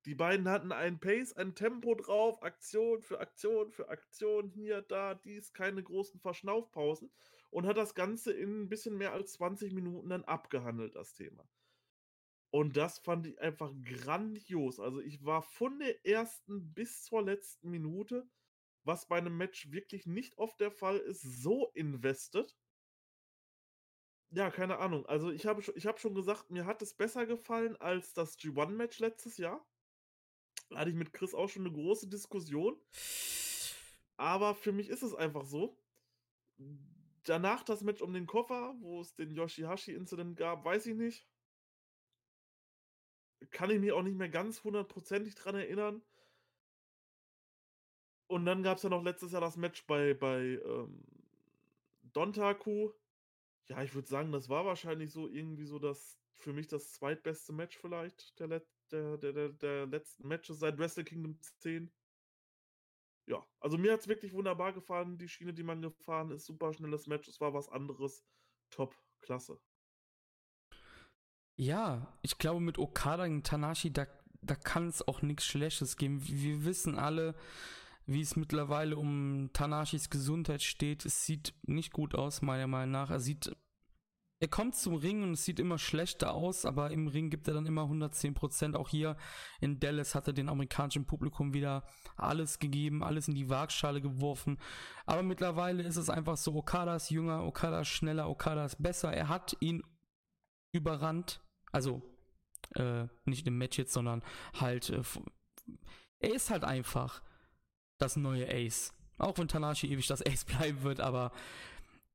[0.06, 5.14] Die beiden hatten einen Pace, ein Tempo drauf, Aktion für Aktion für Aktion, hier, da,
[5.14, 7.12] dies, keine großen Verschnaufpausen
[7.50, 11.48] und hat das Ganze in ein bisschen mehr als 20 Minuten dann abgehandelt, das Thema.
[12.52, 14.80] Und das fand ich einfach grandios.
[14.80, 18.28] Also ich war von der ersten bis zur letzten Minute,
[18.84, 22.58] was bei einem Match wirklich nicht oft der Fall ist, so invested.
[24.32, 25.06] Ja, keine Ahnung.
[25.06, 29.00] Also ich habe ich hab schon gesagt, mir hat es besser gefallen als das G1-Match
[29.00, 29.64] letztes Jahr.
[30.74, 32.80] Hatte ich mit Chris auch schon eine große Diskussion.
[34.18, 35.78] Aber für mich ist es einfach so.
[37.24, 41.28] Danach das Match um den Koffer, wo es den Yoshihashi-Incident gab, weiß ich nicht.
[43.52, 46.02] Kann ich mich auch nicht mehr ganz hundertprozentig dran erinnern.
[48.28, 51.04] Und dann gab es ja noch letztes Jahr das Match bei, bei ähm,
[52.14, 52.92] Dontaku.
[53.68, 57.54] Ja, ich würde sagen, das war wahrscheinlich so irgendwie so das für mich das zweitbeste
[57.54, 61.92] Match vielleicht der, der, der, der, der letzten Matches seit Wrestle Kingdom 10.
[63.28, 65.18] Ja, also mir hat es wirklich wunderbar gefallen.
[65.18, 67.28] Die Schiene, die man gefahren ist, super schnelles Match.
[67.28, 68.26] Es war was anderes.
[68.72, 69.60] Top, klasse.
[71.56, 74.08] Ja, ich glaube, mit Okada gegen Tanashi, da,
[74.42, 76.26] da kann es auch nichts Schlechtes geben.
[76.26, 77.36] Wir wissen alle,
[78.06, 81.06] wie es mittlerweile um Tanashis Gesundheit steht.
[81.06, 83.12] Es sieht nicht gut aus, meiner Meinung nach.
[83.12, 83.56] Er sieht
[84.42, 87.54] er kommt zum Ring und es sieht immer schlechter aus, aber im Ring gibt er
[87.54, 88.76] dann immer 110 Prozent.
[88.78, 89.18] Auch hier
[89.60, 91.84] in Dallas hat er den amerikanischen Publikum wieder
[92.16, 94.58] alles gegeben, alles in die Waagschale geworfen.
[95.06, 99.12] Aber mittlerweile ist es einfach so, Okada ist jünger, Okada ist schneller, Okada ist besser.
[99.12, 99.84] Er hat ihn
[100.72, 101.42] überrannt.
[101.74, 102.02] Also,
[102.76, 105.02] äh, nicht im Match jetzt, sondern halt, äh,
[106.20, 107.22] er ist halt einfach
[107.98, 108.94] das neue Ace.
[109.18, 111.34] Auch wenn Tanashi ewig das Ace bleiben wird, aber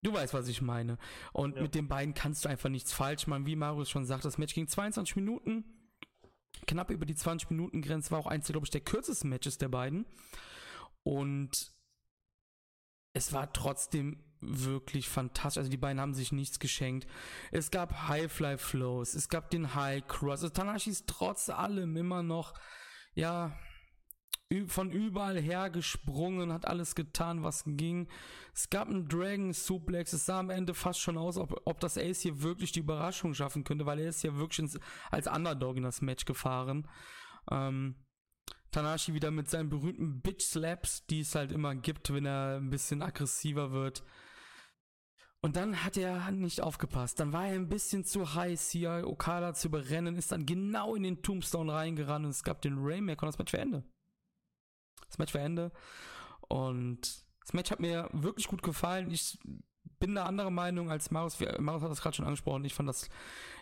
[0.05, 0.99] Du weißt, was ich meine.
[1.33, 1.63] Und ja.
[1.63, 3.47] mit den beiden kannst du einfach nichts falsch machen.
[3.47, 5.65] Wie Marius schon sagt, das Match ging 22 Minuten.
[6.67, 9.69] Knapp über die 20 Minuten Grenze war auch eins, glaube ich, der kürzesten Matches der
[9.69, 10.05] beiden.
[11.03, 11.73] Und
[13.15, 15.59] es war trotzdem wirklich fantastisch.
[15.59, 17.07] Also die beiden haben sich nichts geschenkt.
[17.51, 20.43] Es gab Highfly Flows, es gab den High Cross.
[20.43, 22.53] Also Tanashi ist trotz allem immer noch,
[23.15, 23.59] ja,
[24.67, 28.09] von überall her gesprungen, hat alles getan, was ging.
[28.55, 30.13] Es gab einen Dragon Suplex.
[30.13, 33.35] Es sah am Ende fast schon aus, ob, ob das Ace hier wirklich die Überraschung
[33.35, 34.79] schaffen könnte, weil er ist ja wirklich ins,
[35.11, 36.87] als Underdog in das Match gefahren.
[37.51, 37.97] Ähm,
[38.71, 42.71] Tanashi wieder mit seinen berühmten Bitch Slaps, die es halt immer gibt, wenn er ein
[42.71, 44.03] bisschen aggressiver wird.
[45.41, 47.21] Und dann hat er nicht aufgepasst.
[47.21, 51.03] Dann war er ein bisschen zu heiß hier, Okada zu überrennen, ist dann genau in
[51.03, 53.85] den Tombstone reingerannt und es gab den Rainmaker und das Match für Ende.
[55.15, 55.71] Das Match war Ende.
[56.49, 59.13] Und das Match hat mir wirklich gut gefallen.
[59.13, 59.39] Ich
[60.01, 61.39] bin da anderer Meinung als Marius.
[61.59, 62.65] Marius hat das gerade schon angesprochen.
[62.65, 63.09] Ich fand das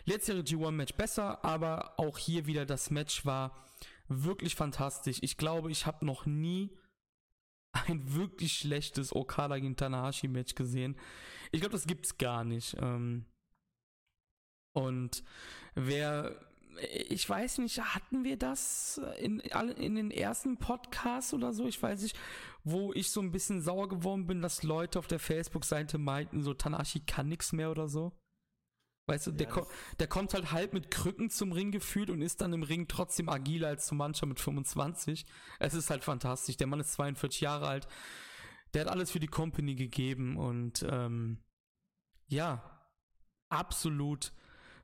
[0.05, 3.55] letztere G1-Match besser, aber auch hier wieder das Match war
[4.07, 5.19] wirklich fantastisch.
[5.21, 6.75] Ich glaube, ich habe noch nie
[7.71, 10.97] ein wirklich schlechtes Okada gegen Tanahashi Match gesehen.
[11.51, 12.75] Ich glaube, das gibt's gar nicht.
[12.79, 13.25] Ähm,
[14.75, 15.23] und
[15.75, 16.35] wer
[17.07, 21.67] ich weiß nicht, hatten wir das in, in den ersten Podcasts oder so?
[21.67, 22.17] Ich weiß nicht,
[22.63, 26.53] wo ich so ein bisschen sauer geworden bin, dass Leute auf der Facebook-Seite meinten, so
[26.53, 28.11] Tanashi kann nichts mehr oder so.
[29.05, 29.67] Weißt du, ja, der, ko
[29.99, 33.27] der kommt halt halb mit Krücken zum Ring gefühlt und ist dann im Ring trotzdem
[33.27, 35.25] agiler als so mancher mit 25.
[35.59, 36.55] Es ist halt fantastisch.
[36.55, 37.87] Der Mann ist 42 Jahre alt.
[38.73, 41.43] Der hat alles für die Company gegeben und ähm,
[42.27, 42.63] ja,
[43.49, 44.31] absolut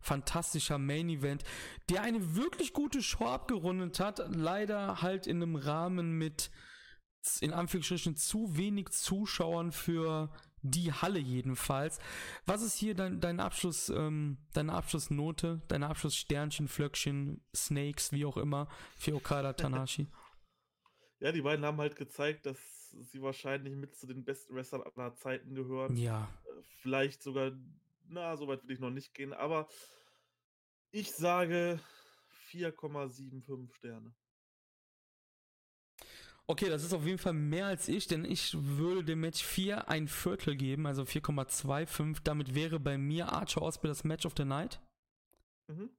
[0.01, 1.43] fantastischer Main Event,
[1.89, 4.23] der eine wirklich gute Show abgerundet hat.
[4.33, 6.51] Leider halt in einem Rahmen mit,
[7.41, 10.31] in Anführungsstrichen, zu wenig Zuschauern für
[10.61, 11.99] die Halle jedenfalls.
[12.45, 18.37] Was ist hier dein, dein Abschluss, ähm, deine Abschlussnote, deine Abschlusssternchen, Flöckchen, Snakes, wie auch
[18.37, 18.67] immer,
[18.97, 20.07] für Okada Tanashi?
[21.21, 22.57] Ja, die beiden haben halt gezeigt, dass
[23.11, 25.97] sie wahrscheinlich mit zu den besten Wrestlern aller Zeiten gehören.
[25.97, 26.29] Ja.
[26.45, 27.51] Äh, vielleicht sogar
[28.09, 29.67] na, so weit will ich noch nicht gehen, aber
[30.91, 31.79] ich sage
[32.51, 34.13] 4,75 Sterne.
[36.47, 39.87] Okay, das ist auf jeden Fall mehr als ich, denn ich würde dem Match 4
[39.87, 42.21] ein Viertel geben, also 4,25.
[42.23, 44.81] Damit wäre bei mir Archer Osprey das Match of the Night.
[45.67, 45.91] Mhm.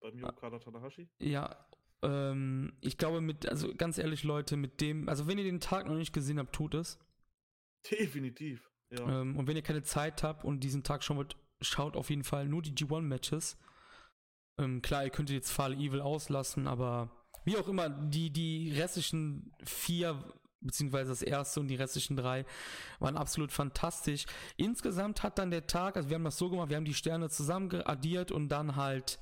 [0.00, 1.08] Bei mir Okada Tanahashi.
[1.20, 1.64] Ja,
[2.02, 5.86] ähm, ich glaube mit, also ganz ehrlich Leute, mit dem, also wenn ihr den Tag
[5.86, 6.98] noch nicht gesehen habt, tut es.
[7.88, 9.20] Definitiv, ja.
[9.20, 12.24] Ähm, und wenn ihr keine Zeit habt und diesen Tag schon wollt, schaut auf jeden
[12.24, 13.56] Fall nur die G1-Matches.
[14.58, 17.10] Ähm, klar, ihr könnt jetzt Fall Evil auslassen, aber
[17.44, 20.22] wie auch immer, die, die restlichen vier,
[20.60, 22.46] beziehungsweise das erste und die restlichen drei,
[23.00, 24.26] waren absolut fantastisch.
[24.56, 27.28] Insgesamt hat dann der Tag, also wir haben das so gemacht, wir haben die Sterne
[27.28, 29.18] zusammen addiert und dann halt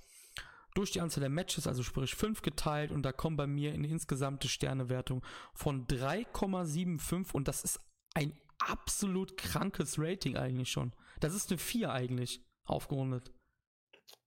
[0.74, 3.88] durch die Anzahl der Matches, also sprich fünf geteilt und da kommt bei mir eine
[3.88, 5.22] insgesamte Sternewertung
[5.54, 7.80] von 3,75 und das ist
[8.14, 10.92] ein absolut krankes Rating eigentlich schon.
[11.22, 13.32] Das ist eine 4 eigentlich, aufgerundet.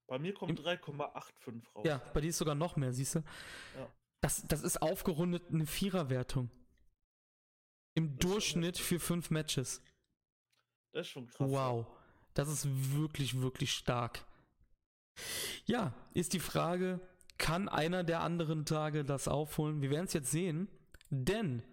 [0.07, 1.85] Bei mir kommt 3,85 raus.
[1.85, 3.19] Ja, bei dir ist sogar noch mehr, siehst du?
[3.75, 3.91] Ja.
[4.21, 6.49] Das, das ist aufgerundet eine Viererwertung.
[7.95, 9.81] Im das Durchschnitt für fünf Matches.
[10.93, 11.49] Das ist schon krass.
[11.49, 11.85] Wow.
[12.33, 14.25] Das ist wirklich, wirklich stark.
[15.65, 16.99] Ja, ist die Frage,
[17.37, 19.81] kann einer der anderen Tage das aufholen?
[19.81, 20.69] Wir werden es jetzt sehen.
[21.09, 21.63] Denn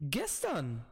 [0.00, 0.84] gestern,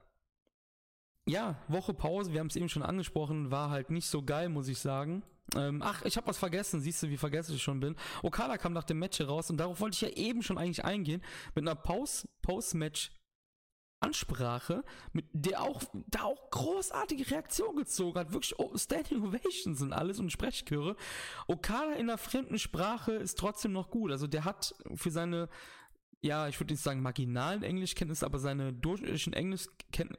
[1.29, 4.69] ja, Woche Pause, wir haben es eben schon angesprochen, war halt nicht so geil, muss
[4.69, 5.23] ich sagen.
[5.57, 7.97] Ähm, ach, ich habe was vergessen, siehst du, wie vergessen ich schon bin.
[8.23, 11.23] Okada kam nach dem Match raus und darauf wollte ich ja eben schon eigentlich eingehen,
[11.55, 13.13] mit einer Post-Match
[14.01, 20.21] Ansprache, mit der auch, da auch großartige Reaktion gezogen hat, wirklich Standing Ovations und alles
[20.21, 20.95] und Sprechchöre.
[21.49, 24.13] Okada in einer fremden Sprache ist trotzdem noch gut.
[24.13, 25.49] Also der hat für seine,
[26.21, 29.67] ja, ich würde nicht sagen marginalen Englischkenntnisse, aber seine durchschnittlichen Englisch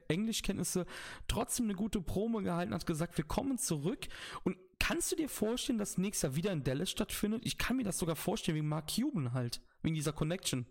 [0.08, 0.86] Englischkenntnisse
[1.28, 4.08] trotzdem eine gute Promo gehalten, hat gesagt, wir kommen zurück
[4.44, 7.46] und kannst du dir vorstellen, dass nächstes Jahr wieder in Dallas stattfindet?
[7.46, 10.66] Ich kann mir das sogar vorstellen, wie Mark Cuban halt, wegen dieser Connection.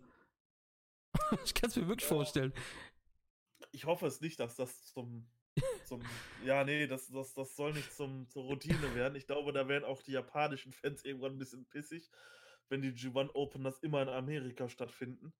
[1.45, 2.15] ich kann es mir wirklich ja.
[2.15, 2.53] vorstellen
[3.71, 5.27] ich hoffe es nicht, dass das zum,
[5.85, 6.01] zum
[6.45, 9.15] ja, nee, das, das, das soll nicht zum, zur Routine werden.
[9.15, 12.09] Ich glaube, da werden auch die japanischen Fans irgendwann ein bisschen pissig,
[12.69, 15.33] wenn die G1 Openers immer in Amerika stattfinden.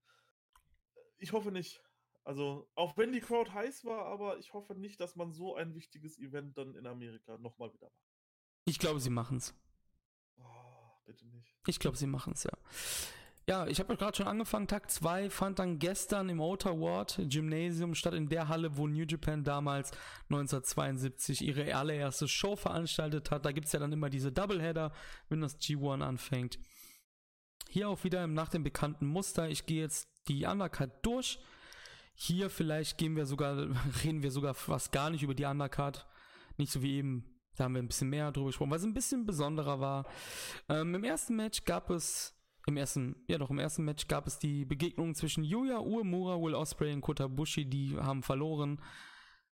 [1.18, 1.82] Ich hoffe nicht.
[2.24, 5.74] Also, auch wenn die Crowd heiß war, aber ich hoffe nicht, dass man so ein
[5.74, 8.10] wichtiges Event dann in Amerika nochmal wieder macht.
[8.66, 9.54] Ich glaube, sie machen es.
[10.38, 10.44] Oh,
[11.06, 11.58] bitte nicht.
[11.66, 12.52] Ich glaube, sie machen es, ja.
[13.48, 14.68] Ja, ich habe ja gerade schon angefangen.
[14.68, 19.06] Tag 2 fand dann gestern im Outer Ward Gymnasium statt, in der Halle, wo New
[19.08, 19.90] Japan damals
[20.26, 23.46] 1972 ihre allererste Show veranstaltet hat.
[23.46, 24.94] Da gibt es ja dann immer diese Doubleheader,
[25.30, 26.60] wenn das G1 anfängt.
[27.72, 29.48] Hier auch wieder nach dem bekannten Muster.
[29.48, 31.38] Ich gehe jetzt die Undercard durch.
[32.16, 33.58] Hier vielleicht gehen wir sogar,
[34.04, 36.08] reden wir sogar fast gar nicht über die Undercard.
[36.58, 37.26] Nicht so wie eben,
[37.56, 40.08] da haben wir ein bisschen mehr drüber gesprochen, weil es ein bisschen besonderer war.
[40.68, 42.36] Ähm, Im ersten Match gab es
[42.66, 46.56] im ersten, ja doch, im ersten Match gab es die Begegnung zwischen Yuya Uemura, Will
[46.56, 48.82] Osprey und Kota Bushi, die haben verloren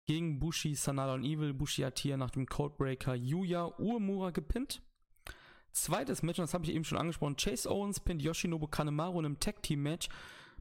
[0.05, 1.53] gegen Bushi, Sanada und Evil.
[1.53, 4.81] Bushi hat hier nach dem Codebreaker Yuya Uemura gepinnt.
[5.71, 9.25] Zweites Match, und das habe ich eben schon angesprochen, Chase Owens pinnt Yoshinobu Kanemaru in
[9.25, 10.09] einem Tag-Team-Match.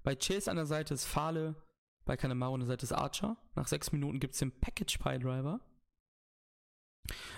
[0.02, 1.56] Bei Chase an der Seite ist Fale,
[2.04, 3.36] bei Kanemaru an der Seite ist Archer.
[3.54, 5.60] Nach sechs Minuten gibt es den Package Pie Driver.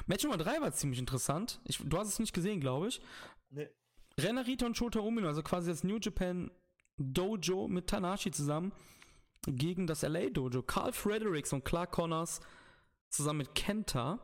[0.07, 1.61] Match Nummer 3 war ziemlich interessant.
[1.65, 3.01] Ich, du hast es nicht gesehen, glaube ich.
[3.51, 3.69] Nee.
[4.19, 6.51] Renarita und Shota Umino, also quasi das New Japan
[6.99, 8.73] Dojo mit Tanashi zusammen
[9.47, 10.63] gegen das LA Dojo.
[10.63, 12.41] Carl Fredericks und Clark Connors
[13.09, 14.19] zusammen mit Kenta.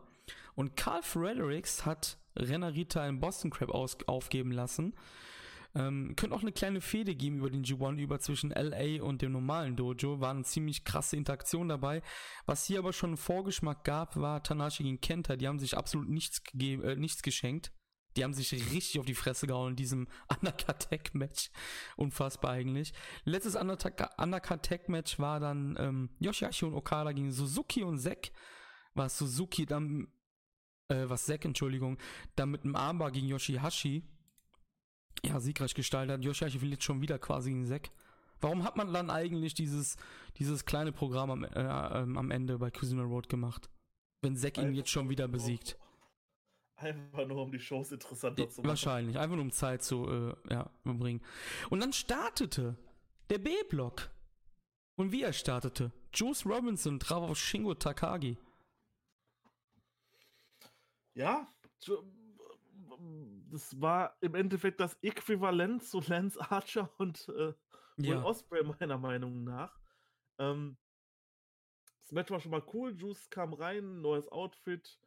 [0.55, 4.95] Und Carl Fredericks hat Renarita einen Boston Crab aus aufgeben lassen.
[5.75, 9.33] Ähm, könnte auch eine kleine Fehde geben über den G1 über zwischen LA und dem
[9.33, 10.21] normalen Dojo.
[10.21, 12.03] War eine ziemlich krasse Interaktion dabei.
[12.47, 15.37] Was hier aber schon einen Vorgeschmack gab, war Tanashi gegen Kenta.
[15.37, 17.73] Die haben sich absolut nichts, äh, nichts geschenkt.
[18.17, 20.09] Die haben sich richtig auf die Fresse gehauen in diesem
[20.41, 21.51] Undercut Tag Match.
[21.97, 22.93] Unfassbar eigentlich.
[23.25, 28.33] Letztes Undercut Tag Match war dann ähm, Yoshihashi und Okada gegen Suzuki und Zack.
[28.95, 30.09] Was Suzuki dann,
[30.89, 31.99] äh, was Zack, Entschuldigung,
[32.37, 34.03] dann mit einem Armbar gegen Yoshihashi
[35.25, 36.25] ja, siegreich gestaltet hat.
[36.25, 37.91] Yoshihashi verliert schon wieder quasi gegen Zack.
[38.41, 39.97] Warum hat man dann eigentlich dieses,
[40.37, 43.69] dieses kleine Programm am, äh, ähm, am Ende bei Cuisine Road gemacht?
[44.23, 45.77] Wenn Zack ihn jetzt schon wieder besiegt.
[46.77, 48.69] Einfach nur, um die Shows interessanter zu machen.
[48.69, 51.21] Wahrscheinlich, einfach nur um Zeit zu äh, ja, bringen.
[51.71, 52.77] Und dann startete
[53.31, 54.11] der B-Block.
[54.95, 55.93] Und wie er startete?
[56.15, 58.37] Juice Robinson traf auf Shingo Takagi.
[61.19, 61.53] Ja,
[63.51, 67.55] das war im Endeffekt das Äquivalent zu Lance Archer und äh,
[67.97, 68.23] ja.
[68.23, 69.77] Osprey meiner Meinung nach.
[70.39, 70.77] Ähm,
[72.03, 72.97] das Match war schon mal cool.
[72.97, 75.01] Juice kam rein, neues Outfit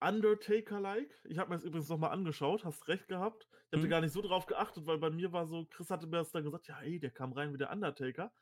[0.00, 1.14] Undertaker-like.
[1.24, 3.46] Ich habe mir das übrigens nochmal angeschaut, hast recht gehabt.
[3.70, 3.90] Ich habe mhm.
[3.90, 6.42] gar nicht so drauf geachtet, weil bei mir war so, Chris hatte mir das dann
[6.42, 8.32] gesagt, ja, ey, der kam rein wie der Undertaker.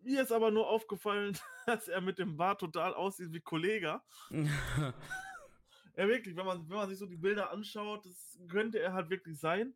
[0.00, 4.02] Mir ist aber nur aufgefallen, dass er mit dem Bart total aussieht wie Kollege.
[5.96, 9.10] ja, wirklich, wenn man, wenn man sich so die Bilder anschaut, das könnte er halt
[9.10, 9.74] wirklich sein.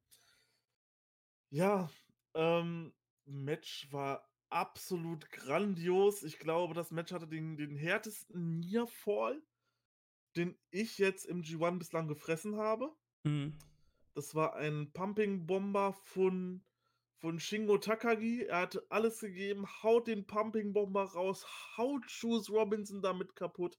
[1.51, 1.91] Ja,
[2.35, 2.93] ähm,
[3.25, 6.23] Match war absolut grandios.
[6.23, 9.43] Ich glaube, das Match hatte den, den härtesten Nearfall
[10.37, 12.95] den ich jetzt im G1 bislang gefressen habe.
[13.25, 13.57] Mhm.
[14.15, 16.63] Das war ein Pumping Bomber von,
[17.19, 18.45] von Shingo Takagi.
[18.45, 23.79] Er hat alles gegeben, haut den Pumping Bomber raus, haut Shoes Robinson damit kaputt,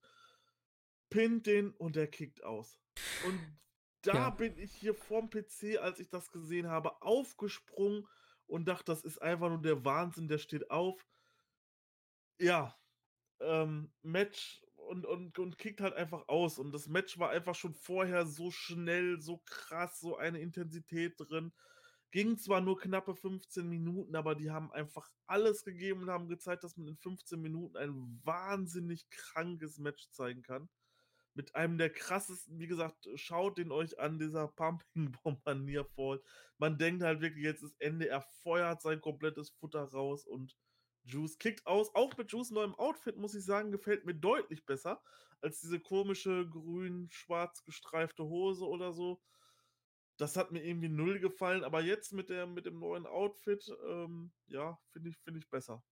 [1.12, 2.80] pinnt den und er kickt aus.
[3.28, 3.40] Und
[4.02, 4.30] da ja.
[4.32, 8.08] bin ich hier vorm PC, als ich das gesehen habe, aufgesprungen
[8.48, 11.06] und dachte, das ist einfach nur der Wahnsinn, der steht auf.
[12.40, 12.76] Ja,
[13.40, 16.58] ähm, Match und, und, und kickt halt einfach aus.
[16.58, 21.54] Und das Match war einfach schon vorher so schnell, so krass, so eine Intensität drin.
[22.10, 26.64] Ging zwar nur knappe 15 Minuten, aber die haben einfach alles gegeben und haben gezeigt,
[26.64, 30.68] dass man in 15 Minuten ein wahnsinnig krankes Match zeigen kann.
[31.34, 36.22] Mit einem der krassesten, wie gesagt, schaut den euch an, dieser Pumping Bomber Nearfall.
[36.58, 40.58] Man denkt halt wirklich, jetzt ist Ende, er feuert sein komplettes Futter raus und
[41.04, 41.94] Juice kickt aus.
[41.96, 45.02] Auch mit Juice neuem Outfit, muss ich sagen, gefällt mir deutlich besser
[45.42, 49.22] als diese komische grün-schwarz gestreifte Hose oder so.
[50.18, 54.32] Das hat mir irgendwie null gefallen, aber jetzt mit, der, mit dem neuen Outfit, ähm,
[54.48, 55.84] ja, finde ich, find ich besser.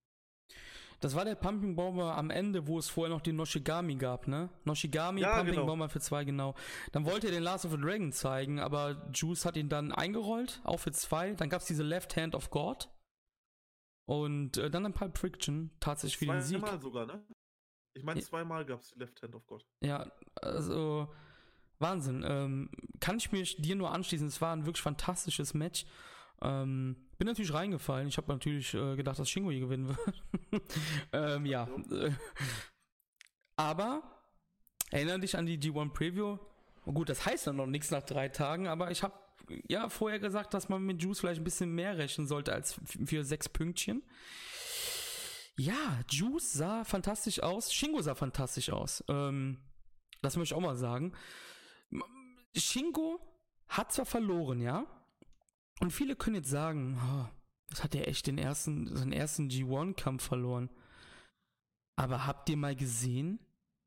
[1.00, 4.50] Das war der Pumping Bomber am Ende, wo es vorher noch den Noshigami gab, ne?
[4.66, 5.66] Noshigami, ja, Pumping genau.
[5.66, 6.56] Bomber für zwei, genau.
[6.92, 10.62] Dann wollte er den Last of the Dragon zeigen, aber Juice hat ihn dann eingerollt,
[10.64, 11.34] auch für zwei.
[11.34, 12.90] Dann gab es diese Left Hand of God.
[14.06, 16.60] Und äh, dann ein Pulp Friction, tatsächlich für den Sieg.
[16.60, 17.24] Zweimal sogar, ne?
[17.94, 19.66] Ich meine, zweimal gab es die Left Hand of God.
[19.82, 20.12] Ja,
[20.42, 21.14] also
[21.80, 22.26] Wahnsinn.
[22.28, 22.70] Ähm,
[23.00, 24.28] kann ich mich dir nur anschließen.
[24.28, 25.86] Es war ein wirklich fantastisches Match.
[26.42, 28.08] Ähm, bin natürlich reingefallen.
[28.08, 30.24] Ich habe natürlich äh, gedacht, dass Shingo hier gewinnen wird.
[31.14, 31.68] ähm, ja.
[33.56, 34.02] aber
[34.90, 36.38] erinnere dich an die G1 Preview.
[36.86, 39.14] Gut, das heißt dann noch nichts nach drei Tagen, aber ich habe
[39.68, 43.24] ja vorher gesagt, dass man mit Juice vielleicht ein bisschen mehr rechnen sollte als für
[43.24, 44.02] sechs Pünktchen.
[45.58, 47.74] Ja, Juice sah fantastisch aus.
[47.74, 49.04] Shingo sah fantastisch aus.
[49.10, 49.60] Ähm,
[50.22, 51.14] das möchte ich auch mal sagen.
[52.56, 53.20] Shingo
[53.68, 54.86] hat zwar verloren, ja,
[55.80, 57.30] und viele können jetzt sagen, oh,
[57.69, 60.69] das hat er echt den ersten, seinen ersten G1-Kampf verloren.
[61.95, 63.39] Aber habt ihr mal gesehen,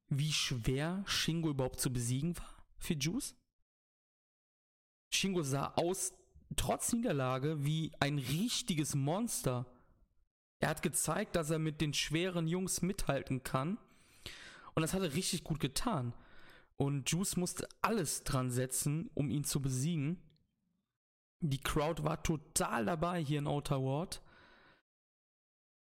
[0.09, 3.35] wie schwer Shingo überhaupt zu besiegen war für Juice?
[5.13, 6.13] Shingo sah aus,
[6.57, 9.67] trotz Niederlage, wie ein richtiges Monster.
[10.61, 13.79] Er hat gezeigt, dass er mit den schweren Jungs mithalten kann.
[14.75, 16.15] Und das hat er richtig gut getan.
[16.77, 20.19] Und Juice musste alles dran setzen, um ihn zu besiegen.
[21.45, 24.23] Die Crowd war total dabei hier in Outer Ward.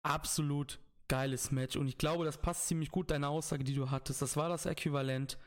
[0.03, 1.76] Absolut geiles Match.
[1.76, 4.21] Und ich glaube, das passt ziemlich gut, deine Aussage, die du hattest.
[4.21, 5.39] Das war das Äquivalent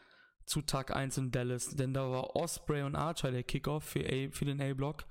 [0.45, 1.77] zu Tag 1 in Dallas.
[1.77, 5.07] Denn da war Osprey und Archer der Kickoff für, A, für den A-Block.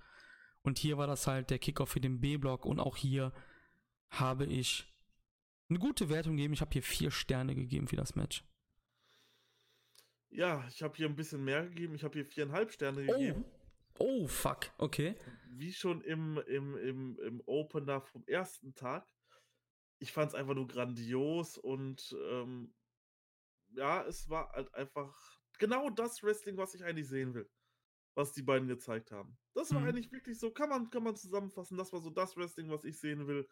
[0.61, 2.65] Und hier war das halt der Kickoff für den B-Block.
[2.65, 3.31] Und auch hier
[4.09, 4.93] habe ich
[5.69, 6.53] eine gute Wertung gegeben.
[6.53, 8.43] Ich habe hier vier Sterne gegeben für das Match.
[10.30, 11.95] Ja, ich habe hier ein bisschen mehr gegeben.
[11.95, 13.13] Ich habe hier viereinhalb Sterne oh.
[13.13, 13.45] gegeben.
[13.99, 15.15] Oh, fuck, okay.
[15.49, 19.07] Wie schon im, im, im, im Opener vom ersten Tag.
[19.99, 22.73] Ich fand es einfach nur grandios und ähm,
[23.73, 27.49] ja, es war halt einfach genau das Wrestling, was ich eigentlich sehen will.
[28.15, 29.38] Was die beiden gezeigt haben.
[29.53, 29.88] Das war mhm.
[29.88, 31.77] eigentlich wirklich so, kann man, kann man zusammenfassen.
[31.77, 33.47] Das war so das Wrestling, was ich sehen will.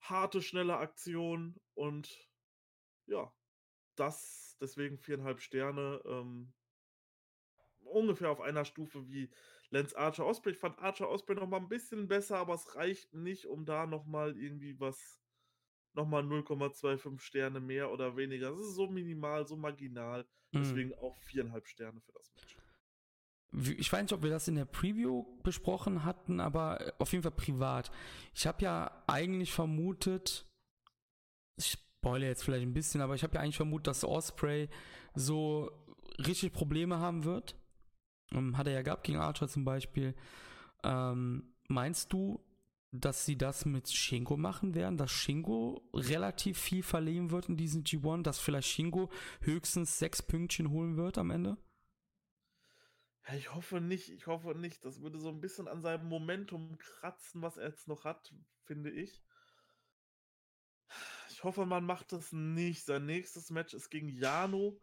[0.00, 2.30] Harte, schnelle Aktion und
[3.06, 3.32] ja,
[3.96, 6.00] das deswegen viereinhalb Sterne.
[6.04, 6.52] Ähm,
[7.90, 9.30] ungefähr auf einer Stufe wie
[9.70, 10.52] Lance Archer Osprey.
[10.52, 13.86] Ich fand Archer Osprey noch mal ein bisschen besser, aber es reicht nicht, um da
[13.86, 15.20] noch mal irgendwie was
[15.94, 18.50] noch mal 0,25 Sterne mehr oder weniger.
[18.50, 20.24] Das ist so minimal, so marginal.
[20.52, 20.58] Mhm.
[20.58, 22.56] Deswegen auch viereinhalb Sterne für das Match.
[23.78, 27.22] Ich weiß nicht, ob wir das in der Preview besprochen hatten, aber äh, auf jeden
[27.22, 27.90] Fall privat.
[28.34, 30.46] Ich habe ja eigentlich vermutet,
[31.56, 34.68] ich spoilere jetzt vielleicht ein bisschen, aber ich habe ja eigentlich vermutet, dass Osprey
[35.14, 35.70] so
[36.18, 37.56] richtig Probleme haben wird.
[38.32, 40.14] Ähm, hat er ja gehabt gegen Archer zum Beispiel.
[40.84, 42.44] Ähm, meinst du,
[42.90, 47.84] dass sie das mit Shingo machen werden, dass Shingo relativ viel verlieren wird in diesem
[47.84, 49.10] G1, dass vielleicht Shingo
[49.40, 51.58] höchstens sechs Pünktchen holen wird am Ende?
[53.26, 54.84] Ja, ich hoffe nicht, ich hoffe nicht.
[54.84, 58.34] Das würde so ein bisschen an seinem Momentum kratzen, was er jetzt noch hat,
[58.64, 59.22] finde ich.
[61.30, 62.86] Ich hoffe, man macht das nicht.
[62.86, 64.80] Sein nächstes Match ist gegen Jano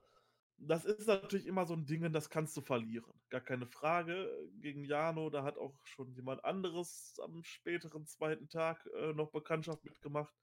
[0.57, 3.13] das ist natürlich immer so ein Ding, das kannst du verlieren.
[3.29, 4.29] Gar keine Frage.
[4.61, 9.83] Gegen Jano, da hat auch schon jemand anderes am späteren zweiten Tag äh, noch Bekanntschaft
[9.83, 10.33] mitgemacht.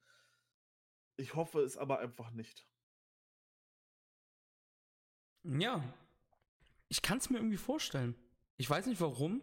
[1.17, 2.67] Ich hoffe es aber einfach nicht.
[5.45, 5.83] Ja,
[6.89, 8.15] ich kann es mir irgendwie vorstellen.
[8.59, 9.43] Ich weiß nicht warum,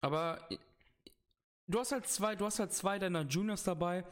[0.00, 0.46] aber
[1.66, 4.04] du hast halt zwei, du hast halt zwei deiner Juniors dabei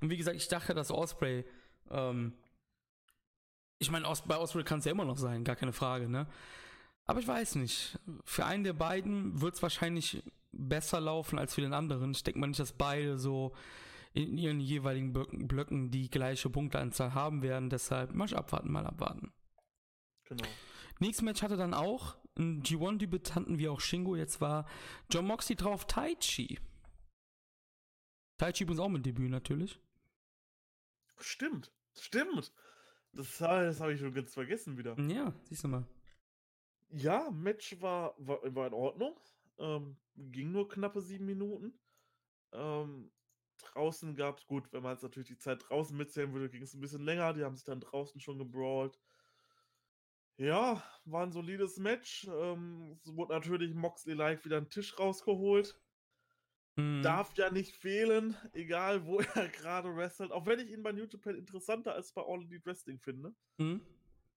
[0.00, 1.44] und wie gesagt, ich dachte, dass Osprey
[1.90, 2.36] ähm,
[3.78, 6.26] ich meine, bei Osprey kann es ja immer noch sein, gar keine Frage, ne?
[7.04, 7.98] Aber ich weiß nicht.
[8.24, 10.22] Für einen der beiden wird es wahrscheinlich
[10.52, 12.10] besser laufen als für den anderen.
[12.10, 13.54] Ich denke mal nicht, dass beide so
[14.12, 17.70] in ihren jeweiligen Blöcken die gleiche Punkteanzahl haben werden.
[17.70, 19.32] Deshalb mal abwarten, mal abwarten.
[20.24, 20.48] Genau.
[20.98, 24.16] Nächstes Match hatte dann auch einen G1-Debütanten wie auch Shingo.
[24.16, 24.66] Jetzt war
[25.10, 26.58] John Moxley drauf Tai Chi.
[28.38, 29.78] Tai Chi übrigens auch mit Debüt natürlich.
[31.18, 32.52] Stimmt, stimmt.
[33.16, 34.98] Das, das habe ich schon ganz vergessen wieder.
[35.00, 35.84] Ja, siehst du mal.
[36.90, 39.18] Ja, Match war, war, war in Ordnung.
[39.58, 41.78] Ähm, ging nur knappe sieben Minuten.
[42.52, 43.10] Ähm,
[43.58, 46.74] draußen gab es, gut, wenn man jetzt natürlich die Zeit draußen mitzählen würde, ging es
[46.74, 47.32] ein bisschen länger.
[47.32, 48.98] Die haben sich dann draußen schon gebrawlt.
[50.36, 52.28] Ja, war ein solides Match.
[52.30, 55.80] Ähm, es wurde natürlich Moxley live wieder einen Tisch rausgeholt.
[56.76, 57.02] Mhm.
[57.02, 60.30] Darf ja nicht fehlen, egal wo er gerade wrestelt.
[60.30, 63.34] Auch wenn ich ihn bei New Japan interessanter als bei All Elite Wrestling finde.
[63.58, 63.80] Mhm.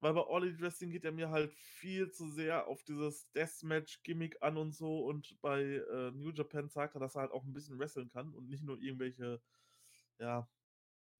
[0.02, 4.41] Weil bei All Elite Wrestling geht er mir halt viel zu sehr auf dieses Deathmatch-Gimmick
[4.41, 5.06] an und so.
[5.06, 8.34] Und bei äh, New Japan zeigt er, dass er halt auch ein bisschen wresteln kann
[8.34, 9.41] und nicht nur irgendwelche,
[10.18, 10.49] ja,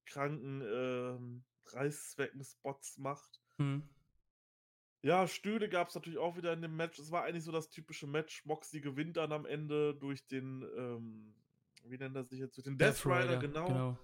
[0.06, 3.41] kranken äh, Reißzwecken-Spots macht.
[3.58, 3.84] Mhm.
[5.02, 7.00] Ja, Stühle gab es natürlich auch wieder in dem Match.
[7.00, 8.46] Es war eigentlich so das typische Match.
[8.46, 11.34] Moxley gewinnt dann am Ende durch den, ähm,
[11.86, 13.68] wie nennt er sich jetzt, durch den Death, Death Rider, Rider genau.
[13.68, 13.98] genau.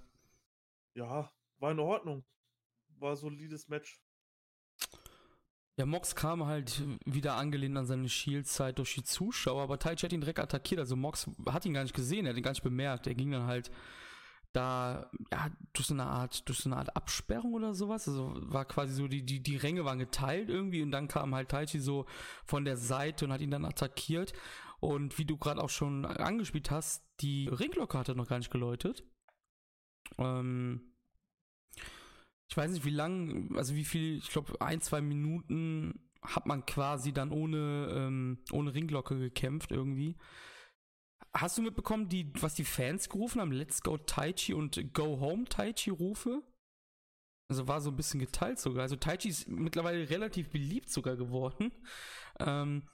[0.93, 2.23] Ja, war in Ordnung.
[2.97, 3.99] War ein solides Match.
[5.77, 10.13] Ja, Mox kam halt wieder angelehnt an seine Shield-Zeit durch die Zuschauer, aber Taichi hat
[10.13, 10.79] ihn direkt attackiert.
[10.79, 13.07] Also Mox hat ihn gar nicht gesehen, er hat ihn gar nicht bemerkt.
[13.07, 13.69] Er ging dann halt
[14.55, 18.07] da ja, durch so eine Art, durch so eine Art Absperrung oder sowas.
[18.07, 21.49] Also war quasi so, die, die, die Ränge waren geteilt irgendwie und dann kam halt
[21.49, 22.05] Taichi so
[22.45, 24.33] von der Seite und hat ihn dann attackiert.
[24.79, 29.03] Und wie du gerade auch schon angespielt hast, die Ringglocke hatte noch gar nicht geläutet.
[30.17, 30.93] Ähm,
[32.47, 36.65] ich weiß nicht, wie lang, also wie viel, ich glaube, ein, zwei Minuten hat man
[36.65, 40.15] quasi dann ohne, ähm, ohne Ringglocke gekämpft irgendwie.
[41.37, 43.51] Hast du mitbekommen, die, was die Fans gerufen haben?
[43.51, 46.41] Let's go Taichi und Go Home Taichi Rufe?
[47.49, 48.83] Also war so ein bisschen geteilt sogar.
[48.83, 51.73] Also Taichi ist mittlerweile relativ beliebt sogar geworden.
[52.39, 52.87] Ähm,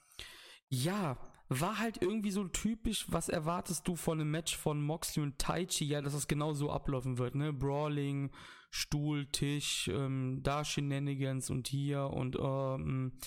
[0.69, 1.17] ja,
[1.49, 5.85] war halt irgendwie so typisch, was erwartest du von einem Match von Moxley und Taichi?
[5.85, 7.53] Ja, dass das genau so ablaufen wird, ne?
[7.53, 8.31] Brawling,
[8.71, 13.19] Stuhl, Tisch, ähm, da Shenanigans und hier und ähm,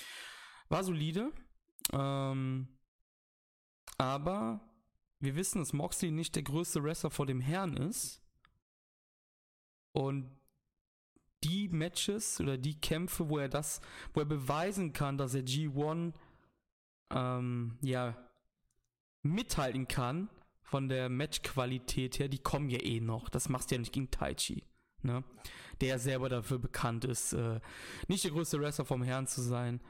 [0.69, 1.33] war solide.
[1.93, 2.81] Ähm,
[3.97, 4.74] aber
[5.25, 8.21] wir wissen, dass Moxley nicht der größte Wrestler vor dem Herrn ist.
[9.93, 10.31] Und
[11.45, 13.81] die Matches oder die Kämpfe, wo er das,
[14.13, 16.15] wo er beweisen kann, dass er G1
[17.11, 18.17] ähm, ja
[19.23, 20.29] mithalten kann
[20.63, 23.29] von der Matchqualität her, die kommen ja eh noch.
[23.29, 24.65] Das machst du ja nicht gegen Taichi,
[25.03, 25.23] ne?
[25.81, 27.61] Der selber dafür bekannt ist, äh,
[28.09, 29.81] nicht der größte Wrestler vom Herrn zu sein.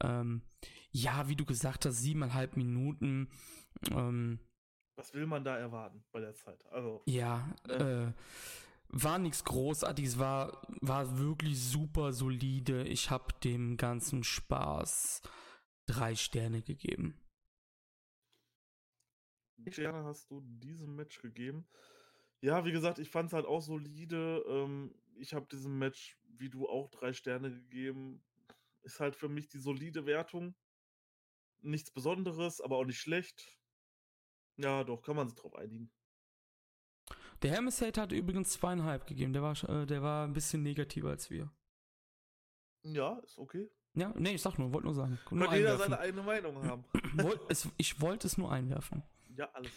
[0.00, 0.42] Ähm,
[0.90, 3.28] ja, wie du gesagt hast, siebeneinhalb Minuten.
[3.90, 4.38] Ähm,
[4.96, 6.64] was will man da erwarten bei der Zeit?
[6.70, 8.14] Also, ja, ne?
[8.14, 8.22] äh,
[8.88, 12.84] war nichts Großartiges, war, war wirklich super solide.
[12.84, 15.22] Ich habe dem ganzen Spaß
[15.86, 17.18] drei Sterne gegeben.
[19.56, 21.66] Wie Sterne hast du diesem Match gegeben?
[22.40, 24.44] Ja, wie gesagt, ich fand es halt auch solide.
[24.46, 28.22] Ähm, ich habe diesem Match, wie du auch, drei Sterne gegeben.
[28.82, 30.54] Ist halt für mich die solide Wertung.
[31.62, 33.58] Nichts Besonderes, aber auch nicht schlecht.
[34.56, 35.90] Ja, doch, kann man sich drauf einigen.
[37.42, 39.32] Der Hermes-Hate hat übrigens zweieinhalb gegeben.
[39.32, 41.50] Der war, äh, der war ein bisschen negativer als wir.
[42.82, 43.70] Ja, ist okay.
[43.94, 45.18] Ja, nee, ich sag nur, wollte nur sagen.
[45.26, 46.84] Kann jeder seine eigene Meinung haben.
[47.76, 49.02] Ich wollte es nur einwerfen.
[49.36, 49.70] Ja, alles.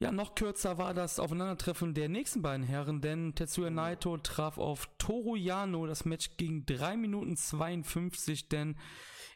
[0.00, 3.70] Ja, noch kürzer war das Aufeinandertreffen der nächsten beiden Herren, denn Tetsuya oh.
[3.70, 5.86] Naito traf auf Toru Yano.
[5.86, 8.78] Das Match ging 3 Minuten 52, denn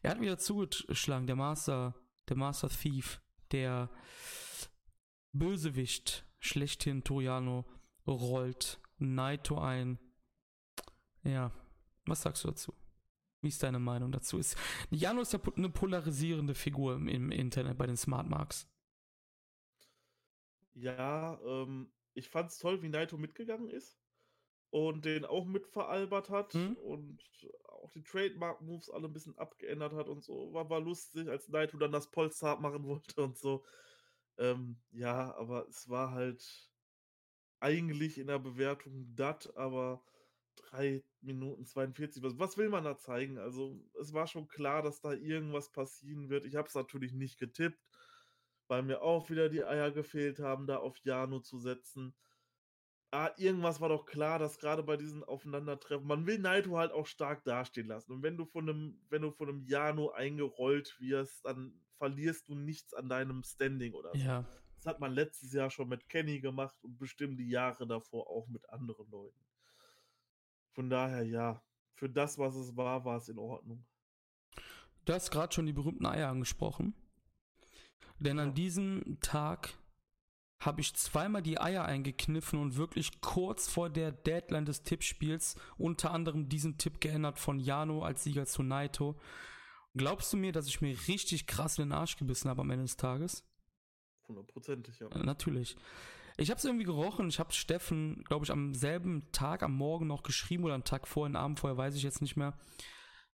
[0.02, 1.94] er hat wieder zugeschlagen, der Master,
[2.28, 3.20] der Master Thief
[3.52, 3.90] der
[5.32, 7.64] Bösewicht schlechthin Toriano
[8.06, 9.98] rollt Naito ein.
[11.22, 11.52] Ja,
[12.06, 12.74] was sagst du dazu?
[13.40, 14.38] Wie ist deine Meinung dazu?
[14.38, 14.56] Ist,
[14.90, 18.68] Jano ist ja eine polarisierende Figur im, Internet bei den Smart Marks.
[20.74, 24.03] Ja, ähm, ich fand's toll, wie Naito mitgegangen ist
[24.74, 26.72] und den auch mitveralbert hat mhm.
[26.78, 27.22] und
[27.68, 30.52] auch die Trademark-Moves alle ein bisschen abgeändert hat und so.
[30.52, 33.64] War, war lustig, als Naito dann das Polster machen wollte und so.
[34.36, 36.72] Ähm, ja, aber es war halt
[37.60, 40.02] eigentlich in der Bewertung dat, aber
[40.56, 43.38] 3 Minuten 42, was, was will man da zeigen?
[43.38, 46.46] Also es war schon klar, dass da irgendwas passieren wird.
[46.46, 47.78] Ich habe es natürlich nicht getippt,
[48.66, 52.12] weil mir auch wieder die Eier gefehlt haben, da auf Jano zu setzen
[53.14, 57.06] ah, irgendwas war doch klar, dass gerade bei diesen Aufeinandertreffen, man will Naito halt auch
[57.06, 58.12] stark dastehen lassen.
[58.12, 62.56] Und wenn du von einem, wenn du von einem Jano eingerollt wirst, dann verlierst du
[62.56, 64.18] nichts an deinem Standing oder so.
[64.18, 64.44] Ja.
[64.76, 68.48] Das hat man letztes Jahr schon mit Kenny gemacht und bestimmt die Jahre davor auch
[68.48, 69.46] mit anderen Leuten.
[70.72, 71.62] Von daher, ja,
[71.94, 73.86] für das, was es war, war es in Ordnung.
[75.04, 76.94] Du hast gerade schon die berühmten Eier angesprochen.
[78.18, 78.42] Denn ja.
[78.42, 79.74] an diesem Tag
[80.64, 86.12] habe ich zweimal die Eier eingekniffen und wirklich kurz vor der Deadline des Tippspiels unter
[86.12, 89.18] anderem diesen Tipp geändert von Jano als Sieger zu Naito.
[89.94, 92.84] Glaubst du mir, dass ich mir richtig krass in den Arsch gebissen habe am Ende
[92.84, 93.44] des Tages?
[94.26, 95.08] Hundertprozentig, ja.
[95.18, 95.76] Natürlich.
[96.36, 97.28] Ich habe es irgendwie gerochen.
[97.28, 101.06] Ich habe Steffen, glaube ich, am selben Tag, am Morgen noch geschrieben oder am Tag
[101.06, 102.58] vorher, am Abend vorher, weiß ich jetzt nicht mehr.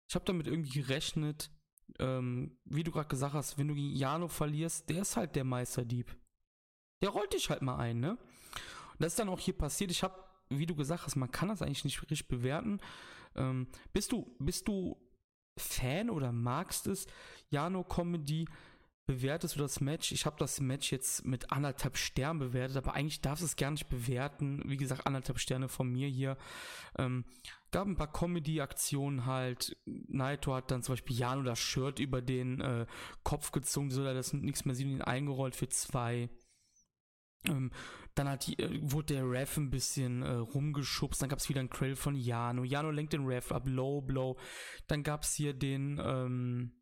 [0.08, 1.50] ich habe damit irgendwie gerechnet,
[1.98, 5.44] ähm, wie du gerade gesagt hast, wenn du gegen Jano verlierst, der ist halt der
[5.44, 6.16] Meisterdieb.
[7.02, 8.12] Der rollt dich halt mal ein, ne?
[8.12, 9.90] Und das ist dann auch hier passiert.
[9.90, 10.14] Ich habe,
[10.48, 12.80] wie du gesagt hast, man kann das eigentlich nicht richtig bewerten.
[13.36, 14.96] Ähm, bist du, bist du
[15.58, 17.06] Fan oder magst es,
[17.50, 18.46] Jano Comedy?
[19.06, 20.12] Bewertest du das Match?
[20.12, 23.70] Ich habe das Match jetzt mit anderthalb Sternen bewertet, aber eigentlich darfst du es gar
[23.70, 24.62] nicht bewerten.
[24.66, 26.36] Wie gesagt, anderthalb Sterne von mir hier.
[26.98, 27.24] Ähm,
[27.70, 29.78] gab ein paar Comedy-Aktionen halt.
[29.86, 32.86] Naito hat dann zum Beispiel Jano das Shirt über den äh,
[33.22, 36.28] Kopf gezogen, so dass nichts mehr sieht, ihn eingerollt für zwei.
[37.46, 37.70] Ähm,
[38.14, 41.60] dann hat die, äh, wurde der Ref ein bisschen äh, rumgeschubst, dann gab es wieder
[41.60, 42.64] einen Trail von Jano.
[42.64, 44.36] Jano lenkt den Ref ab, Low Blow.
[44.86, 46.72] Dann gab es hier den, ähm,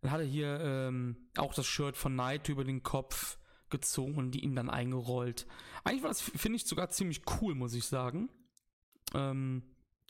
[0.00, 3.38] dann hat er hier ähm, auch das Shirt von Naito über den Kopf
[3.70, 5.46] gezogen und die ihm dann eingerollt.
[5.84, 8.30] Eigentlich war das, finde ich, sogar ziemlich cool, muss ich sagen.
[9.14, 9.62] Ähm,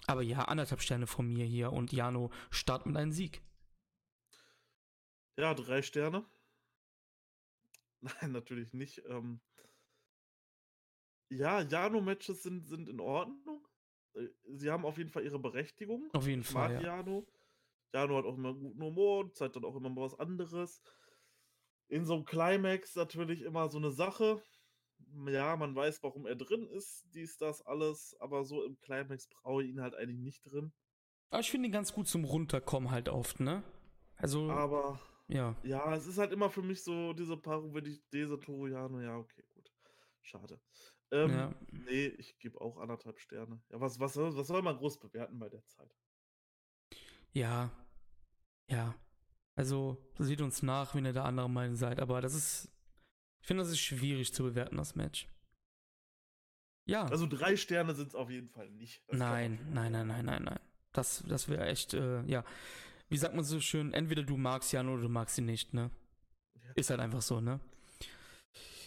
[0.06, 3.42] aber ja, anderthalb Sterne von mir hier und Jano startet mit einem Sieg.
[5.36, 6.24] Ja, drei Sterne.
[8.00, 9.02] Nein, natürlich nicht.
[9.08, 9.40] Ähm
[11.30, 13.66] ja, Jano-Matches sind, sind in Ordnung.
[14.14, 16.08] Äh, sie haben auf jeden Fall ihre Berechtigung.
[16.12, 16.74] Auf jeden ich Fall.
[16.74, 16.96] Mag ja.
[16.96, 17.26] Jano.
[17.92, 20.82] Jano hat auch immer guten Humor und zeigt dann auch immer mal was anderes.
[21.88, 24.42] In so einem Climax natürlich immer so eine Sache.
[25.26, 29.62] Ja, man weiß, warum er drin ist, dies, das, alles, aber so im Climax brauche
[29.62, 30.72] ich ihn halt eigentlich nicht drin.
[31.30, 33.62] Aber ich finde ihn ganz gut zum Runterkommen halt oft, ne?
[34.16, 34.50] Also.
[34.50, 35.00] Aber.
[35.28, 35.56] Ja.
[35.62, 39.16] Ja, es ist halt immer für mich so diese Paarung, wenn ich diese Toriano, ja,
[39.16, 39.70] okay, gut.
[40.22, 40.60] Schade.
[41.10, 41.54] Ähm, ja.
[41.70, 43.62] Nee, ich gebe auch anderthalb Sterne.
[43.70, 45.94] Ja, was, was, was soll man groß bewerten bei der Zeit?
[47.32, 47.70] Ja.
[48.68, 48.94] Ja.
[49.54, 52.70] Also, sieht uns nach, wenn ihr der andere Meinung seid, aber das ist.
[53.40, 55.28] Ich finde, das ist schwierig zu bewerten, das Match.
[56.86, 57.04] Ja.
[57.04, 59.02] Also drei Sterne sind es auf jeden Fall nicht.
[59.08, 60.60] Das nein, nein, nein, nein, nein, nein.
[60.92, 62.44] Das, das wäre echt, äh, ja.
[63.08, 65.90] Wie sagt man so schön, entweder du magst Jan oder du magst ihn nicht, ne?
[66.54, 66.72] Ja.
[66.74, 67.60] Ist halt einfach so, ne?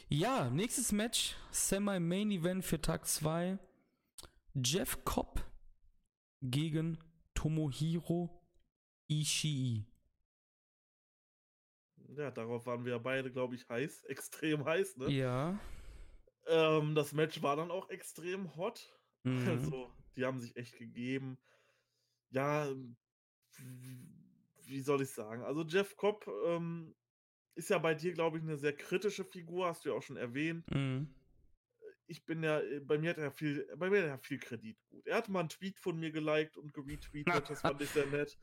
[0.10, 3.58] Ja, nächstes Match, Semi-Main Event für Tag 2.
[4.54, 5.44] Jeff Cobb
[6.42, 6.98] gegen
[7.34, 8.30] Tomohiro
[9.08, 9.86] Ishii.
[12.18, 15.10] Ja, darauf waren wir beide, glaube ich, heiß, extrem heiß, ne?
[15.10, 15.58] Ja.
[16.48, 18.94] Ähm, das Match war dann auch extrem hot.
[19.24, 19.48] Mhm.
[19.48, 21.38] Also, die haben sich echt gegeben.
[22.32, 22.68] Ja,
[24.66, 25.44] wie soll ich sagen?
[25.44, 26.96] Also, Jeff Cobb ähm,
[27.56, 30.18] ist ja bei dir, glaube ich, eine sehr kritische Figur, hast du ja auch schon
[30.18, 30.70] erwähnt.
[30.72, 31.14] Mhm.
[32.08, 34.78] Ich bin ja, äh, bei mir hat er viel, bei mir hat er viel Kredit
[34.90, 35.06] gut.
[35.08, 38.38] Er hat mal einen Tweet von mir geliked und geretweetet, das fand ich sehr nett.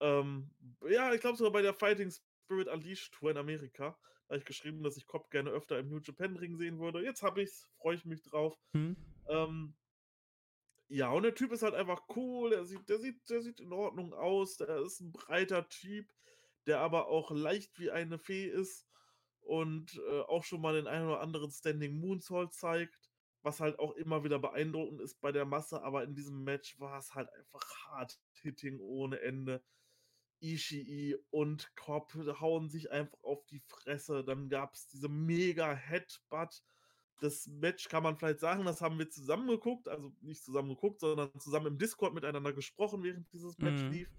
[0.00, 0.50] Ähm,
[0.88, 3.98] ja, ich glaube sogar bei der Fighting Spirit Unleashed Tour in Amerika.
[4.28, 7.02] Da habe ich geschrieben, dass ich Cobb gerne öfter im New Japan Ring sehen würde.
[7.02, 8.58] Jetzt habe ich's, freue ich mich drauf.
[8.74, 8.96] Mhm.
[9.28, 9.74] Ähm,
[10.88, 12.50] ja, und der Typ ist halt einfach cool.
[12.50, 14.56] Der sieht, der sieht, der sieht in Ordnung aus.
[14.56, 16.12] Der ist ein breiter Typ,
[16.66, 18.86] der aber auch leicht wie eine Fee ist
[19.40, 23.10] und äh, auch schon mal den einen oder anderen Standing Moonsault zeigt,
[23.42, 25.82] was halt auch immer wieder beeindruckend ist bei der Masse.
[25.82, 29.62] Aber in diesem Match war es halt einfach hart Hitting ohne Ende.
[30.40, 34.24] Ishii und Cobb hauen sich einfach auf die Fresse.
[34.24, 36.62] Dann gab es diese mega Headbutt.
[37.20, 41.00] Das Match kann man vielleicht sagen, das haben wir zusammen geguckt, also nicht zusammen geguckt,
[41.00, 43.90] sondern zusammen im Discord miteinander gesprochen, während dieses Match mhm.
[43.90, 44.12] lief.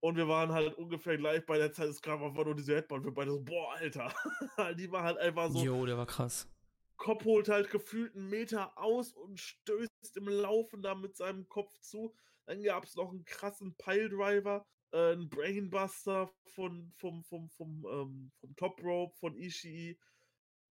[0.00, 3.04] Und wir waren halt ungefähr gleich bei der Zeit, es kam einfach nur diese Headbutt.
[3.04, 4.12] Wir beide so, boah, Alter.
[4.78, 5.64] die war halt einfach so.
[5.64, 6.48] Jo, der war krass.
[6.96, 11.76] Cobb holt halt gefühlt einen Meter aus und stößt im Laufen da mit seinem Kopf
[11.80, 12.14] zu.
[12.46, 18.32] Dann gab es noch einen krassen Piledriver äh, ein Brainbuster von, vom, vom, vom, ähm,
[18.40, 19.98] vom Top Rope von Ishii.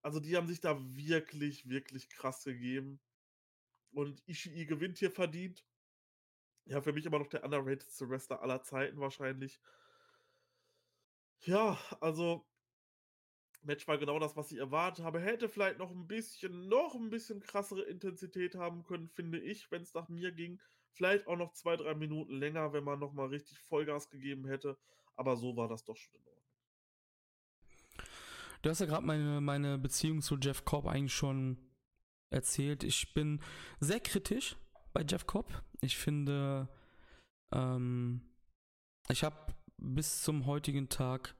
[0.08, 3.02] Also die haben sich da wirklich, wirklich krass gegeben.
[3.92, 5.66] Und Ishii gewinnt hier verdient.
[6.64, 9.60] Ja, für mich immer noch der underratedste Wrestler aller Zeiten wahrscheinlich.
[11.42, 12.48] Ja, also
[13.64, 15.20] Match war genau das, was ich erwartet habe.
[15.20, 19.82] Hätte vielleicht noch ein bisschen, noch ein bisschen krassere Intensität haben können, finde ich, wenn
[19.82, 20.62] es nach mir ging.
[20.94, 24.78] Vielleicht auch noch zwei, drei Minuten länger, wenn man nochmal richtig Vollgas gegeben hätte.
[25.18, 26.37] Aber so war das doch schon in Ordnung.
[28.62, 31.58] Du hast ja gerade meine, meine Beziehung zu Jeff Cobb eigentlich schon
[32.30, 32.84] erzählt.
[32.84, 33.42] Ich bin
[33.80, 34.56] sehr kritisch
[34.94, 35.64] bei Jeff Cobb.
[35.82, 36.68] Ich finde,
[37.54, 38.22] ähm,
[39.10, 41.36] ich habe bis zum heutigen Tag,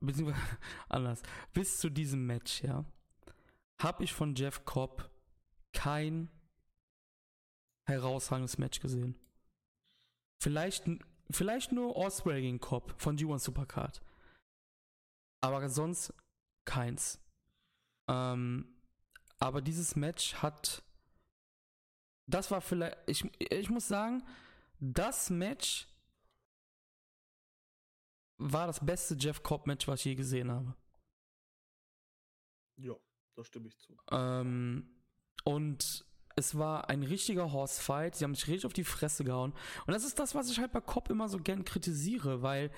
[0.00, 0.40] beziehungsweise
[0.88, 1.22] anders,
[1.52, 2.84] bis zu diesem Match, ja,
[3.80, 5.10] habe ich von Jeff Cobb
[5.72, 6.30] kein
[7.86, 9.18] herausragendes Match gesehen.
[10.40, 10.84] Vielleicht,
[11.30, 14.02] vielleicht nur Osprey gegen Cobb von G1 Supercard.
[15.42, 16.14] Aber sonst
[16.64, 17.20] keins.
[18.08, 18.74] Ähm,
[19.38, 20.82] aber dieses Match hat
[22.26, 24.22] das war vielleicht, ich, ich muss sagen,
[24.80, 25.88] das Match
[28.38, 30.74] war das beste Jeff Cobb-Match, was ich je gesehen habe.
[32.76, 32.94] Ja,
[33.36, 33.96] da stimme ich zu.
[34.10, 34.88] Ähm,
[35.44, 36.04] und
[36.34, 38.16] es war ein richtiger Horse-Fight.
[38.16, 39.52] Sie haben sich richtig auf die Fresse gehauen.
[39.86, 42.72] Und das ist das, was ich halt bei Cobb immer so gern kritisiere, weil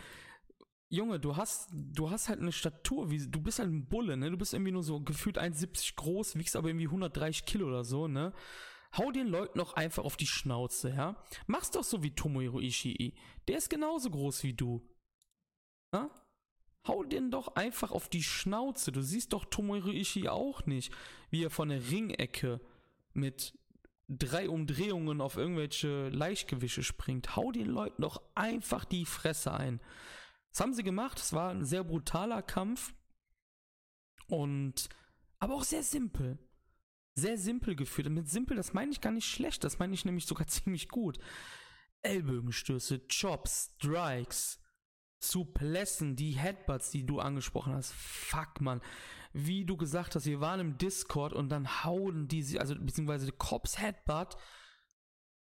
[0.89, 4.31] Junge, du hast, du hast halt eine Statur, wie, du bist halt ein Bulle, ne?
[4.31, 8.06] Du bist irgendwie nur so gefühlt 1,70 groß, wiegst aber irgendwie 130 Kilo oder so,
[8.06, 8.32] ne?
[8.97, 11.16] Hau den Leuten noch einfach auf die Schnauze, ja?
[11.47, 13.15] Mach's doch so wie Tomohiro Ishii.
[13.48, 14.89] Der ist genauso groß wie du.
[15.93, 16.11] Ja?
[16.86, 18.93] Hau den doch einfach auf die Schnauze.
[18.93, 20.93] Du siehst doch Tomohiro Ishii auch nicht,
[21.31, 22.61] wie er von der Ringecke
[23.15, 23.59] mit
[24.09, 27.36] drei Umdrehungen auf irgendwelche Leichtgewische springt.
[27.36, 29.81] Hau den Leuten doch einfach die Fresse ein.
[30.55, 31.18] Das haben sie gemacht.
[31.18, 32.94] Es war ein sehr brutaler Kampf.
[34.28, 34.89] Und,
[35.40, 36.39] aber auch sehr simpel.
[37.16, 38.06] Sehr simpel geführt.
[38.06, 39.64] Und mit simpel, das meine ich gar nicht schlecht.
[39.64, 41.18] Das meine ich nämlich sogar ziemlich gut.
[42.02, 44.60] Ellbogenstöße, Chops, Strikes,
[45.20, 47.93] Suplessen, die Headbutts, die du angesprochen hast.
[47.93, 48.81] Fuck, man.
[49.32, 53.81] Wie du gesagt hast, wir waren im Discord und dann hauen die, also beziehungsweise Cops
[53.81, 54.36] Headbutt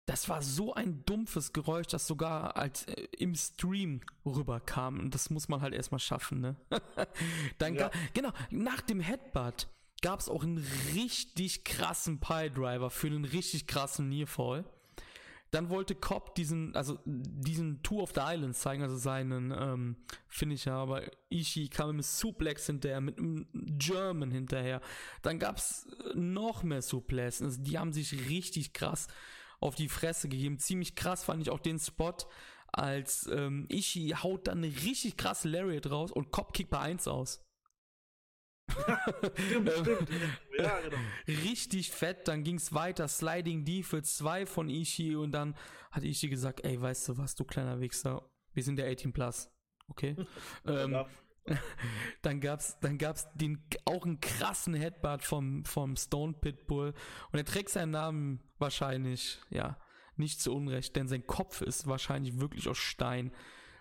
[0.07, 4.99] das war so ein dumpfes Geräusch, das sogar als äh, im Stream rüberkam.
[4.99, 6.57] Und das muss man halt erstmal schaffen, ne?
[7.59, 7.91] Dann ja.
[8.13, 9.69] genau, nach dem Headbutt
[10.03, 14.65] gab es auch einen richtig krassen Pile-Driver für einen richtig krassen Nearfall.
[15.53, 19.97] Dann wollte Cobb diesen, also diesen Two of the Islands zeigen, also seinen ähm,
[20.27, 24.81] Finisher, aber Ishii kam mit Suplex hinterher, mit einem German hinterher.
[25.21, 27.43] Dann gab es noch mehr Suplex.
[27.43, 29.09] Also die haben sich richtig krass
[29.63, 30.59] auf die Fresse gegeben.
[30.59, 32.17] Ziemlich krass fand ich auch den Spot,
[32.73, 37.07] als ähm, Ishi haut dann eine richtig krasse Lariat raus und Cop kickt bei 1
[37.09, 37.45] aus.
[38.71, 40.09] stimmt, stimmt.
[40.59, 40.97] Ja, genau.
[41.27, 43.09] Richtig fett, dann ging es weiter.
[43.09, 45.55] Sliding D für 2 von Ishi und dann
[45.91, 49.51] hat Ishi gesagt, ey, weißt du was, du kleiner Wichser, wir sind der 18 Plus.
[49.89, 50.17] Okay.
[50.67, 51.05] ähm,
[52.23, 56.95] dann gab's, dann gab's den, auch einen krassen Headbutt vom, vom Stone Pitbull.
[57.33, 59.79] Und er trägt seinen Namen wahrscheinlich, ja,
[60.17, 63.33] nicht zu Unrecht, denn sein Kopf ist wahrscheinlich wirklich aus Stein.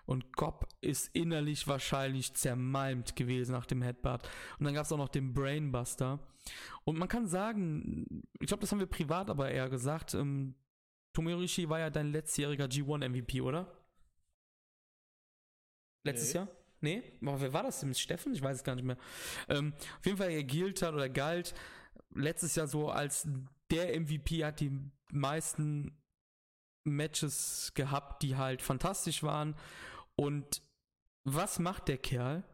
[0.04, 4.28] Und Cobb ist innerlich wahrscheinlich zermalmt gewesen nach dem Headbutt.
[4.58, 6.18] Und dann gab es auch noch den Brainbuster.
[6.84, 10.56] Und man kann sagen, ich glaube, das haben wir privat aber eher gesagt, ähm,
[11.12, 13.78] Tomoyoshi war ja dein letztjähriger G1 MVP, oder?
[16.04, 16.40] Letztes nee.
[16.40, 16.48] Jahr?
[16.82, 17.02] Nee?
[17.22, 17.94] Aber wer war das denn?
[17.94, 18.34] Steffen?
[18.34, 18.98] Ich weiß es gar nicht mehr.
[19.48, 21.54] Ähm, auf jeden Fall, er gilt hat oder galt
[22.14, 23.26] letztes Jahr so als
[23.70, 24.78] der MVP, hat die
[25.10, 25.96] meisten
[26.84, 29.54] Matches gehabt, die halt fantastisch waren.
[30.16, 30.62] Und
[31.24, 32.44] was macht der Kerl?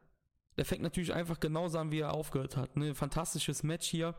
[0.57, 2.77] Der fängt natürlich einfach genauso an, wie er aufgehört hat.
[2.77, 2.95] Ne?
[2.95, 4.15] Fantastisches Match hier.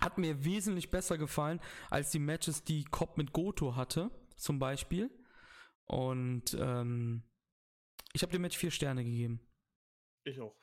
[0.00, 5.10] Hat mir wesentlich besser gefallen als die Matches, die Cobb mit Goto hatte, zum Beispiel.
[5.86, 7.22] Und ähm,
[8.16, 9.40] ich habe dem Match vier Sterne gegeben.
[10.24, 10.56] Ich auch.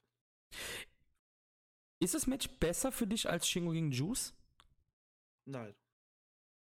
[2.00, 4.34] Ist das Match besser für dich als Shingo gegen Juice?
[5.46, 5.76] Nein.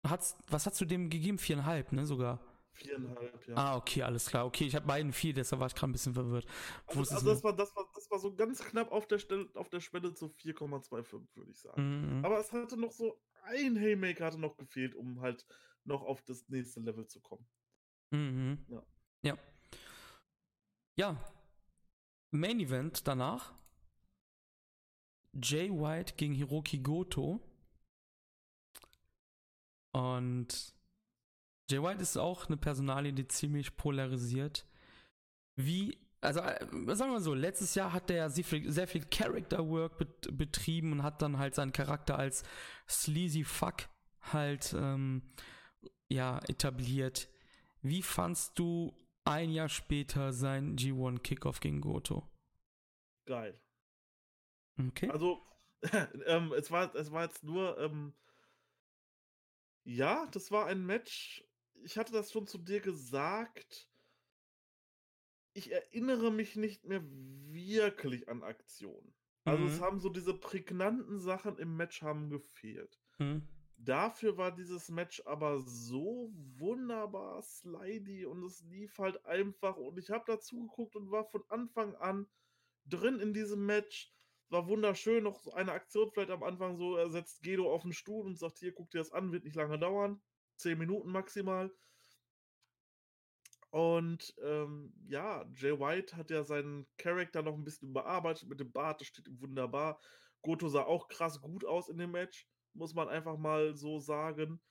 [0.07, 1.37] Hat's, was hast du dem gegeben?
[1.39, 2.39] Viereinhalb, ne, sogar?
[2.71, 3.55] Viereinhalb, ja.
[3.55, 4.45] Ah, okay, alles klar.
[4.45, 6.47] Okay, ich habe beiden vier, deshalb war ich gerade ein bisschen verwirrt.
[6.85, 9.67] Also, also das, war, das, war, das war so ganz knapp auf der, Stelle, auf
[9.67, 12.19] der Schwelle zu 4,25, würde ich sagen.
[12.19, 12.25] Mhm.
[12.25, 15.45] Aber es hatte noch so ein Haymaker hatte noch gefehlt, um halt
[15.83, 17.45] noch auf das nächste Level zu kommen.
[18.11, 18.65] Mhm.
[18.69, 18.83] Ja.
[19.23, 19.37] Ja.
[20.97, 21.15] Ja,
[22.31, 23.53] Main Event danach.
[25.33, 27.39] Jay White gegen Hiroki Goto.
[29.91, 30.73] Und
[31.69, 34.65] Jay White ist auch eine Personalie, die ziemlich polarisiert.
[35.55, 39.05] Wie, also äh, sagen wir mal so, letztes Jahr hat der sehr viel, sehr viel
[39.05, 42.43] Character Work bet betrieben und hat dann halt seinen Charakter als
[42.89, 43.89] sleazy Fuck
[44.21, 45.21] halt ähm,
[46.09, 47.29] ja etabliert.
[47.81, 48.95] Wie fandst du
[49.29, 52.27] ein Jahr später sein G1 Kickoff gegen Goto.
[53.25, 53.59] Geil.
[54.79, 55.09] Okay.
[55.09, 55.41] Also,
[56.25, 58.13] ähm, es, war, es war jetzt nur, ähm,
[59.83, 61.43] ja, das war ein Match.
[61.83, 63.89] Ich hatte das schon zu dir gesagt.
[65.53, 69.13] Ich erinnere mich nicht mehr wirklich an Aktionen.
[69.43, 69.69] Also mhm.
[69.69, 72.99] es haben so diese prägnanten Sachen im Match haben gefehlt.
[73.17, 73.47] Mhm.
[73.79, 80.09] Dafür war dieses Match aber so wunderbar slidey und es lief halt einfach und ich
[80.09, 82.27] habe dazu geguckt und war von Anfang an
[82.85, 84.11] drin in diesem Match.
[84.49, 87.93] War wunderschön, noch so eine Aktion vielleicht am Anfang so, er setzt Gedo auf den
[87.93, 90.21] Stuhl und sagt, hier, guck dir das an, wird nicht lange dauern.
[90.55, 91.71] Zehn Minuten maximal.
[93.69, 98.71] Und ähm, ja, Jay White hat ja seinen Charakter noch ein bisschen überarbeitet mit dem
[98.71, 99.99] Bart, das steht ihm wunderbar.
[100.41, 102.47] Goto sah auch krass gut aus in dem Match
[102.77, 104.61] muss man einfach mal so sagen.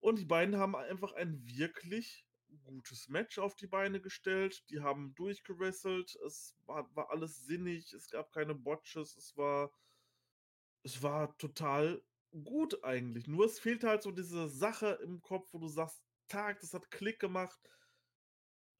[0.00, 2.26] Und die beiden haben einfach ein wirklich
[2.62, 4.64] gutes Match auf die Beine gestellt.
[4.70, 6.14] Die haben durchgewrestelt.
[6.26, 7.92] Es war, war alles sinnig.
[7.92, 9.16] Es gab keine Botches.
[9.16, 9.72] Es war,
[10.82, 12.02] es war total
[12.42, 13.26] gut eigentlich.
[13.26, 16.90] Nur es fehlt halt so diese Sache im Kopf, wo du sagst, Tag, das hat
[16.90, 17.58] Klick gemacht.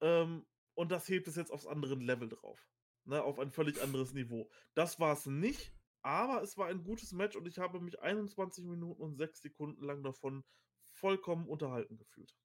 [0.01, 2.67] Ähm, und das hebt es jetzt aufs andere Level drauf.
[3.05, 4.49] Ne, auf ein völlig anderes Niveau.
[4.73, 5.71] Das war es nicht,
[6.05, 9.83] aber es war ein gutes Match und ich habe mich 21 Minuten und 6 Sekunden
[9.83, 10.43] lang davon
[10.83, 12.35] vollkommen unterhalten gefühlt.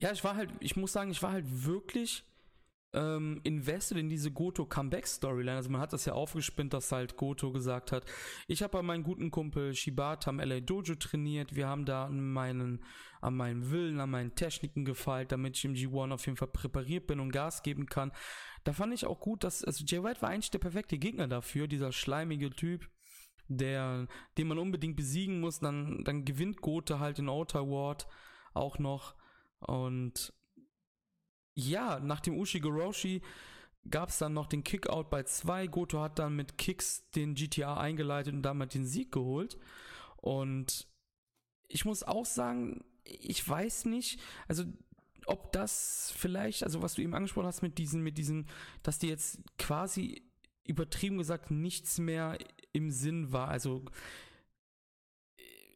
[0.00, 2.24] Ja, ich war halt, ich muss sagen, ich war halt wirklich
[2.92, 5.56] ähm, invested in diese Goto Comeback Storyline.
[5.56, 8.04] Also man hat das ja aufgespinnt, dass halt Goto gesagt hat,
[8.48, 12.20] ich habe bei meinem guten Kumpel Shibata am LA Dojo trainiert, wir haben da an
[12.32, 12.84] meinen,
[13.20, 17.06] an meinen Willen, an meinen Techniken gefeilt, damit ich im G1 auf jeden Fall präpariert
[17.06, 18.12] bin und Gas geben kann.
[18.64, 21.68] Da fand ich auch gut, dass, also Jay White war eigentlich der perfekte Gegner dafür,
[21.68, 22.88] dieser schleimige Typ,
[23.48, 24.06] der,
[24.36, 28.06] den man unbedingt besiegen muss, dann, dann gewinnt Goto halt in Outer Ward
[28.52, 29.14] auch noch
[29.60, 30.32] und
[31.54, 33.22] ja, nach dem Ushigoroshi
[33.88, 35.66] gab es dann noch den Kickout bei 2.
[35.68, 39.58] Goto hat dann mit Kicks den GTA eingeleitet und damit den Sieg geholt.
[40.16, 40.86] Und
[41.68, 44.64] ich muss auch sagen, ich weiß nicht, also
[45.26, 48.46] ob das vielleicht, also was du eben angesprochen hast mit diesen, mit diesen,
[48.82, 50.22] dass die jetzt quasi
[50.64, 52.38] übertrieben gesagt nichts mehr
[52.72, 53.48] im Sinn war.
[53.48, 53.84] Also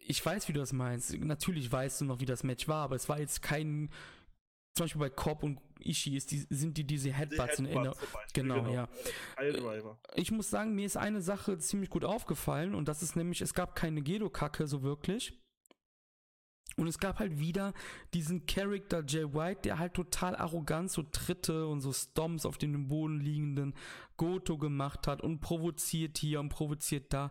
[0.06, 1.18] ich weiß, wie du das meinst.
[1.18, 3.90] Natürlich weißt du noch, wie das Match war, aber es war jetzt kein
[4.74, 7.94] zum Beispiel bei Cobb und Ishii ist die, sind die diese Headbutts die in der,
[8.32, 8.88] genau, genau, ja.
[10.14, 13.54] Ich muss sagen, mir ist eine Sache ziemlich gut aufgefallen und das ist nämlich, es
[13.54, 15.38] gab keine Gedo-Kacke so wirklich.
[16.76, 17.72] Und es gab halt wieder
[18.14, 22.88] diesen Charakter Jay White, der halt total arrogant so Tritte und so Stomps auf dem
[22.88, 23.74] Boden liegenden
[24.16, 27.30] Goto gemacht hat und provoziert hier und provoziert da.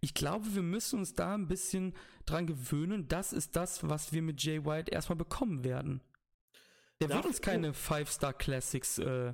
[0.00, 1.94] Ich glaube, wir müssen uns da ein bisschen
[2.26, 3.06] dran gewöhnen.
[3.06, 6.02] Das ist das, was wir mit Jay White erstmal bekommen werden.
[7.02, 9.32] Der Darf wird uns keine Five-Star-Classics äh,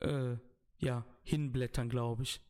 [0.00, 0.36] äh,
[0.78, 2.40] ja, hinblättern, glaube ich.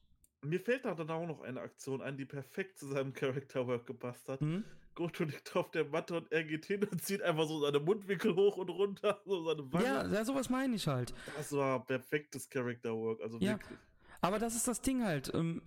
[0.42, 4.28] Mir fällt da dann auch noch eine Aktion ein, die perfekt zu seinem Character-Work gepasst
[4.28, 4.40] hat.
[4.42, 4.64] Mhm.
[4.94, 8.34] Goto liegt auf der Matte und er geht hin und zieht einfach so seine Mundwinkel
[8.36, 9.84] hoch und runter, so seine Wange.
[9.84, 11.14] Ja, ja sowas meine ich halt.
[11.36, 13.52] Das war perfektes Character-Work, also ja.
[13.52, 13.78] wirklich.
[14.20, 15.32] Aber das ist das Ding halt.
[15.34, 15.62] Ähm,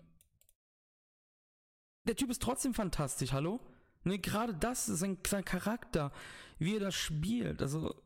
[2.05, 3.59] der Typ ist trotzdem fantastisch, hallo?
[4.03, 6.13] Ne, gerade das sein, sein Charakter,
[6.57, 7.61] wie er das spielt.
[7.61, 8.01] Also,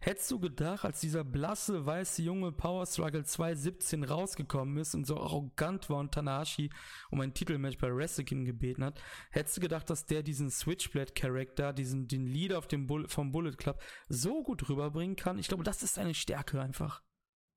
[0.00, 5.18] hättest du gedacht, als dieser blasse, weiße Junge Power Struggle 2017 rausgekommen ist und so
[5.18, 6.70] arrogant war und Tanahashi
[7.10, 9.00] um ein Titelmatch bei Wrestling gebeten hat,
[9.30, 13.56] hättest du gedacht, dass der diesen Switchblade-Charakter, diesen, den Leader auf dem Bull vom Bullet
[13.56, 15.38] Club so gut rüberbringen kann?
[15.38, 17.02] Ich glaube, das ist seine Stärke einfach.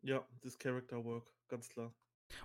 [0.01, 1.93] Ja, das Character Work, ganz klar.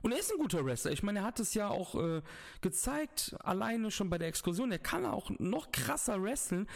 [0.02, 0.92] Und er ist ein guter Wrestler.
[0.92, 2.22] Ich meine, er hat es ja auch äh,
[2.60, 4.72] gezeigt, alleine schon bei der Exkursion.
[4.72, 6.68] Er kann auch noch krasser wresteln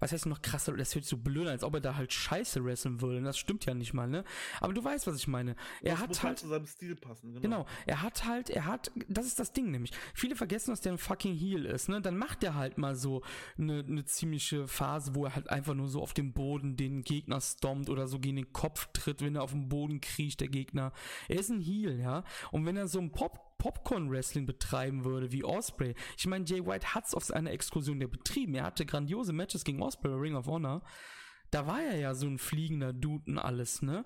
[0.00, 2.12] was heißt noch krasser, das hört sich so blöd an, als ob er da halt
[2.12, 3.22] scheiße wresteln würde.
[3.22, 4.24] Das stimmt ja nicht mal, ne?
[4.60, 5.56] Aber du weißt, was ich meine.
[5.82, 7.40] Er das hat muss halt, halt zu seinem Stil passen, genau.
[7.42, 9.92] Genau, er hat halt, er hat, das ist das Ding nämlich.
[10.14, 12.00] Viele vergessen, dass der ein fucking Heel ist, ne?
[12.00, 13.22] Dann macht er halt mal so
[13.58, 17.40] eine, eine ziemliche Phase, wo er halt einfach nur so auf dem Boden den Gegner
[17.40, 20.92] stompt oder so gegen den Kopf tritt, wenn er auf dem Boden kriecht, der Gegner.
[21.28, 22.24] Er ist ein Heel, ja?
[22.50, 25.94] Und wenn er so ein Pop Popcorn-Wrestling betreiben würde, wie Osprey.
[26.16, 28.54] Ich meine, Jay White hat es auf seiner Exkursion ja betrieben.
[28.54, 30.82] Er hatte grandiose Matches gegen Osprey Ring of Honor.
[31.50, 34.04] Da war er ja so ein fliegender Dude und alles, ne?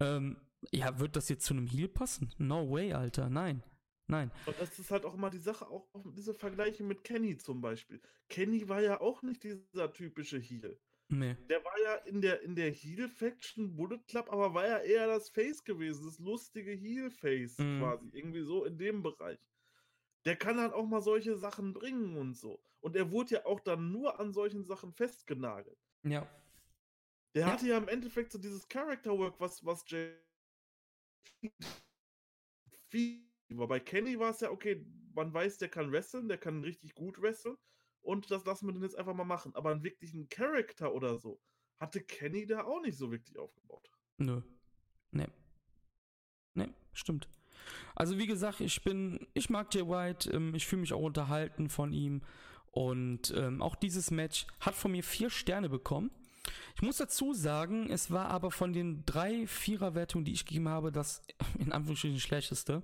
[0.00, 0.36] Ähm,
[0.72, 2.32] ja, wird das jetzt zu einem Heal passen?
[2.38, 3.62] No way, Alter, nein.
[4.06, 4.30] Nein.
[4.46, 5.86] Und das ist halt auch immer die Sache, auch
[6.16, 8.00] diese Vergleiche mit Kenny zum Beispiel.
[8.28, 10.80] Kenny war ja auch nicht dieser typische Heal.
[11.10, 11.36] Nee.
[11.48, 15.30] Der war ja in der, in der Heel-Faction Bullet Club, aber war ja eher das
[15.30, 17.80] Face gewesen, das lustige Heel-Face mhm.
[17.80, 19.38] quasi, irgendwie so in dem Bereich.
[20.26, 22.62] Der kann halt auch mal solche Sachen bringen und so.
[22.80, 25.78] Und er wurde ja auch dann nur an solchen Sachen festgenagelt.
[26.02, 26.28] Ja.
[27.34, 27.52] Der ja.
[27.52, 30.12] hatte ja im Endeffekt so dieses Character Work, was, was Jay.
[33.50, 36.94] Aber bei Kenny war es ja, okay, man weiß, der kann wresteln, der kann richtig
[36.94, 37.56] gut wresteln
[38.02, 39.54] und das lassen wir dann jetzt einfach mal machen.
[39.54, 41.40] Aber einen wirklichen Charakter oder so
[41.78, 43.88] hatte Kenny da auch nicht so wirklich aufgebaut.
[44.18, 44.42] Nö.
[45.10, 45.28] Nee.
[46.54, 47.28] Nee, stimmt.
[47.94, 51.68] Also wie gesagt, ich bin, ich mag Jay White, ähm, ich fühle mich auch unterhalten
[51.68, 52.22] von ihm
[52.70, 56.10] und ähm, auch dieses Match hat von mir vier Sterne bekommen.
[56.74, 60.92] Ich muss dazu sagen, es war aber von den drei Vierer-Wertungen, die ich gegeben habe,
[60.92, 61.22] das
[61.58, 62.82] in Anführungsstrichen schlechteste.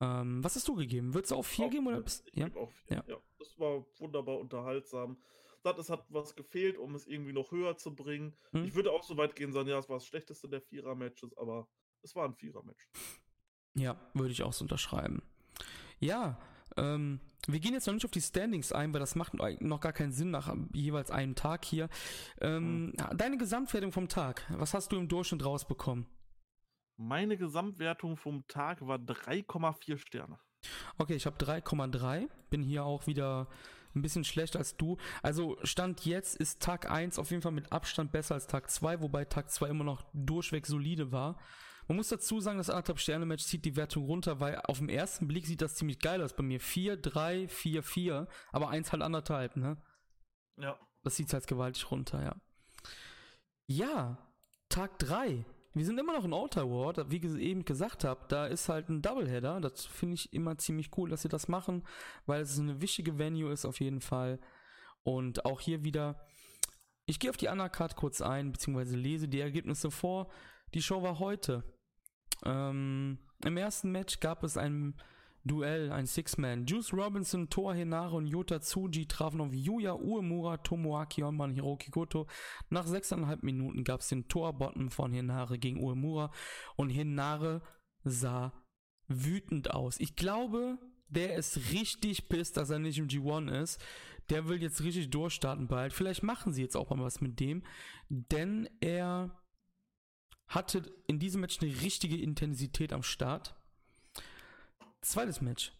[0.00, 1.14] Ähm, was hast du gegeben?
[1.14, 1.86] Würdest du auch vier geben?
[1.86, 2.46] Oder bist, ja?
[2.56, 3.04] Auch vier, ja.
[3.06, 3.16] ja.
[3.38, 5.18] Das war wunderbar unterhaltsam.
[5.78, 8.34] Es hat was gefehlt, um es irgendwie noch höher zu bringen.
[8.52, 8.64] Hm?
[8.64, 11.68] Ich würde auch so weit gehen sagen, ja, es war das schlechteste der Vierer-Matches, aber
[12.02, 12.88] es war ein Vierer-Match.
[13.74, 15.22] Ja, würde ich auch so unterschreiben.
[15.98, 16.38] Ja,
[16.76, 19.92] Ähm, wir gehen jetzt noch nicht auf die Standings ein, weil das macht noch gar
[19.92, 21.88] keinen Sinn nach jeweils einem Tag hier.
[22.40, 22.92] Ähm, mhm.
[23.16, 26.06] Deine Gesamtwertung vom Tag, was hast du im Durchschnitt rausbekommen?
[27.02, 30.38] Meine Gesamtwertung vom Tag war 3,4 Sterne.
[30.98, 32.28] Okay, ich habe 3,3.
[32.50, 33.48] Bin hier auch wieder
[33.94, 34.98] ein bisschen schlechter als du.
[35.22, 39.00] Also Stand jetzt ist Tag 1 auf jeden Fall mit Abstand besser als Tag 2,
[39.00, 41.40] wobei Tag 2 immer noch durchweg solide war.
[41.88, 44.90] Man muss dazu sagen, das anderthalb Sterne Match zieht die Wertung runter, weil auf den
[44.90, 46.60] ersten Blick sieht das ziemlich geil aus bei mir.
[46.60, 49.82] 4, 3, 4, 4, aber eins halt anderthalb, ne?
[50.58, 50.78] Ja.
[51.02, 52.36] Das zieht halt gewaltig runter, ja.
[53.66, 54.18] Ja,
[54.68, 55.46] Tag 3.
[55.72, 58.88] Wir sind immer noch in Altar Ward, wie ich eben gesagt habe, da ist halt
[58.88, 59.60] ein Doubleheader.
[59.60, 61.84] Das finde ich immer ziemlich cool, dass sie das machen,
[62.26, 64.40] weil es eine wichtige Venue ist auf jeden Fall.
[65.04, 66.26] Und auch hier wieder,
[67.06, 70.30] ich gehe auf die Undercard kurz ein, beziehungsweise lese die Ergebnisse vor.
[70.74, 71.62] Die Show war heute.
[72.44, 75.00] Ähm, Im ersten Match gab es ein
[75.44, 76.66] Duell, ein Six-Man.
[76.66, 82.26] Juice Robinson, Toa Henare und Yota Tsuji trafen auf Yuya Uemura, Tomoaki Honman, Hiroki Goto.
[82.68, 86.30] Nach sechseinhalb Minuten gab es den Tor-Bottom von Henare gegen Uemura
[86.76, 87.62] und Henare
[88.04, 88.52] sah
[89.08, 89.98] wütend aus.
[89.98, 93.82] Ich glaube, der ist richtig pisst, dass er nicht im G1 ist.
[94.28, 95.92] Der will jetzt richtig durchstarten bald.
[95.92, 97.64] Vielleicht machen sie jetzt auch mal was mit dem,
[98.08, 99.36] denn er
[100.46, 103.56] hatte in diesem Match eine richtige Intensität am Start.
[105.02, 105.72] Zweites Match.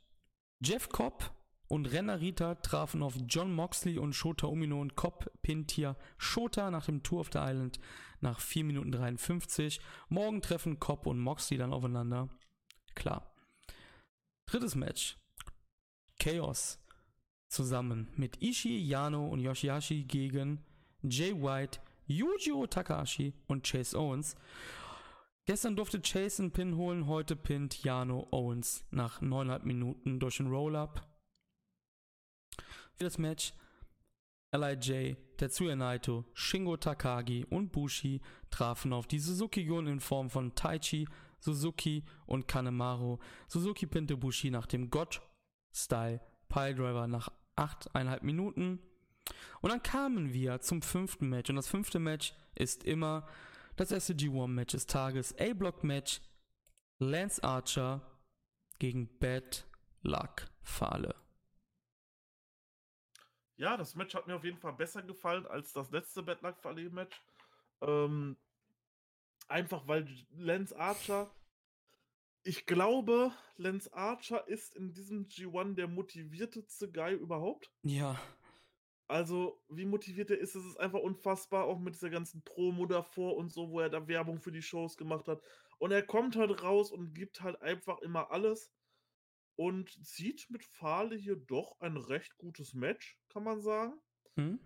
[0.62, 1.32] Jeff Cobb
[1.68, 6.70] und Renner Rita trafen auf John Moxley und Shota Umino und Cobb pinnt hier Shota
[6.70, 7.78] nach dem Tour of the Island
[8.20, 9.80] nach 4 Minuten 53.
[10.08, 12.28] Morgen treffen Cobb und Moxley dann aufeinander.
[12.94, 13.34] Klar.
[14.46, 15.16] Drittes Match.
[16.18, 16.78] Chaos
[17.48, 20.64] zusammen mit Ishii, Yano und Yoshihashi gegen
[21.02, 24.34] Jay White, Yujiro Takahashi und Chase Owens.
[25.50, 30.46] Gestern durfte Chase einen Pin holen, heute pinnt Jano Owens nach 9,5 Minuten durch den
[30.46, 31.04] Roll-Up.
[32.94, 33.52] Für das Match
[34.54, 38.20] LIJ, Tetsuya Naito, Shingo Takagi und Bushi
[38.50, 41.08] trafen auf die Suzuki-Gun in Form von Taichi,
[41.40, 43.18] Suzuki und Kanemaru.
[43.48, 48.78] Suzuki pinte Bushi nach dem God-Style Piledriver nach 8,5 Minuten.
[49.62, 51.50] Und dann kamen wir zum fünften Match.
[51.50, 53.26] Und das fünfte Match ist immer
[53.80, 55.34] das erste G1-Match des Tages.
[55.38, 56.20] A-Block-Match.
[56.98, 58.02] Lance Archer
[58.78, 59.66] gegen Bad
[60.02, 61.14] Luck Fahle.
[63.56, 66.58] Ja, das Match hat mir auf jeden Fall besser gefallen als das letzte Bad Luck
[66.60, 67.22] Fahle Match.
[67.80, 68.36] Ähm,
[69.48, 71.30] einfach weil Lance Archer
[72.42, 77.70] ich glaube, Lance Archer ist in diesem G1 der motivierteste Guy überhaupt.
[77.82, 78.18] Ja.
[79.10, 83.36] Also, wie motiviert er ist, das ist einfach unfassbar, auch mit dieser ganzen Promo davor
[83.36, 85.42] und so, wo er da Werbung für die Shows gemacht hat.
[85.78, 88.70] Und er kommt halt raus und gibt halt einfach immer alles
[89.56, 94.00] und zieht mit Fahle hier doch ein recht gutes Match, kann man sagen.
[94.36, 94.60] Hm?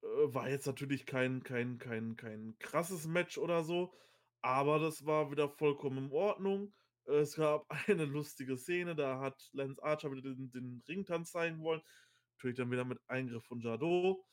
[0.00, 3.92] War jetzt natürlich kein, kein, kein, kein krasses Match oder so,
[4.40, 6.72] aber das war wieder vollkommen in Ordnung.
[7.04, 11.82] Es gab eine lustige Szene, da hat Lance Archer wieder den, den Ringtanz zeigen wollen.
[12.38, 14.24] Natürlich dann wieder mit Eingriff von Jadot.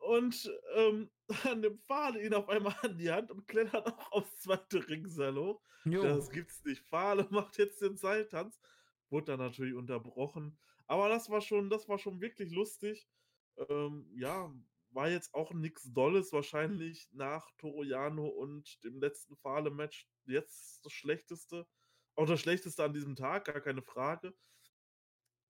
[0.00, 1.10] Und ähm,
[1.44, 5.56] dann nimmt Fahle ihn auf einmal an die Hand und klettert auch aufs zweite Ringsalon.
[6.02, 6.82] Das gibt's nicht.
[6.82, 8.60] Fahle macht jetzt den Seiltanz.
[9.08, 10.58] Wurde dann natürlich unterbrochen.
[10.86, 13.08] Aber das war schon, das war schon wirklich lustig.
[13.70, 14.54] Ähm, ja,
[14.90, 16.32] war jetzt auch nichts Dolles.
[16.34, 21.66] Wahrscheinlich nach Toroyano und dem letzten Fahle-Match jetzt das Schlechteste.
[22.14, 24.34] Auch das Schlechteste an diesem Tag, gar keine Frage.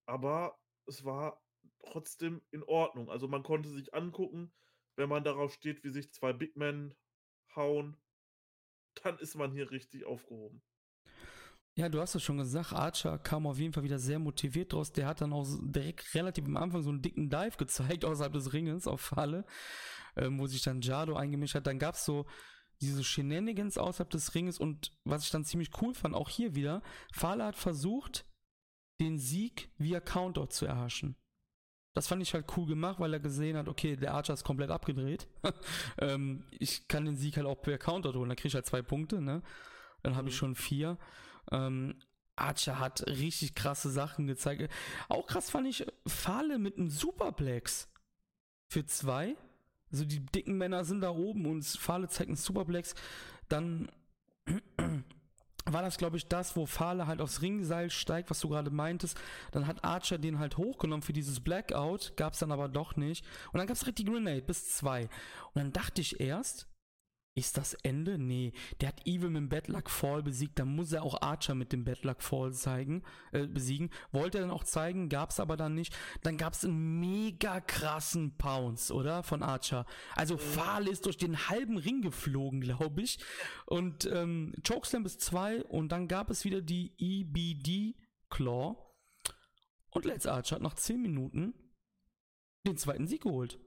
[0.06, 1.42] Aber es war
[1.84, 3.10] trotzdem in Ordnung.
[3.10, 4.52] Also man konnte sich angucken,
[4.96, 6.94] wenn man darauf steht, wie sich zwei Big Men
[7.54, 7.96] hauen,
[9.02, 10.62] dann ist man hier richtig aufgehoben.
[11.76, 14.90] Ja, du hast es schon gesagt, Archer kam auf jeden Fall wieder sehr motiviert draus.
[14.90, 18.52] Der hat dann auch direkt relativ am Anfang so einen dicken Dive gezeigt außerhalb des
[18.52, 19.44] Ringes auf Falle,
[20.16, 21.68] ähm, wo sich dann Jado eingemischt hat.
[21.68, 22.26] Dann gab es so
[22.80, 26.82] diese Shenanigans außerhalb des Ringes und was ich dann ziemlich cool fand, auch hier wieder,
[27.12, 28.26] Fahle hat versucht,
[29.00, 31.16] den Sieg via Countout zu erhaschen.
[31.98, 34.70] Das fand ich halt cool gemacht, weil er gesehen hat, okay, der Archer ist komplett
[34.70, 35.26] abgedreht.
[35.98, 38.82] ähm, ich kann den Sieg halt auch per Countout holen, da kriege ich halt zwei
[38.82, 39.42] Punkte, ne?
[40.04, 40.38] Dann habe ich mhm.
[40.38, 40.96] schon vier.
[41.50, 41.96] Ähm,
[42.36, 44.70] Archer hat richtig krasse Sachen gezeigt.
[45.08, 47.88] Auch krass fand ich Fahle mit einem Superplex
[48.68, 49.34] für zwei.
[49.90, 52.94] Also die dicken Männer sind da oben und Fahle zeigt einen Superplex.
[53.48, 53.90] Dann
[55.72, 59.18] war das, glaube ich, das, wo Fahle halt aufs Ringseil steigt, was du gerade meintest.
[59.50, 63.24] Dann hat Archer den halt hochgenommen für dieses Blackout, gab es dann aber doch nicht.
[63.52, 65.08] Und dann gab es direkt die Grenade bis zwei.
[65.54, 66.67] Und dann dachte ich erst,
[67.34, 68.18] Ist das Ende?
[68.18, 68.52] Nee.
[68.80, 70.58] Der hat Evil mit dem Bedluck Fall besiegt.
[70.58, 73.90] Dann muss er auch Archer mit dem Bedluck Fall zeigen, äh, besiegen.
[74.10, 75.96] Wollte er dann auch zeigen, gab's aber dann nicht.
[76.22, 79.22] Dann gab's einen mega krassen Pounce, oder?
[79.22, 79.86] Von Archer.
[80.16, 80.36] Also.
[80.36, 83.18] Fall ist durch den halben Ring geflogen, glaube ich.
[83.66, 87.94] Und ähm, Chokeslam bis zwei und dann gab es wieder die EBD
[88.30, 88.76] Claw.
[89.90, 91.54] Und Let's Archer hat nach 10 Minuten
[92.66, 93.58] den zweiten Sieg geholt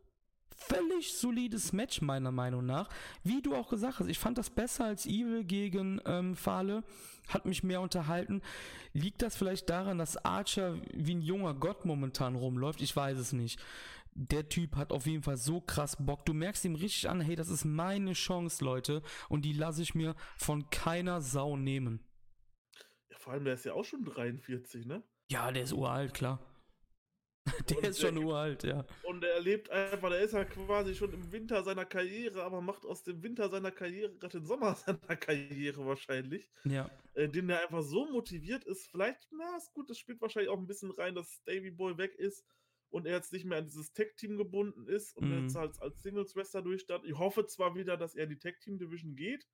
[0.68, 2.90] völlig solides Match, meiner Meinung nach.
[3.24, 6.84] Wie du auch gesagt hast, ich fand das besser als Evil gegen ähm, Fahle.
[7.28, 8.42] Hat mich mehr unterhalten.
[8.94, 12.82] Liegt das vielleicht daran, dass Archer wie ein junger Gott momentan rumläuft?
[12.82, 13.60] Ich weiß es nicht.
[14.14, 16.26] Der Typ hat auf jeden Fall so krass Bock.
[16.26, 19.02] Du merkst ihm richtig an, hey, das ist meine Chance, Leute.
[19.30, 22.02] Und die lasse ich mir von keiner Sau nehmen.
[23.10, 25.04] Ja, vor allem, der ist ja auch schon 43, ne?
[25.30, 26.40] Ja, der ist uralt, klar.
[27.70, 28.86] Der und ist schon der, uralt, ja.
[29.04, 32.86] Und er lebt einfach, der ist ja quasi schon im Winter seiner Karriere, aber macht
[32.86, 36.50] aus dem Winter seiner Karriere gerade den Sommer seiner Karriere wahrscheinlich.
[36.66, 36.90] Ja.
[37.14, 38.88] Äh, den er einfach so motiviert ist.
[38.88, 42.16] Vielleicht, na, ist gut, das spielt wahrscheinlich auch ein bisschen rein, dass Davy Boy weg
[42.16, 42.46] ist
[42.92, 45.44] und er jetzt nicht mehr an dieses Tech-Team gebunden ist und mhm.
[45.44, 47.10] jetzt als, als Singles-Wrestler durchstartet.
[47.10, 49.48] Ich hoffe zwar wieder, dass er in die Tech-Team-Division geht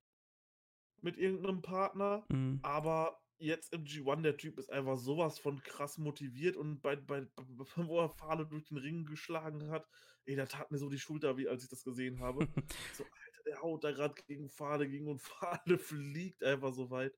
[1.00, 2.58] mit irgendeinem Partner, mhm.
[2.62, 7.26] aber jetzt im G1, der Typ ist einfach sowas von krass motiviert und bei, bei,
[7.76, 9.88] wo er Fahle durch den Ring geschlagen hat,
[10.26, 12.46] ey, da tat mir so die Schulter wie als ich das gesehen habe.
[12.94, 17.16] so, Alter, der haut da gerade gegen Fahle gegen und Fahle fliegt einfach so weit.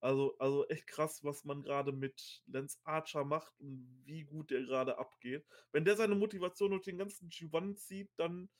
[0.00, 4.62] Also, also echt krass, was man gerade mit Lance Archer macht und wie gut der
[4.62, 5.46] gerade abgeht.
[5.72, 8.50] Wenn der seine Motivation durch den ganzen G1 zieht, dann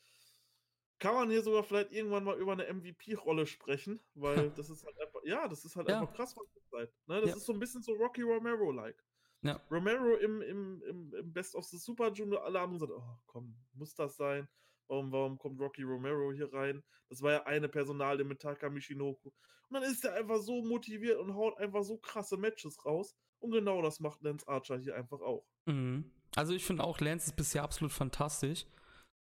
[0.98, 4.98] kann man hier sogar vielleicht irgendwann mal über eine MVP-Rolle sprechen, weil das ist halt
[4.98, 6.00] einfach, ja, das ist halt ja.
[6.00, 6.92] einfach krass, was das seid.
[7.06, 7.20] Ne?
[7.20, 7.36] Das ja.
[7.36, 9.02] ist so ein bisschen so Rocky Romero-like.
[9.42, 9.60] Ja.
[9.70, 13.54] Romero im, im, im, im, Best of the Super Junior, alle haben gesagt, oh komm,
[13.74, 14.48] muss das sein?
[14.88, 16.82] Warum, warum kommt Rocky Romero hier rein?
[17.08, 19.30] Das war ja eine Personalie mit Taka Michinoku.
[19.68, 23.14] Und dann ist er einfach so motiviert und haut einfach so krasse Matches raus.
[23.38, 25.46] Und genau das macht Lance Archer hier einfach auch.
[25.66, 26.10] Mhm.
[26.36, 28.66] Also ich finde auch, Lance ist bisher absolut fantastisch.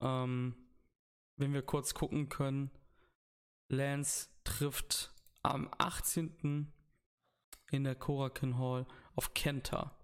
[0.01, 0.55] Ähm,
[1.35, 2.71] wenn wir kurz gucken können,
[3.69, 6.71] Lance trifft am 18.
[7.71, 8.85] in der Korakin Hall
[9.15, 9.95] auf Kenta.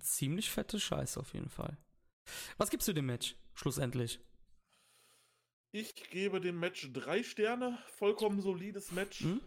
[0.00, 1.76] Ziemlich fette Scheiße auf jeden Fall.
[2.56, 4.20] Was gibst du dem Match schlussendlich?
[5.72, 7.78] Ich gebe dem Match drei Sterne.
[7.96, 9.20] Vollkommen solides Match.
[9.20, 9.40] Hm?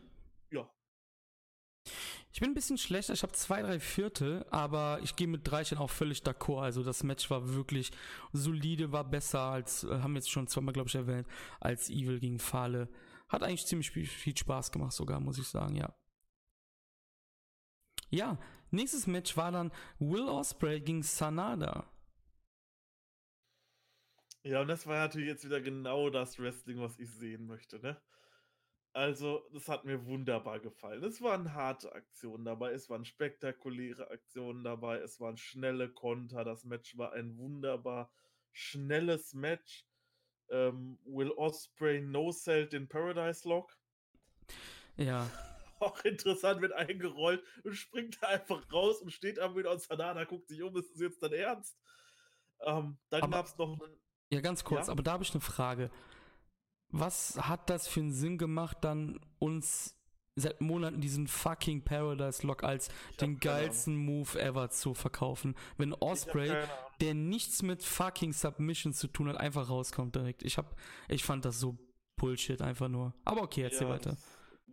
[0.51, 0.69] Ja.
[2.31, 5.63] Ich bin ein bisschen schlechter, ich habe zwei, drei Viertel, aber ich gehe mit drei
[5.65, 6.61] Sternen auch völlig d'accord.
[6.63, 7.91] Also das Match war wirklich
[8.31, 11.27] solide, war besser als, äh, haben wir jetzt schon zweimal, glaube ich, erwähnt,
[11.59, 12.89] als Evil gegen Fahle.
[13.34, 15.91] Hat eigentlich ziemlich viel Spaß gemacht sogar, muss ich sagen, ja.
[18.11, 18.38] Ja,
[18.69, 21.91] nächstes Match war dann Will Osprey gegen Sanada.
[24.43, 27.99] Ja, und das war natürlich jetzt wieder genau das Wrestling, was ich sehen möchte, ne?
[28.91, 31.03] Also, das hat mir wunderbar gefallen.
[31.03, 36.43] Es waren harte Aktionen dabei, es waren spektakuläre Aktionen dabei, es waren schnelle Konter.
[36.43, 38.14] Das Match war ein wunderbar
[38.51, 39.88] schnelles Match.
[40.49, 43.77] Ähm, Will Osprey no-sellt den Paradise Lock.
[44.97, 45.29] Ja.
[45.79, 50.23] Auch interessant, wird eingerollt und springt da einfach raus und steht am wieder und Sanada
[50.23, 51.77] guckt sich um, ist es jetzt dein Ernst?
[52.61, 53.77] Ähm, dann gab es noch.
[54.31, 54.93] Ja, ganz kurz, ja?
[54.93, 55.91] aber da habe ich eine Frage
[56.93, 59.99] was hat das für einen Sinn gemacht, dann uns
[60.35, 62.89] seit Monaten diesen fucking Paradise Lock als
[63.22, 65.55] den geilsten Move ever zu verkaufen.
[65.77, 66.51] Wenn Osprey,
[67.01, 70.43] der nichts mit fucking Submission zu tun hat, einfach rauskommt direkt.
[70.43, 70.76] Ich hab,
[71.07, 71.77] ich fand das so
[72.15, 73.14] Bullshit einfach nur.
[73.26, 74.18] Aber okay, erzähl ja, weiter.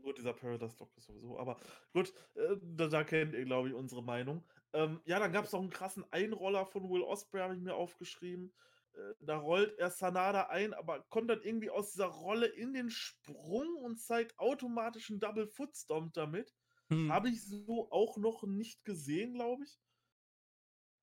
[0.03, 1.39] Gut, dieser Paradise Lock ist sowieso.
[1.39, 1.59] Aber
[1.93, 4.43] gut, äh, da, da, kennt ihr, glaube ich, unsere Meinung.
[4.73, 7.75] Ähm, ja, dann gab es noch einen krassen Einroller von Will Osprey, habe ich mir
[7.75, 8.53] aufgeschrieben.
[8.95, 12.91] Äh, da rollt er Sanada ein, aber kommt dann irgendwie aus dieser Rolle in den
[12.91, 16.55] Sprung und zeigt automatisch einen Double Foot Stomp damit.
[16.89, 17.13] Hm.
[17.13, 19.81] Habe ich so auch noch nicht gesehen, glaube ich.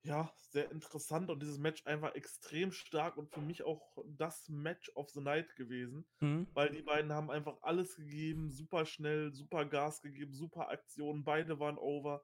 [0.04, 4.90] Ja, sehr interessant und dieses Match einfach extrem stark und für mich auch das Match
[4.96, 6.48] of the Night gewesen, hm.
[6.54, 11.60] weil die beiden haben einfach alles gegeben, super schnell, super Gas gegeben, super Aktionen, beide
[11.60, 12.24] waren over.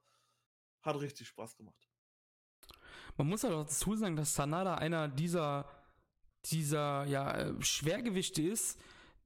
[0.82, 1.93] Hat richtig Spaß gemacht.
[3.18, 5.70] Man muss aber dazu sagen, dass Sanada einer dieser,
[6.46, 8.80] dieser ja, Schwergewichte ist,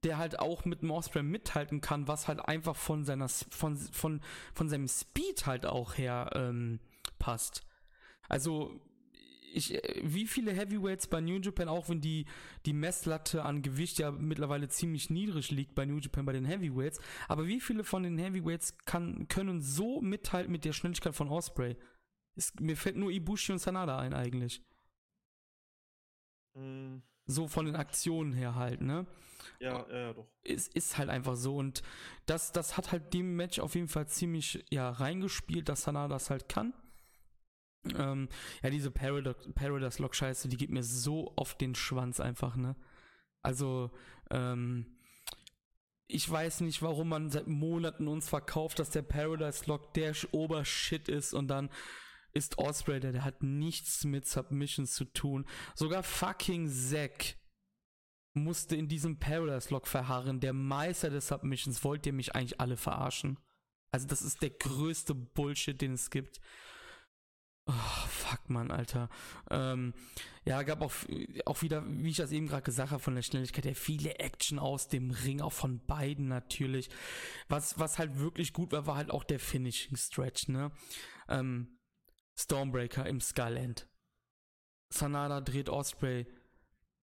[0.04, 4.20] der halt auch mit dem Osprey mithalten kann, was halt einfach von seiner von, von,
[4.54, 6.78] von seinem Speed halt auch her ähm,
[7.18, 7.62] passt.
[8.28, 8.80] Also
[9.52, 12.26] ich, wie viele Heavyweights bei New Japan, auch wenn die,
[12.66, 17.00] die Messlatte an Gewicht ja mittlerweile ziemlich niedrig liegt bei New Japan bei den Heavyweights,
[17.26, 21.76] aber wie viele von den Heavyweights kann, können so mithalten mit der Schnelligkeit von Osprey?
[22.38, 24.62] Es, mir fällt nur Ibushi und Sanada ein eigentlich.
[26.54, 29.06] Mm, So von den Aktionen her halt, ne?
[29.60, 30.28] Ja, ja, ja, doch.
[30.42, 31.82] Es ist halt einfach so und
[32.26, 36.30] das, das hat halt dem Match auf jeden Fall ziemlich, ja, reingespielt, dass Sanada das
[36.30, 36.74] halt kann.
[37.94, 38.28] Ähm,
[38.62, 42.76] ja, diese Paradox-Lock-Scheiße, die geht mir so auf den Schwanz einfach, ne?
[43.42, 43.90] Also,
[44.30, 44.98] ähm,
[46.06, 51.08] ich weiß nicht, warum man seit Monaten uns verkauft, dass der Paradise Lock der Obershit
[51.08, 51.70] ist und dann
[52.32, 55.46] ist Osprey der, hat nichts mit Submissions zu tun.
[55.74, 57.36] Sogar fucking Zack
[58.34, 60.40] musste in diesem Paradise Lock verharren.
[60.40, 61.84] Der Meister des Submissions.
[61.84, 63.38] Wollt ihr mich eigentlich alle verarschen?
[63.90, 66.40] Also das ist der größte Bullshit, den es gibt.
[67.66, 69.10] Oh, fuck, man, Alter.
[69.50, 69.92] Ähm,
[70.46, 70.92] ja, gab auch,
[71.44, 74.58] auch wieder, wie ich das eben gerade gesagt habe, von der Schnelligkeit her, viele Action
[74.58, 76.88] aus dem Ring, auch von beiden natürlich.
[77.48, 80.70] Was, was halt wirklich gut war, war halt auch der Finishing Stretch, ne?
[81.28, 81.77] Ähm,
[82.38, 83.88] Stormbreaker im Skull End.
[84.90, 86.26] Sanada dreht Osprey,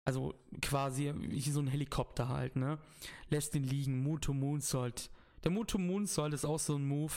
[0.04, 2.80] also quasi wie so ein Helikopter halt, ne?
[3.30, 5.12] Lässt ihn liegen, Muto Moonsault.
[5.44, 7.14] Der Muto Moonsault ist auch so ein Move,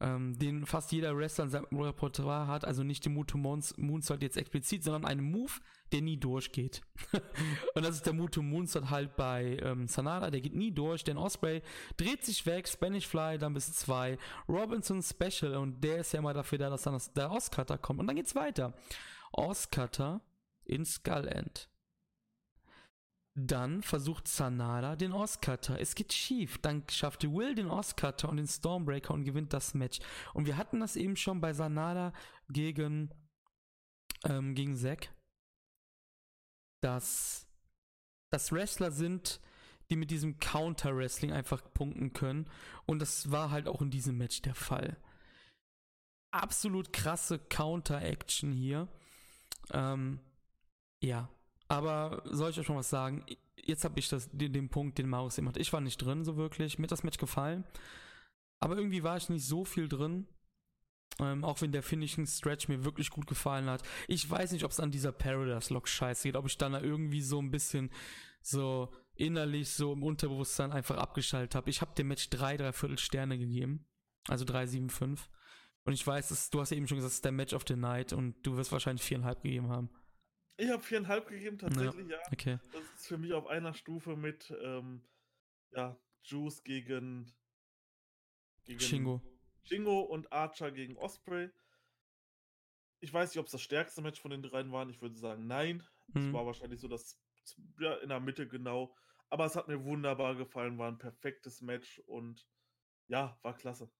[0.00, 4.36] ähm, den fast jeder Wrestler in seinem Repertoire hat, also nicht den Muto Moonsault jetzt
[4.36, 5.52] explizit, sondern einen Move,
[5.92, 6.82] der nie durchgeht.
[7.74, 11.16] und das ist der Muto Moonsault halt bei ähm, Sanada, der geht nie durch, denn
[11.16, 11.62] Osprey
[11.96, 14.18] dreht sich weg, Spanish Fly, dann bis zwei,
[14.48, 18.00] Robinson Special und der ist ja immer dafür da, dass dann das, der Oscutter kommt
[18.00, 18.74] und dann geht's weiter.
[19.32, 20.20] Oscutter
[20.64, 21.69] in Skull End.
[23.36, 25.80] Dann versucht Sanada den Oscutter.
[25.80, 26.58] Es geht schief.
[26.58, 30.00] Dann schafft Will den Oscutter und den Stormbreaker und gewinnt das Match.
[30.34, 32.12] Und wir hatten das eben schon bei Sanada
[32.48, 33.14] gegen,
[34.24, 35.14] ähm, gegen Zack,
[36.82, 37.46] dass
[38.32, 39.40] das Wrestler sind,
[39.90, 42.48] die mit diesem Counter-Wrestling einfach punkten können.
[42.86, 44.96] Und das war halt auch in diesem Match der Fall.
[46.32, 48.88] Absolut krasse Counter-Action hier.
[49.72, 50.20] Ähm,
[51.02, 51.28] ja,
[51.70, 53.24] aber soll ich euch mal was sagen?
[53.56, 55.56] Jetzt habe ich das, den, den, Punkt, den Marius eben hat.
[55.56, 56.78] Ich war nicht drin, so wirklich.
[56.78, 57.62] Mir hat das Match gefallen.
[58.58, 60.26] Aber irgendwie war ich nicht so viel drin.
[61.20, 63.84] Ähm, auch wenn der Finishing Stretch mir wirklich gut gefallen hat.
[64.08, 66.80] Ich weiß nicht, ob es an dieser Paradise Lock Scheiße geht, ob ich dann da
[66.80, 67.90] irgendwie so ein bisschen
[68.42, 71.70] so innerlich so im Unterbewusstsein einfach abgeschaltet habe.
[71.70, 73.86] Ich habe dem Match drei, dreiviertel Sterne gegeben.
[74.26, 75.20] Also 3,75.
[75.84, 77.76] Und ich weiß, dass, du hast eben schon gesagt, es ist der Match of the
[77.76, 79.88] Night und du wirst wahrscheinlich viereinhalb gegeben haben.
[80.60, 82.18] Ich habe viereinhalb gegeben, tatsächlich, ja.
[82.18, 82.32] ja.
[82.32, 82.58] Okay.
[82.72, 85.02] Das ist für mich auf einer Stufe mit ähm,
[85.70, 87.32] ja, Juice gegen,
[88.64, 89.22] gegen Shingo.
[89.62, 91.50] Shingo und Archer gegen Osprey.
[93.00, 94.86] Ich weiß nicht, ob es das stärkste Match von den dreien war.
[94.90, 95.82] Ich würde sagen, nein.
[96.14, 96.34] Es mhm.
[96.34, 97.18] war wahrscheinlich so das
[97.78, 98.94] ja, in der Mitte genau.
[99.30, 102.46] Aber es hat mir wunderbar gefallen, war ein perfektes Match und
[103.08, 103.90] ja, war klasse.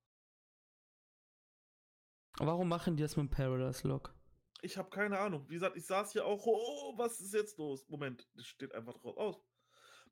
[2.39, 4.15] Warum machen die das mit dem Paradise Lock?
[4.63, 5.49] Ich habe keine Ahnung.
[5.49, 7.89] Wie gesagt, ich saß hier auch, oh, was ist jetzt los?
[7.89, 9.43] Moment, das steht einfach drauf aus.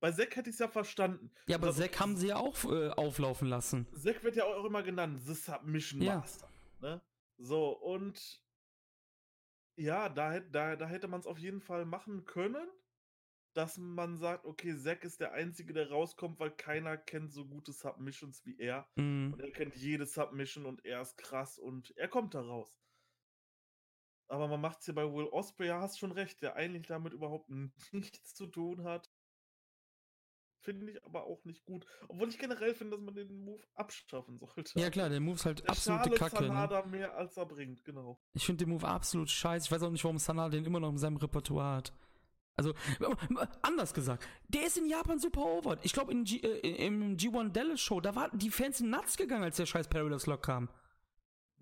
[0.00, 1.30] Bei Zack hätte ich es ja verstanden.
[1.46, 3.86] Ja, aber also, Zack haben sie ja auch äh, auflaufen lassen.
[3.94, 6.16] Zack wird ja auch immer genannt, The Submission ja.
[6.16, 6.48] Master.
[6.80, 7.02] Ne?
[7.36, 8.42] So, und
[9.76, 12.68] ja, da, da, da hätte man es auf jeden Fall machen können,
[13.54, 17.72] dass man sagt, okay, Zack ist der Einzige, der rauskommt, weil keiner kennt so gute
[17.72, 18.88] Submissions wie er.
[18.96, 19.32] Mhm.
[19.32, 22.72] Und er kennt jede Submission und er ist krass und er kommt da raus.
[24.28, 27.12] Aber man macht es hier bei Will Osprey, ja, hast schon recht, der eigentlich damit
[27.12, 27.48] überhaupt
[27.92, 29.10] nichts zu tun hat.
[30.60, 31.86] Finde ich aber auch nicht gut.
[32.08, 34.78] Obwohl ich generell finde, dass man den Move abschaffen sollte.
[34.78, 36.42] Ja klar, der Move ist halt der absolute Kacke.
[36.42, 36.48] Ne?
[36.48, 36.90] Sanada ne?
[36.90, 38.20] mehr als er bringt, genau.
[38.34, 39.66] Ich finde den Move absolut scheiße.
[39.66, 41.92] Ich weiß auch nicht, warum Sanada den immer noch in seinem Repertoire hat.
[42.56, 42.74] Also,
[43.62, 45.78] anders gesagt, der ist in Japan super over.
[45.84, 49.66] Ich glaube, äh, im G1 Dallas Show, da waren die Fans nuts gegangen, als der
[49.66, 50.68] scheiß Paradise Lock kam.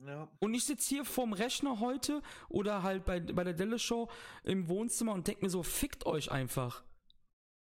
[0.04, 0.28] Ja.
[0.40, 4.10] Und ich sitze hier vorm Rechner heute oder halt bei, bei der Delle Show
[4.44, 6.84] im Wohnzimmer und denke mir so, fickt euch einfach.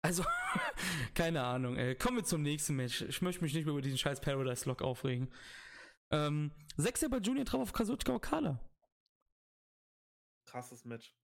[0.02, 0.24] Also,
[1.14, 1.94] keine Ahnung, ey.
[1.94, 3.02] Kommen wir zum nächsten Match.
[3.02, 5.32] Ich möchte mich nicht mehr über diesen scheiß Paradise Lock aufregen.
[6.10, 8.60] Ähm, Sechser bei Junior traf auf Kazuchika Okada.
[10.46, 11.14] Krasses Match.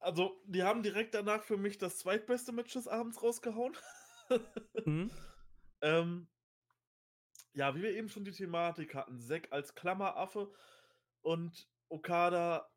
[0.00, 3.76] Also, die haben direkt danach für mich das zweitbeste Match des Abends rausgehauen.
[4.84, 5.10] mhm.
[5.80, 6.28] ähm,
[7.54, 10.52] ja, wie wir eben schon die Thematik hatten, Zack als Klammeraffe
[11.20, 12.68] und Okada,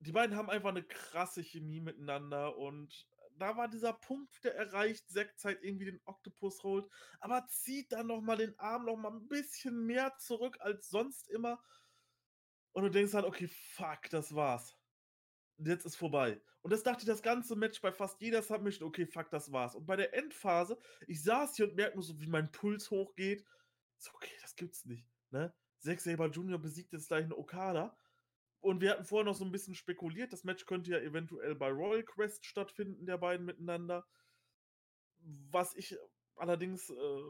[0.00, 5.08] die beiden haben einfach eine krasse Chemie miteinander und da war dieser Punkt, der erreicht,
[5.08, 6.88] Zack zeigt irgendwie den Octopus holt,
[7.20, 11.62] aber zieht dann nochmal den Arm nochmal ein bisschen mehr zurück als sonst immer
[12.72, 14.76] und du denkst halt, okay, fuck, das war's.
[15.58, 16.40] Jetzt ist vorbei.
[16.62, 19.74] Und das dachte ich das ganze Match bei fast jeder Submission, okay, fuck, das war's.
[19.74, 23.44] Und bei der Endphase, ich saß hier und merke nur so, wie mein Puls hochgeht
[23.98, 25.06] so, okay, das gibt's nicht.
[25.30, 25.52] Ne?
[25.78, 26.58] Zack Saber Jr.
[26.58, 27.96] besiegt jetzt gleich einen Okada.
[28.60, 31.70] Und wir hatten vorher noch so ein bisschen spekuliert, das Match könnte ja eventuell bei
[31.70, 34.04] Royal Quest stattfinden, der beiden miteinander.
[35.50, 35.96] Was ich
[36.34, 37.22] allerdings äh,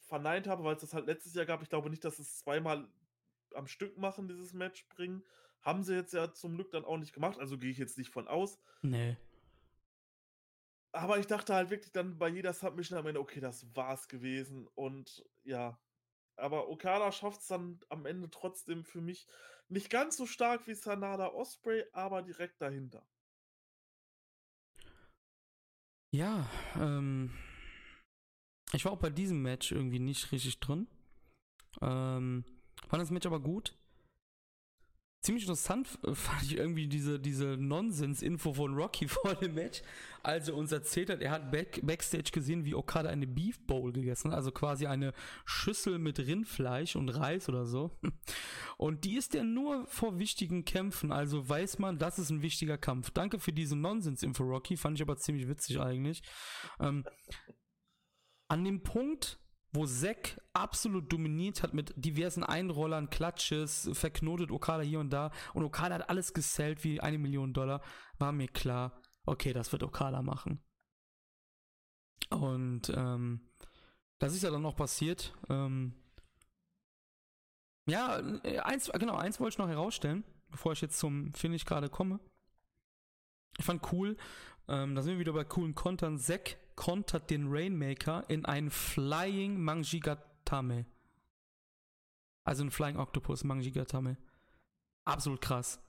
[0.00, 1.62] verneint habe, weil es das halt letztes Jahr gab.
[1.62, 2.90] Ich glaube nicht, dass es zweimal
[3.54, 5.22] am Stück machen, dieses Match bringen.
[5.60, 8.10] Haben sie jetzt ja zum Glück dann auch nicht gemacht, also gehe ich jetzt nicht
[8.10, 8.58] von aus.
[8.82, 9.16] Nee.
[10.92, 14.66] Aber ich dachte halt wirklich dann bei jeder Submission am Ende, okay, das war's gewesen.
[14.74, 15.78] Und ja,
[16.36, 19.26] aber Okada schafft es dann am Ende trotzdem für mich
[19.68, 23.06] nicht ganz so stark wie Sanada Osprey, aber direkt dahinter.
[26.10, 27.30] Ja, ähm,
[28.72, 30.88] ich war auch bei diesem Match irgendwie nicht richtig drin.
[31.82, 32.44] Ähm,
[32.88, 33.76] fand das Match aber gut.
[35.20, 39.82] Ziemlich interessant fand ich irgendwie diese, diese Nonsens-Info von Rocky vor dem Match,
[40.22, 43.92] als er uns erzählt hat, er hat back, Backstage gesehen, wie Okada eine Beef Bowl
[43.92, 45.12] gegessen hat, also quasi eine
[45.44, 47.98] Schüssel mit Rindfleisch und Reis oder so.
[48.76, 52.78] Und die ist ja nur vor wichtigen Kämpfen, also weiß man, das ist ein wichtiger
[52.78, 53.10] Kampf.
[53.10, 56.22] Danke für diese Nonsens-Info, Rocky, fand ich aber ziemlich witzig eigentlich.
[56.78, 57.04] Ähm,
[58.46, 59.40] an dem Punkt,
[59.72, 65.64] wo Zack absolut dominiert hat mit diversen Einrollern, Klatsches, verknotet Okada hier und da und
[65.64, 67.82] Okada hat alles gesellt wie eine Million Dollar,
[68.18, 70.60] war mir klar, okay, das wird Okada machen.
[72.30, 73.40] Und ähm,
[74.18, 75.34] das ist ja dann noch passiert.
[75.48, 75.94] Ähm,
[77.86, 78.16] ja,
[78.64, 82.20] eins, genau, eins wollte ich noch herausstellen, bevor ich jetzt zum Finish gerade komme.
[83.58, 84.16] Ich fand cool,
[84.68, 86.18] ähm, da sind wir wieder bei coolen Kontern.
[86.18, 90.86] Zack kontert den Rainmaker in einen Flying Manjigatame.
[92.44, 94.16] Also ein Flying Octopus, Manjigatame.
[95.04, 95.80] Absolut krass.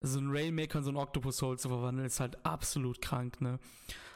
[0.00, 3.60] So ein Rainmaker in so ein Octopus Soul zu verwandeln, ist halt absolut krank, ne?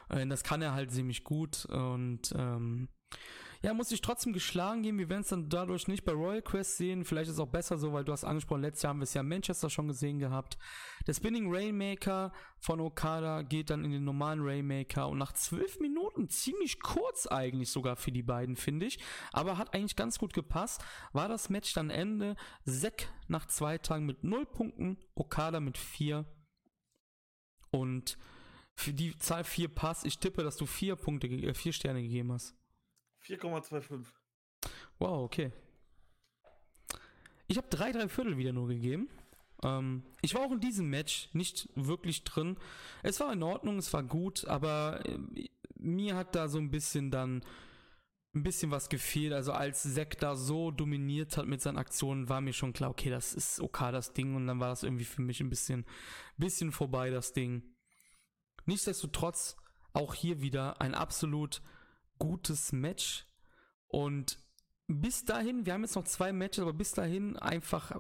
[0.09, 2.89] Äh, das kann er halt ziemlich gut und ähm,
[3.65, 4.99] ja, muss ich trotzdem geschlagen geben.
[4.99, 7.03] Wir werden es dann dadurch nicht bei Royal Quest sehen.
[7.03, 9.15] Vielleicht ist es auch besser so, weil du hast angesprochen, letztes Jahr haben wir es
[9.15, 10.59] ja in Manchester schon gesehen gehabt.
[11.07, 16.29] Der Spinning Rainmaker von Okada geht dann in den normalen Rainmaker und nach zwölf Minuten,
[16.29, 18.99] ziemlich kurz eigentlich sogar für die beiden, finde ich,
[19.33, 20.85] aber hat eigentlich ganz gut gepasst,
[21.15, 22.37] war das Match dann Ende.
[22.67, 26.27] Zack nach zwei Tagen mit null Punkten, Okada mit vier
[27.71, 28.19] und
[28.75, 30.05] für die Zahl 4 passt.
[30.05, 32.55] Ich tippe, dass du vier Punkte, äh, vier Sterne gegeben hast.
[33.27, 34.07] 4,25.
[34.99, 35.53] Wow, okay.
[37.47, 39.09] Ich habe drei, drei Viertel wieder nur gegeben.
[39.63, 42.57] Ähm, ich war auch in diesem Match nicht wirklich drin.
[43.03, 45.19] Es war in Ordnung, es war gut, aber äh,
[45.77, 47.45] mir hat da so ein bisschen dann
[48.35, 49.33] ein bisschen was gefehlt.
[49.33, 53.11] Also als Zack da so dominiert hat mit seinen Aktionen, war mir schon klar, okay,
[53.11, 54.35] das ist okay, das Ding.
[54.35, 55.87] Und dann war das irgendwie für mich ein bisschen,
[56.37, 57.63] bisschen vorbei, das Ding.
[58.67, 59.57] Nichtsdestotrotz
[59.93, 61.63] auch hier wieder ein absolut
[62.19, 63.27] gutes Match.
[63.89, 64.39] Und
[64.87, 67.93] bis dahin, wir haben jetzt noch zwei Matches, aber bis dahin einfach,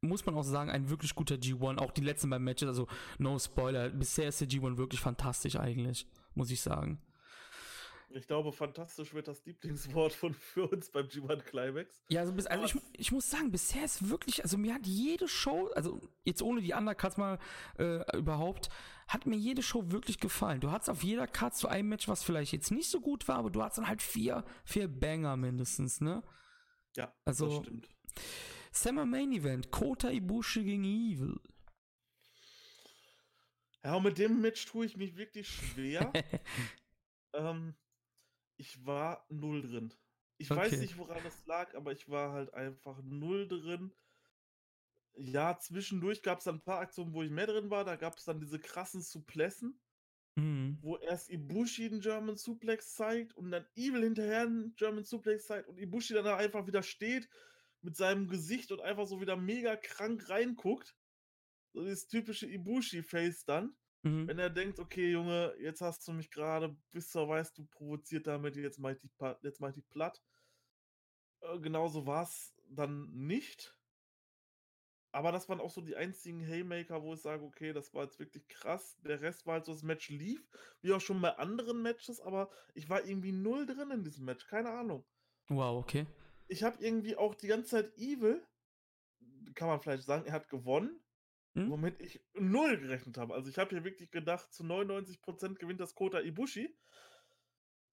[0.00, 1.78] muss man auch sagen, ein wirklich guter G1.
[1.78, 2.88] Auch die letzten beiden Matches, also
[3.18, 3.90] no Spoiler.
[3.90, 7.00] Bisher ist der G1 wirklich fantastisch eigentlich, muss ich sagen.
[8.14, 12.04] Ich glaube, fantastisch wird das Lieblingswort von für uns beim G1 Climax.
[12.08, 15.28] Ja, also, bis, also ich, ich, muss sagen, bisher ist wirklich, also mir hat jede
[15.28, 17.38] Show, also jetzt ohne die Undercuts mal
[17.78, 18.68] äh, überhaupt,
[19.08, 20.60] hat mir jede Show wirklich gefallen.
[20.60, 23.36] Du hattest auf jeder Card so ein Match, was vielleicht jetzt nicht so gut war,
[23.36, 26.22] aber du hattest dann halt vier, vier Banger mindestens, ne?
[26.96, 27.88] Ja, also, das stimmt.
[28.72, 31.40] Summer Main Event, Kota Ibushi gegen Evil.
[33.84, 36.12] Ja, und mit dem Match tue ich mich wirklich schwer.
[37.34, 37.74] ähm,
[38.62, 39.92] ich war null drin.
[40.38, 40.60] Ich okay.
[40.60, 43.92] weiß nicht, woran es lag, aber ich war halt einfach null drin.
[45.14, 47.84] Ja, zwischendurch gab es dann ein paar Aktionen, wo ich mehr drin war.
[47.84, 49.80] Da gab es dann diese krassen Suplessen,
[50.36, 50.78] mhm.
[50.80, 55.68] wo erst Ibushi einen German Suplex zeigt und dann Evil hinterher einen German Suplex zeigt
[55.68, 57.28] und Ibushi dann einfach wieder steht
[57.80, 60.96] mit seinem Gesicht und einfach so wieder mega krank reinguckt.
[61.72, 63.74] So dieses typische Ibushi-Face dann.
[64.02, 64.26] Mhm.
[64.26, 68.26] Wenn er denkt, okay, Junge, jetzt hast du mich gerade, bis du weißt, du provoziert
[68.26, 69.10] damit, jetzt mach ich dich,
[69.42, 70.22] jetzt mach ich dich platt.
[71.40, 73.76] Äh, genauso war es dann nicht.
[75.14, 78.18] Aber das waren auch so die einzigen Haymaker, wo ich sage, okay, das war jetzt
[78.18, 78.96] wirklich krass.
[79.02, 80.48] Der Rest war halt so, das Match lief,
[80.80, 84.46] wie auch schon bei anderen Matches, aber ich war irgendwie null drin in diesem Match,
[84.46, 85.04] keine Ahnung.
[85.48, 86.06] Wow, okay.
[86.48, 88.42] Ich habe irgendwie auch die ganze Zeit Evil,
[89.54, 91.01] kann man vielleicht sagen, er hat gewonnen,
[91.54, 91.70] hm?
[91.70, 93.34] Womit ich null gerechnet habe.
[93.34, 96.74] Also ich habe hier wirklich gedacht, zu 99% gewinnt das Kota Ibushi.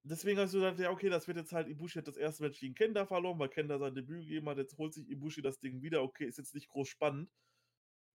[0.03, 2.60] Deswegen hast du gedacht, ja, okay, das wird jetzt halt, Ibushi hat das erste Match
[2.60, 5.81] gegen Kenda verloren, weil Kenda sein Debüt gegeben hat, jetzt holt sich Ibushi das Ding
[5.81, 7.30] wieder, okay, ist jetzt nicht groß spannend.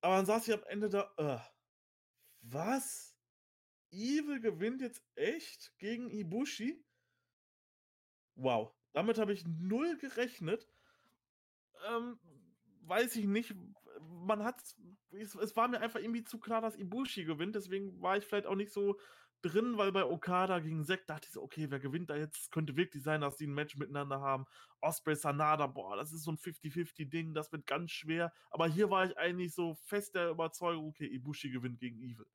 [0.00, 1.40] Aber dann saß ich am Ende da, uh,
[2.40, 3.14] was?
[3.90, 6.82] Evil gewinnt jetzt echt gegen Ibushi?
[8.34, 10.66] Wow, damit habe ich null gerechnet.
[11.88, 12.18] Ähm,
[12.80, 13.54] weiß ich nicht,
[14.00, 14.60] man hat
[15.14, 18.46] es, es war mir einfach irgendwie zu klar, dass Ibushi gewinnt, deswegen war ich vielleicht
[18.46, 18.98] auch nicht so
[19.44, 22.50] drin, weil bei Okada gegen Zack dachte ich so, okay, wer gewinnt da jetzt?
[22.50, 24.46] Könnte wirklich sein, dass die ein Match miteinander haben.
[24.80, 28.32] Osprey Sanada, boah, das ist so ein 50-50-Ding, das wird ganz schwer.
[28.50, 32.26] Aber hier war ich eigentlich so fest der Überzeugung, okay, Ibushi gewinnt gegen Evil.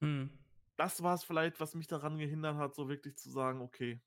[0.00, 0.38] Mhm.
[0.76, 4.00] Das war es vielleicht, was mich daran gehindert hat, so wirklich zu sagen, okay,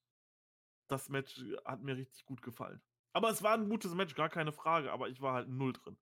[0.88, 2.82] das Match hat mir richtig gut gefallen.
[3.14, 5.98] Aber es war ein gutes Match, gar keine Frage, aber ich war halt null drin.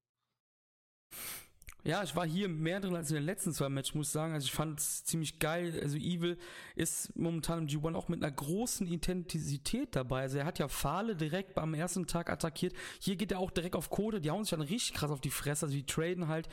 [1.85, 4.33] Ja, ich war hier mehr drin als in den letzten zwei Matches, muss ich sagen.
[4.33, 5.79] Also ich fand es ziemlich geil.
[5.81, 6.37] Also Evil
[6.75, 10.21] ist momentan im G1 auch mit einer großen Intensität dabei.
[10.21, 12.73] Also er hat ja Fahle direkt beim ersten Tag attackiert.
[12.99, 14.19] Hier geht er auch direkt auf Code.
[14.19, 15.67] Die hauen sich dann richtig krass auf die Fresse.
[15.67, 16.49] Also die traden halt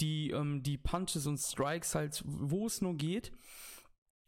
[0.00, 3.32] die, ähm, die Punches und Strikes halt, wo es nur geht.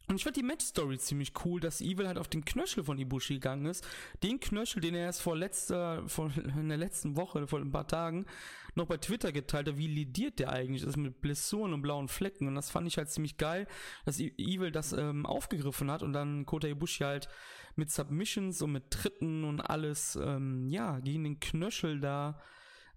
[0.09, 3.35] Und ich fand die Match-Story ziemlich cool, dass Evil halt auf den Knöchel von Ibushi
[3.35, 3.87] gegangen ist.
[4.23, 7.87] Den Knöchel, den er erst vor letzter, vor, in der letzten Woche, vor ein paar
[7.87, 8.25] Tagen,
[8.73, 12.47] noch bei Twitter geteilt hat, wie lidiert der eigentlich ist mit Blessuren und blauen Flecken.
[12.47, 13.67] Und das fand ich halt ziemlich geil,
[14.03, 17.29] dass Evil das ähm, aufgegriffen hat und dann Kota Ibushi halt
[17.75, 22.41] mit Submissions und mit Tritten und alles, ähm, ja, gegen den Knöchel da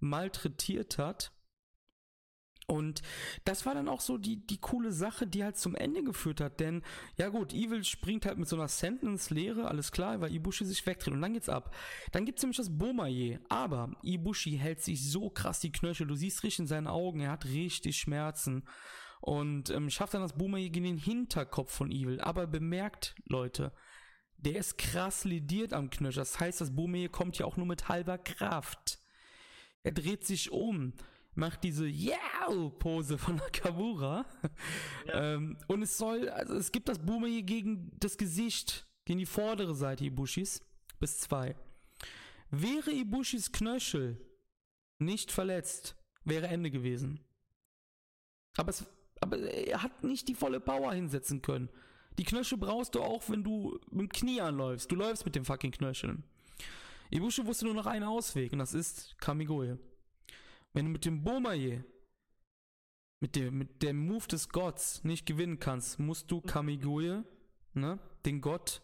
[0.01, 1.31] malträtiert hat.
[2.67, 3.03] Und
[3.45, 6.61] das war dann auch so die, die coole Sache, die halt zum Ende geführt hat.
[6.61, 6.83] Denn,
[7.17, 11.15] ja gut, Evil springt halt mit so einer Sentence-Lehre, alles klar, weil Ibushi sich wegdreht.
[11.15, 11.75] Und dann geht's ab.
[12.13, 13.41] Dann gibt's nämlich das Bomaye.
[13.49, 16.07] Aber Ibushi hält sich so krass die Knöchel.
[16.07, 18.65] Du siehst richtig in seinen Augen, er hat richtig Schmerzen.
[19.21, 22.21] Und ähm, schafft dann das Bomaye gegen den Hinterkopf von Evil.
[22.21, 23.73] Aber bemerkt, Leute,
[24.37, 26.21] der ist krass lidiert am Knöchel.
[26.21, 28.99] Das heißt, das Bomaye kommt ja auch nur mit halber Kraft.
[29.85, 30.95] Er dreht sich um
[31.35, 34.27] macht diese Yeah-Pose von Nakamura.
[35.07, 35.35] Ja.
[35.35, 39.27] ähm, und es soll, also es gibt das Boomer hier gegen das Gesicht, gegen die
[39.27, 40.61] vordere Seite Ibushis,
[40.99, 41.57] bis zwei.
[42.51, 44.21] Wäre Ibushis Knöchel
[44.99, 47.21] nicht verletzt, wäre Ende gewesen.
[48.57, 48.85] Aber, es,
[49.21, 51.71] aber er hat nicht die volle Power hinsetzen können.
[52.19, 54.93] Die Knöchel brauchst du auch, wenn du mit dem Knie anläufst.
[54.93, 56.25] Du läufst mit dem fucking Knöcheln.
[57.11, 59.79] Ibushi wusste nur noch einen Ausweg und das ist Kamigoye.
[60.73, 61.85] Wenn du mit dem Bomaye,
[63.21, 67.25] mit dem, mit dem Move des Gottes nicht gewinnen kannst, musst du Kamigoye,
[67.75, 68.83] ne, den Gott,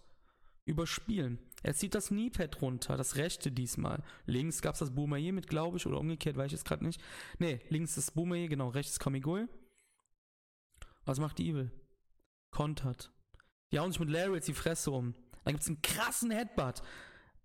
[0.65, 1.39] überspielen.
[1.63, 4.03] Er zieht das Kniepad runter, das rechte diesmal.
[4.27, 7.01] Links gab es das Bomaye mit, glaube ich, oder umgekehrt, weiß ich jetzt gerade nicht.
[7.39, 9.49] Ne, links das Bomaye, genau, rechts Kamigoye.
[11.05, 11.73] Was macht die Evil?
[12.51, 13.11] Kontert.
[13.73, 15.15] Die hauen sich mit Larry jetzt die Fresse um.
[15.45, 16.83] Dann gibt es einen krassen Headbutt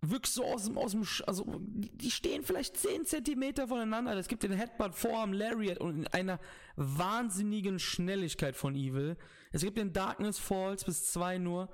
[0.10, 4.16] wirklich so aus dem, aus dem, also die stehen vielleicht 10 Zentimeter voneinander.
[4.18, 6.40] Es gibt den Headbutt vor am Lariat und in einer
[6.76, 9.18] wahnsinnigen Schnelligkeit von Evil.
[9.52, 11.74] Es gibt den Darkness Falls bis 2 nur.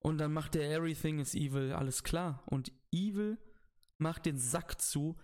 [0.00, 2.42] Und dann macht der Everything is Evil, alles klar.
[2.46, 3.38] Und Evil
[3.98, 5.16] macht den Sack zu.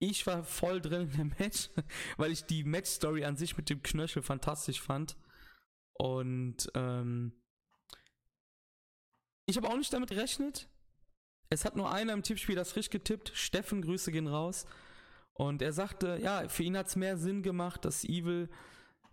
[0.00, 1.70] Ich war voll drin in dem Match,
[2.16, 5.16] weil ich die Match-Story an sich mit dem Knöchel fantastisch fand.
[5.94, 7.32] Und ähm,
[9.46, 10.68] ich habe auch nicht damit gerechnet,
[11.50, 13.32] es hat nur einer im Tippspiel das richtig getippt.
[13.34, 14.66] Steffen, Grüße gehen raus.
[15.32, 18.48] Und er sagte, ja, für ihn hat es mehr Sinn gemacht, dass Evil,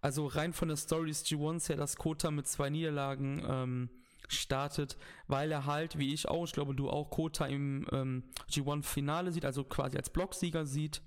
[0.02, 3.90] also rein von der Story des G1s her, dass Kota mit zwei Niederlagen ähm,
[4.28, 4.98] startet,
[5.28, 9.46] weil er halt, wie ich auch, ich glaube du auch, Kota im ähm, G1-Finale sieht,
[9.46, 11.02] also quasi als Blocksieger sieht.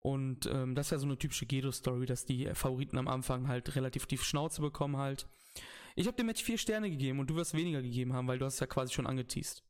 [0.00, 3.74] Und ähm, das ist ja so eine typische Gedo-Story, dass die Favoriten am Anfang halt
[3.74, 5.26] relativ tief Schnauze bekommen halt.
[5.96, 8.46] Ich habe dem Match vier Sterne gegeben und du wirst weniger gegeben haben, weil du
[8.46, 9.62] hast ja quasi schon angeteased.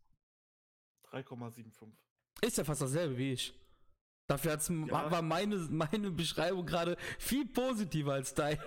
[1.10, 1.92] 3,75.
[2.42, 3.54] Ist ja fast dasselbe wie ich.
[4.26, 5.10] Dafür hat's, ja.
[5.10, 8.60] war meine, meine Beschreibung gerade viel positiver als deine.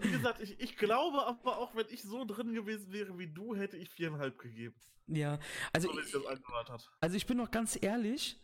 [0.00, 3.54] wie gesagt, ich, ich glaube aber auch, wenn ich so drin gewesen wäre wie du,
[3.54, 4.74] hätte ich viereinhalb gegeben.
[5.06, 5.38] Ja,
[5.72, 6.16] also, so, ich,
[7.00, 8.36] also ich bin noch ganz ehrlich,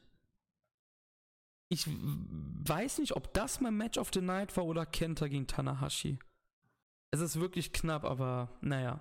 [1.68, 6.20] ich weiß nicht, ob das mein Match of the Night war oder Kenta gegen Tanahashi.
[7.10, 9.00] Es ist wirklich knapp, aber naja.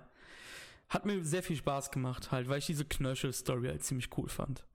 [0.92, 4.66] Hat mir sehr viel Spaß gemacht, halt, weil ich diese Knöchel-Story halt ziemlich cool fand.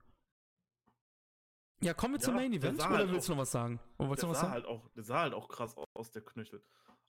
[1.80, 3.78] Ja, kommen wir ja, zum Main Event oder halt willst auch, du noch was sagen?
[3.98, 4.52] Oder der, sah sagen?
[4.52, 6.60] Halt auch, der sah halt auch krass aus, der Knöchel.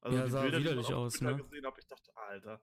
[0.02, 1.36] Also ja, sah Bilder, widerlich aus, ne?
[1.38, 2.62] gesehen habe, ich dachte, Alter.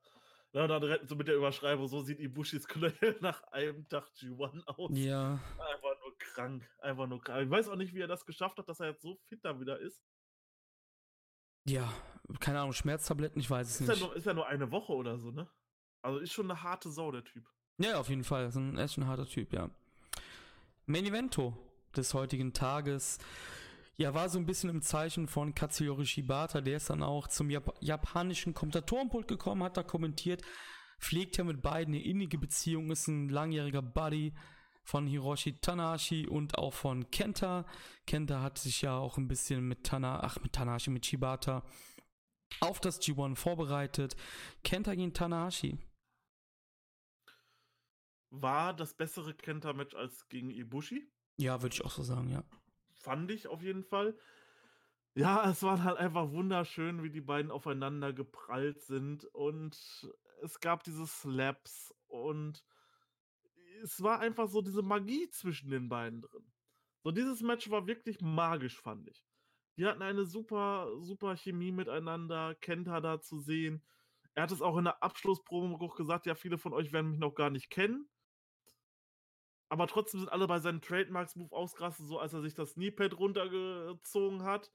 [0.52, 4.64] Ja, dann retten so mit der Überschreibung, so sieht Ibushis Knöchel nach einem Tag G1
[4.66, 4.90] aus.
[4.94, 5.40] Ja.
[5.58, 7.44] Einfach nur krank, einfach nur krank.
[7.44, 9.58] Ich weiß auch nicht, wie er das geschafft hat, dass er jetzt so fit da
[9.58, 10.00] wieder ist.
[11.64, 11.92] Ja,
[12.38, 14.00] keine Ahnung, Schmerztabletten, ich weiß es ist nicht.
[14.00, 15.50] Ja nur, ist ja nur eine Woche oder so, ne?
[16.06, 17.44] Also ist schon eine harte Sau, der Typ.
[17.78, 18.42] Ja, auf jeden Fall.
[18.42, 19.68] Er ist ein, ist ein harter Typ, ja.
[20.86, 21.52] Main Evento
[21.96, 23.18] des heutigen Tages.
[23.96, 26.60] Ja, war so ein bisschen im Zeichen von Katsuyori Shibata.
[26.60, 30.42] Der ist dann auch zum Jap japanischen Kommentatorenpult gekommen, hat da kommentiert.
[31.00, 34.32] Pflegt ja mit beiden eine innige Beziehung, ist ein langjähriger Buddy.
[34.84, 37.66] von Hiroshi Tanahashi und auch von Kenta.
[38.06, 41.64] Kenta hat sich ja auch ein bisschen mit Tana, ach mit Tanahashi, mit Shibata
[42.60, 44.14] auf das G1 vorbereitet.
[44.62, 45.78] Kenta gegen Tanahashi.
[48.42, 51.10] War das bessere Kenta-Match als gegen Ibushi?
[51.38, 52.44] Ja, würde ich auch so sagen, ja.
[52.94, 54.18] Fand ich auf jeden Fall.
[55.14, 59.76] Ja, es war halt einfach wunderschön, wie die beiden aufeinander geprallt sind und
[60.42, 62.62] es gab diese Slaps und
[63.82, 66.52] es war einfach so diese Magie zwischen den beiden drin.
[67.02, 69.24] So, dieses Match war wirklich magisch, fand ich.
[69.78, 73.84] Die hatten eine super, super Chemie miteinander, Kenta da zu sehen.
[74.34, 77.34] Er hat es auch in der Abschlussprobe gesagt, ja, viele von euch werden mich noch
[77.34, 78.08] gar nicht kennen.
[79.68, 84.44] Aber trotzdem sind alle bei seinem Trademarks-Move ausgerastet, so als er sich das Kneepad runtergezogen
[84.44, 84.70] hat.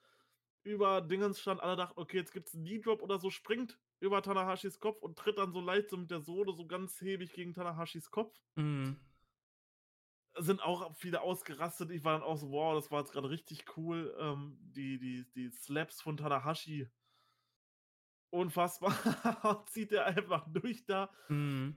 [0.63, 4.21] Über Dingens stand, alle dachten, okay, jetzt gibt es einen Knee-Drop oder so, springt über
[4.21, 7.53] Tanahashis Kopf und tritt dann so leicht so mit der Sohle so ganz hebig gegen
[7.53, 8.35] Tanahashis Kopf.
[8.55, 8.99] Mhm
[10.37, 11.91] sind auch viele ausgerastet.
[11.91, 14.15] Ich war dann auch so, wow, das war jetzt gerade richtig cool.
[14.19, 16.87] Ähm, die, die, die Slaps von Tanahashi.
[18.29, 18.93] Unfassbar.
[19.67, 21.11] Zieht er einfach durch da.
[21.27, 21.75] Mhm.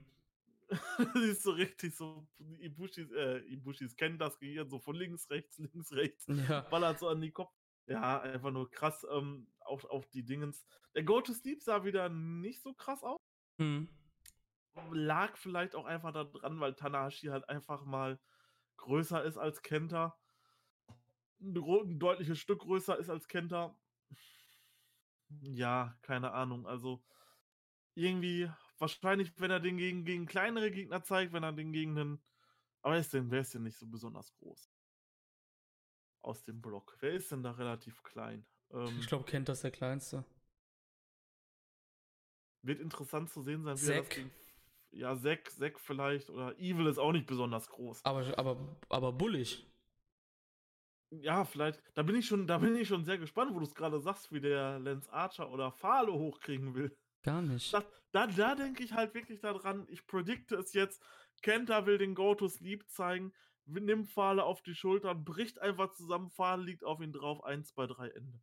[0.67, 2.27] Das ist so richtig so,
[2.59, 6.25] Ibushis, äh, Ibushis kennen das Gehirn so von links, rechts, links, rechts.
[6.27, 6.61] Ja.
[6.61, 7.53] Ballert so an die Kopf.
[7.87, 9.05] Ja, einfach nur krass.
[9.11, 10.65] Ähm, auch, auch die Dingens.
[10.95, 13.19] Der Go to Sleep sah wieder nicht so krass aus.
[13.57, 13.89] Mhm.
[14.91, 18.19] Lag vielleicht auch einfach daran, weil Tanahashi halt einfach mal
[18.77, 20.17] größer ist als Kenta,
[21.39, 23.77] ein deutliches Stück größer ist als Kenta.
[25.41, 26.65] Ja, keine Ahnung.
[26.65, 27.03] Also
[27.93, 32.23] irgendwie, wahrscheinlich, wenn er den gegen, gegen kleinere Gegner zeigt, wenn er den gegen einen.
[32.81, 34.71] Aber wer ist denn, wer ist denn nicht so besonders groß?
[36.21, 36.97] Aus dem Block.
[36.99, 38.45] Wer ist denn da relativ klein?
[38.71, 40.25] Ähm, ich glaube, Kenta ist der kleinste.
[42.61, 43.95] Wird interessant zu sehen sein, wie Zack.
[43.95, 44.31] er das gegen
[44.95, 48.03] ja, Zack, Zack vielleicht oder Evil ist auch nicht besonders groß.
[48.05, 49.65] Aber, aber, aber bullig.
[51.11, 51.81] Ja, vielleicht.
[51.93, 54.31] Da bin ich schon, da bin ich schon sehr gespannt, wo du es gerade sagst,
[54.31, 56.97] wie der Lance Archer oder Falo hochkriegen will.
[57.25, 57.73] Gar nicht.
[57.73, 61.01] Da, da, da denke ich halt wirklich daran, ich predikte es jetzt.
[61.41, 63.33] Kenta will den Go-To-Sleep zeigen,
[63.65, 67.87] nimmt Fahle auf die Schultern, bricht einfach zusammen, Fahle liegt auf ihn drauf, 1, 2,
[67.87, 68.39] 3, Ende.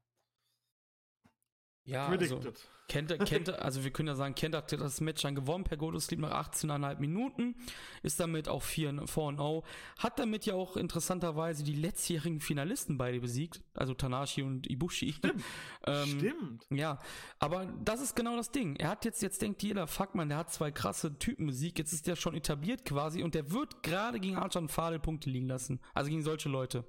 [1.84, 2.40] Ja, also
[2.88, 6.20] Kenta, Kenta, also wir können ja sagen, Kenta hat das Match dann gewonnen per Sleep
[6.20, 7.56] nach 18,5 Minuten,
[8.02, 9.62] ist damit auch 4 0,
[9.98, 15.14] hat damit ja auch interessanterweise die letztjährigen Finalisten beide besiegt, also Tanashi und Ibushi.
[15.14, 15.42] Stimmt.
[15.86, 16.66] ähm, Stimmt.
[16.70, 16.98] Ja,
[17.38, 18.76] aber das ist genau das Ding.
[18.76, 21.92] Er hat jetzt, jetzt denkt jeder, fuck man, der hat zwei krasse Typen Musik, jetzt
[21.92, 25.80] ist der schon etabliert quasi und der wird gerade gegen und Fadel Punkte liegen lassen.
[25.94, 26.84] Also gegen solche Leute.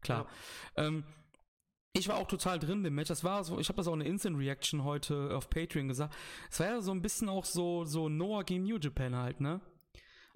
[0.00, 0.26] Klar.
[0.76, 0.84] Ja.
[0.84, 1.04] Ähm,
[1.96, 3.08] ich war auch total drin im Match.
[3.08, 6.14] Das war so, ich habe das auch eine Instant Reaction heute auf Patreon gesagt.
[6.50, 9.60] Es war ja so ein bisschen auch so so Noah gegen New Japan halt, ne?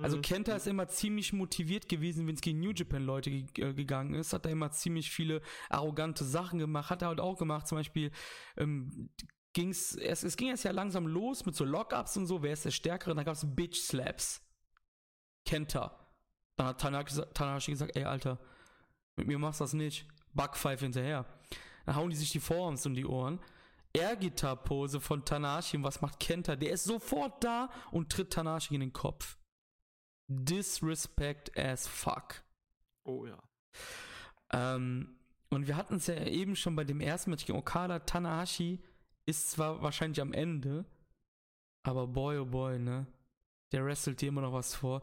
[0.01, 0.22] Also mhm.
[0.22, 4.32] Kenta ist immer ziemlich motiviert gewesen, wenn es gegen New Japan Leute äh, gegangen ist.
[4.32, 6.90] Hat er immer ziemlich viele arrogante Sachen gemacht.
[6.90, 7.66] Hat er halt auch gemacht.
[7.66, 8.12] Zum Beispiel
[8.56, 9.10] ähm,
[9.52, 12.44] ging's, es, es ging jetzt ja langsam los mit so Lockups und so.
[12.44, 13.16] Wer ist der Stärkere?
[13.16, 14.40] Dann gab's Bitch Slaps.
[15.44, 16.09] Kenta.
[16.55, 18.39] Dann hat Tanahashi gesagt, ey Alter,
[19.16, 20.06] mit mir machst du das nicht.
[20.32, 21.26] Backpfeife hinterher.
[21.89, 23.40] Dann hauen die sich die Vorarms um die Ohren.
[23.94, 25.78] Air-Gitar-Pose von Tanashi.
[25.78, 26.55] Und was macht Kenta?
[26.55, 29.39] Der ist sofort da und tritt Tanashi in den Kopf.
[30.27, 32.43] Disrespect as fuck.
[33.05, 33.39] Oh ja.
[34.52, 35.16] Ähm,
[35.48, 38.01] und wir hatten es ja eben schon bei dem ersten Match gegen Okada.
[38.01, 38.82] Tanahashi
[39.24, 40.85] ist zwar wahrscheinlich am Ende,
[41.85, 43.06] aber boy, oh boy, ne?
[43.73, 45.01] Der wrestelt dir immer noch was vor.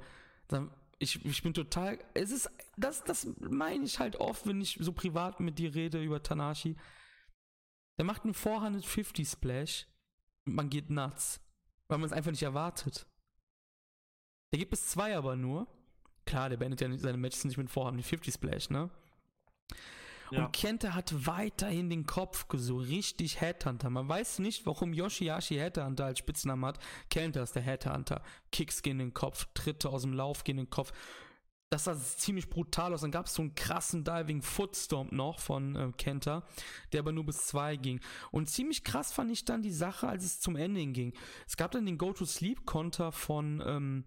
[0.47, 0.69] Dann
[1.05, 1.99] ich, ich bin total.
[2.13, 2.49] Es ist.
[2.77, 6.75] Das, das meine ich halt oft, wenn ich so privat mit dir rede über Tanashi.
[7.97, 9.87] Der macht einen 450 Splash
[10.45, 11.39] und man geht nuts.
[11.87, 13.07] Weil man es einfach nicht erwartet.
[14.51, 15.67] Der gibt es zwei aber nur.
[16.25, 18.89] Klar, der beendet ja seine Matches nicht mit 450 Splash, ne?
[20.31, 20.45] Ja.
[20.45, 23.89] Und Kenta hat weiterhin den Kopf so richtig Headhunter.
[23.89, 26.79] Man weiß nicht, warum Yoshihashi Headhunter als Spitznamen hat.
[27.09, 28.21] Kenta ist der Headhunter.
[28.51, 30.91] Kicks gehen in den Kopf, Tritte aus dem Lauf gehen in den Kopf.
[31.71, 33.01] Das sah ziemlich brutal aus.
[33.01, 36.43] Dann gab es so einen krassen Diving Footstomp noch von äh, Kenta,
[36.93, 37.99] der aber nur bis zwei ging.
[38.31, 41.13] Und ziemlich krass fand ich dann die Sache, als es zum Ende ging.
[41.47, 44.05] Es gab dann den Go-to-Sleep-Konter von ähm,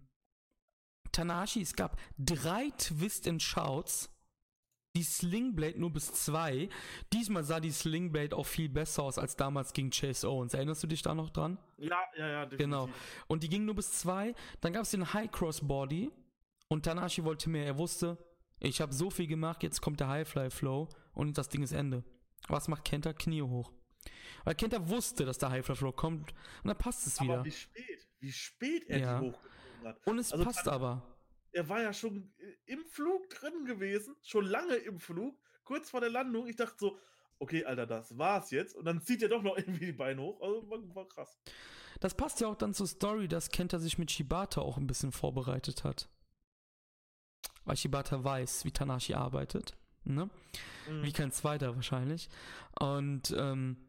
[1.12, 1.60] Tanashi.
[1.60, 4.08] Es gab drei Twist and Shouts
[4.98, 6.68] die Slingblade nur bis zwei.
[7.12, 10.54] Diesmal sah die Slingblade auch viel besser aus als damals gegen Chase Owens.
[10.54, 11.56] Erinnerst du dich da noch dran?
[11.76, 12.58] Ja, ja, ja, definitiv.
[12.58, 12.88] Genau.
[13.28, 14.34] Und die ging nur bis zwei.
[14.60, 16.10] Dann gab es den High Cross Body.
[16.68, 17.64] Und Tanashi wollte mehr.
[17.64, 18.18] Er wusste,
[18.58, 21.72] ich habe so viel gemacht, jetzt kommt der High Fly Flow und das Ding ist
[21.72, 22.04] Ende.
[22.48, 23.12] Was macht Kenta?
[23.12, 23.72] Knie hoch.
[24.44, 27.34] Weil Kenta wusste, dass der High Fly Flow kommt und dann passt es wieder.
[27.34, 29.20] Aber wie spät, wie spät er ja.
[29.20, 30.06] die hochgezogen hat.
[30.06, 31.02] Und es also passt aber.
[31.52, 36.00] Er war ja schon äh, im Flug drin gewesen, schon lange im Flug, kurz vor
[36.00, 36.46] der Landung.
[36.46, 36.98] Ich dachte so,
[37.38, 38.74] okay, Alter, das war's jetzt.
[38.76, 40.40] Und dann zieht er doch noch irgendwie die Beine hoch.
[40.40, 41.38] Also war, war krass.
[42.00, 45.12] Das passt ja auch dann zur Story, dass Kenta sich mit Shibata auch ein bisschen
[45.12, 46.08] vorbereitet hat.
[47.64, 49.76] Weil Shibata weiß, wie Tanashi arbeitet.
[50.04, 50.30] Ne?
[50.88, 51.02] Mhm.
[51.02, 52.28] Wie kein zweiter wahrscheinlich.
[52.78, 53.87] Und ähm,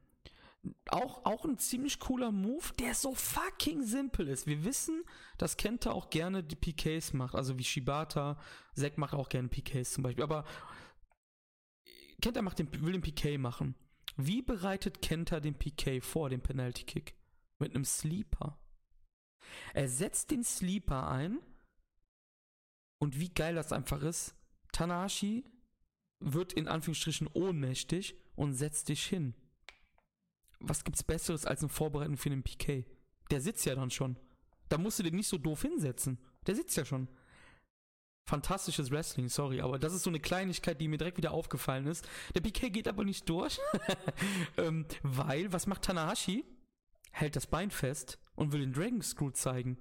[0.89, 4.47] auch, auch ein ziemlich cooler Move, der so fucking simpel ist.
[4.47, 5.03] Wir wissen,
[5.37, 8.37] dass Kenta auch gerne die PKs macht, also wie Shibata.
[8.75, 10.23] Zack macht auch gerne PKs zum Beispiel.
[10.23, 10.45] Aber
[12.21, 13.75] Kenta macht den, will den PK machen.
[14.17, 17.15] Wie bereitet Kenta den PK vor, den Penalty Kick?
[17.59, 18.59] Mit einem Sleeper.
[19.73, 21.39] Er setzt den Sleeper ein.
[22.99, 24.35] Und wie geil das einfach ist,
[24.73, 25.45] Tanashi
[26.19, 29.33] wird in Anführungsstrichen ohnmächtig und setzt dich hin
[30.59, 32.85] was gibt's Besseres als ein Vorbereiten für den PK?
[33.31, 34.17] Der sitzt ja dann schon.
[34.69, 36.19] Da musst du den nicht so doof hinsetzen.
[36.47, 37.07] Der sitzt ja schon.
[38.25, 42.07] Fantastisches Wrestling, sorry, aber das ist so eine Kleinigkeit, die mir direkt wieder aufgefallen ist.
[42.35, 43.59] Der PK geht aber nicht durch,
[44.57, 46.45] ähm, weil, was macht Tanahashi?
[47.11, 49.79] Hält das Bein fest und will den Dragon Screw zeigen.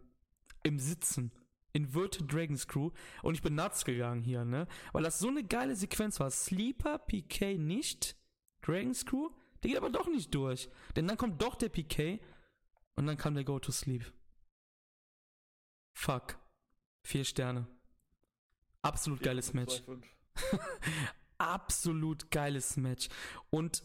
[0.63, 1.31] Im Sitzen.
[1.75, 2.91] Inverted Dragon Screw.
[3.23, 4.67] Und ich bin nuts gegangen hier, ne?
[4.93, 6.31] Weil das so eine geile Sequenz war.
[6.31, 8.17] Sleeper, PK nicht,
[8.63, 9.29] Dragon Screw,
[9.63, 10.69] der geht aber doch nicht durch.
[10.97, 12.21] Denn dann kommt doch der PK
[12.97, 14.13] und dann kam der Go to Sleep.
[15.95, 16.39] Fuck.
[17.03, 17.67] Vier Sterne.
[18.83, 19.83] Absolut geiles Match.
[21.39, 23.09] Absolut geiles Match.
[23.51, 23.83] Und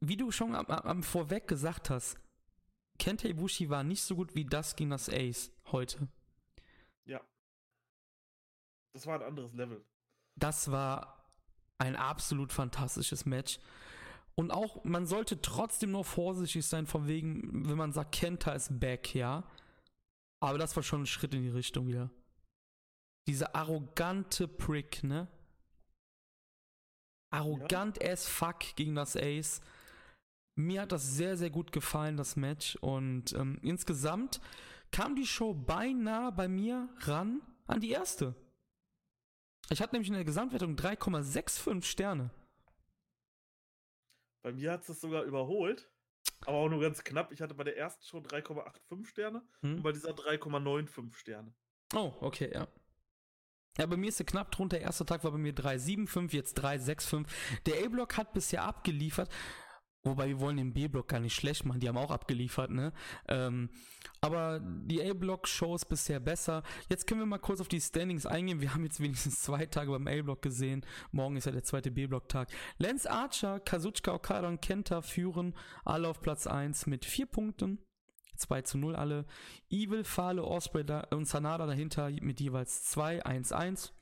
[0.00, 2.18] wie du schon am, am vorweg gesagt hast,
[2.98, 6.08] Kenta Ibushi war nicht so gut wie das gegen das Ace heute.
[7.04, 7.20] Ja.
[8.92, 9.84] Das war ein anderes Level.
[10.36, 11.30] Das war
[11.78, 13.58] ein absolut fantastisches Match.
[14.36, 18.80] Und auch, man sollte trotzdem nur vorsichtig sein, von wegen, wenn man sagt, Kenta ist
[18.80, 19.44] back, ja.
[20.40, 22.10] Aber das war schon ein Schritt in die Richtung wieder.
[23.28, 25.28] Dieser arrogante Prick, ne?
[27.32, 28.10] Arrogant ja.
[28.12, 29.60] as fuck gegen das Ace.
[30.56, 32.76] Mir hat das sehr, sehr gut gefallen, das Match.
[32.76, 34.40] Und ähm, insgesamt
[34.90, 38.34] kam die Show beinahe bei mir ran an die erste.
[39.70, 42.30] Ich hatte nämlich in der Gesamtwertung 3,65 Sterne.
[44.44, 45.90] Bei mir hat es sogar überholt,
[46.42, 47.32] aber auch nur ganz knapp.
[47.32, 49.76] Ich hatte bei der ersten schon 3,85 Sterne hm.
[49.76, 51.54] und bei dieser 3,95 Sterne.
[51.94, 52.68] Oh, okay, ja.
[53.78, 54.76] Ja, bei mir ist er knapp drunter.
[54.76, 57.26] Der erste Tag war bei mir 3,75, jetzt 3,65.
[57.64, 59.30] Der A-Block hat bisher abgeliefert.
[60.04, 62.92] Wobei wir wollen den B-Block gar nicht schlecht machen, die haben auch abgeliefert, ne?
[63.26, 63.70] Ähm,
[64.20, 66.62] aber die A-Block-Shows bisher besser.
[66.90, 68.60] Jetzt können wir mal kurz auf die Standings eingehen.
[68.60, 70.84] Wir haben jetzt wenigstens zwei Tage beim A-Block gesehen.
[71.10, 72.48] Morgen ist ja der zweite B-Block-Tag.
[72.76, 77.78] Lance Archer, Kazuchika Okada und Kenta führen alle auf Platz 1 mit vier Punkten.
[78.36, 79.24] 2 zu 0 alle.
[79.70, 83.94] Evil, Fale, Osprey und Sanada dahinter mit jeweils 2, 1, 1.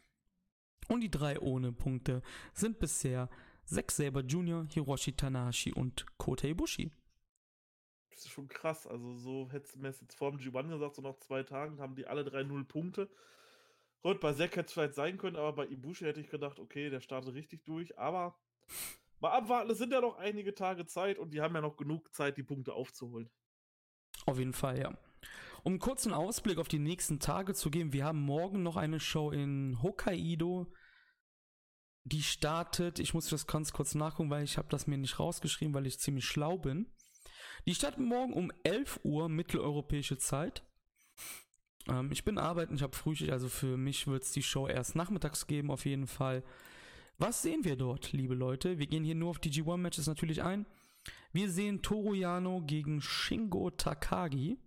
[0.88, 2.22] Und die drei ohne Punkte
[2.54, 3.28] sind bisher
[3.64, 6.90] Zack Saber Jr., Hiroshi Tanahashi und Kota Ibushi.
[8.10, 8.86] Das ist schon krass.
[8.86, 11.94] Also, so hättest du mir jetzt vor dem G1 gesagt, so nach zwei Tagen haben
[11.94, 13.08] die alle drei null Punkte.
[14.02, 16.90] Gut, bei Zack hätte es vielleicht sein können, aber bei Ibushi hätte ich gedacht, okay,
[16.90, 17.98] der startet richtig durch.
[17.98, 18.36] Aber
[19.20, 22.12] mal abwarten, es sind ja noch einige Tage Zeit und die haben ja noch genug
[22.12, 23.30] Zeit, die Punkte aufzuholen.
[24.26, 24.96] Auf jeden Fall, ja.
[25.62, 28.98] Um einen kurzen Ausblick auf die nächsten Tage zu geben, wir haben morgen noch eine
[28.98, 30.66] Show in Hokkaido
[32.04, 35.74] die startet, ich muss das ganz kurz nachgucken, weil ich habe das mir nicht rausgeschrieben,
[35.74, 36.86] weil ich ziemlich schlau bin.
[37.66, 40.64] Die startet morgen um 11 Uhr mitteleuropäische Zeit.
[41.88, 44.96] Ähm, ich bin arbeiten, ich habe Frühschicht, also für mich wird es die Show erst
[44.96, 46.42] nachmittags geben, auf jeden Fall.
[47.18, 48.78] Was sehen wir dort, liebe Leute?
[48.78, 50.66] Wir gehen hier nur auf die G1-Matches natürlich ein.
[51.32, 54.58] Wir sehen Toru Yano gegen Shingo Takagi.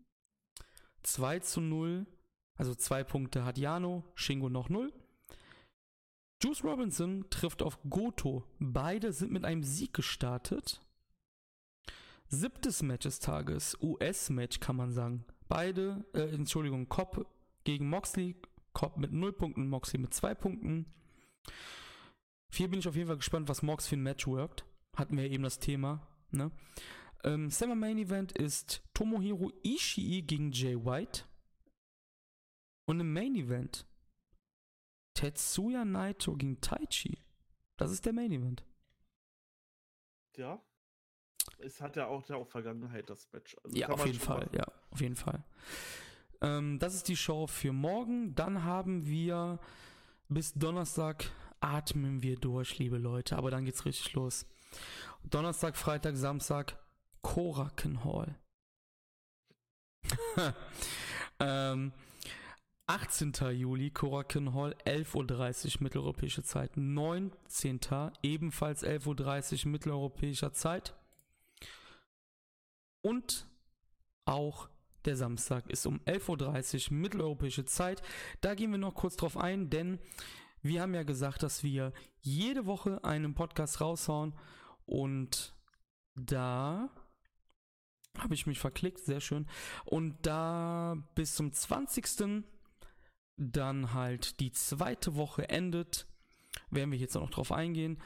[1.04, 2.08] 2 zu 0,
[2.56, 4.92] also zwei Punkte hat Yano, Shingo noch 0.
[6.44, 8.44] Juice Robinson trifft auf Goto.
[8.60, 10.82] Beide sind mit einem Sieg gestartet.
[12.28, 15.26] Siebtes Match des Tages, US-Match kann man sagen.
[15.48, 17.26] Beide, äh, Entschuldigung, Cobb
[17.64, 18.36] gegen Moxley.
[18.74, 20.86] Cobb mit 0 Punkten, Moxley mit 2 Punkten.
[22.52, 24.66] Hier bin ich auf jeden Fall gespannt, was Mox für ein Match worked.
[24.96, 26.06] Hatten wir eben das Thema.
[26.32, 26.52] Ne?
[27.24, 31.24] Ähm, Summer Main Event ist Tomohiro Ishii gegen Jay White.
[32.86, 33.86] Und im Main Event
[35.16, 37.18] Tetsuya Naito gegen Taichi.
[37.78, 38.64] Das ist der Main Event.
[40.38, 40.62] Ja.
[41.58, 43.56] Es hat ja auch, ja auch Vergangenheit, das Match.
[43.64, 44.46] Also ja, auf jeden Fall.
[44.46, 44.56] Machen.
[44.56, 45.44] Ja, auf jeden Fall.
[46.42, 48.36] Ähm, das ist die Show für morgen.
[48.36, 49.60] Dann haben wir
[50.28, 51.26] bis Donnerstag
[51.60, 53.38] atmen wir durch, liebe Leute.
[53.38, 54.46] Aber dann geht's richtig los.
[55.24, 56.78] Donnerstag, Freitag, Samstag,
[57.22, 58.36] Koraken Hall.
[61.40, 61.94] ähm,
[62.88, 63.34] 18.
[63.52, 66.78] Juli, Korakin Hall, 11.30 Uhr mitteleuropäische Zeit.
[66.78, 67.80] 19.
[68.22, 70.96] ebenfalls 11.30 Uhr mitteleuropäischer Zeit.
[73.02, 73.48] Und
[74.26, 74.70] auch
[75.06, 78.04] der Samstag ist um 11.30 Uhr mitteleuropäische Zeit.
[78.42, 80.00] Da gehen wir noch kurz drauf ein, denn
[80.62, 84.34] wir haben ja gesagt, dass wir jede Woche einen Podcast raushauen.
[84.86, 85.56] Und
[86.16, 86.90] da
[88.18, 89.48] habe ich mich verklickt, sehr schön.
[89.86, 92.08] Und da bis zum 20
[93.38, 96.08] dann halt die zweite Woche endet,
[96.70, 98.02] werden wir jetzt noch drauf eingehen.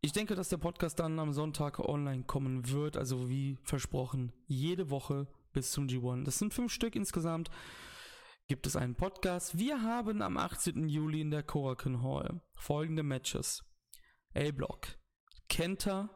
[0.00, 4.90] Ich denke, dass der Podcast dann am Sonntag online kommen wird, also wie versprochen, jede
[4.90, 6.24] Woche bis zum G1.
[6.24, 7.50] Das sind fünf Stück insgesamt.
[8.46, 9.56] Gibt es einen Podcast.
[9.56, 10.88] Wir haben am 18.
[10.88, 13.64] Juli in der Korakuen Hall folgende Matches.
[14.34, 14.88] A-Block.
[15.48, 16.10] Kenta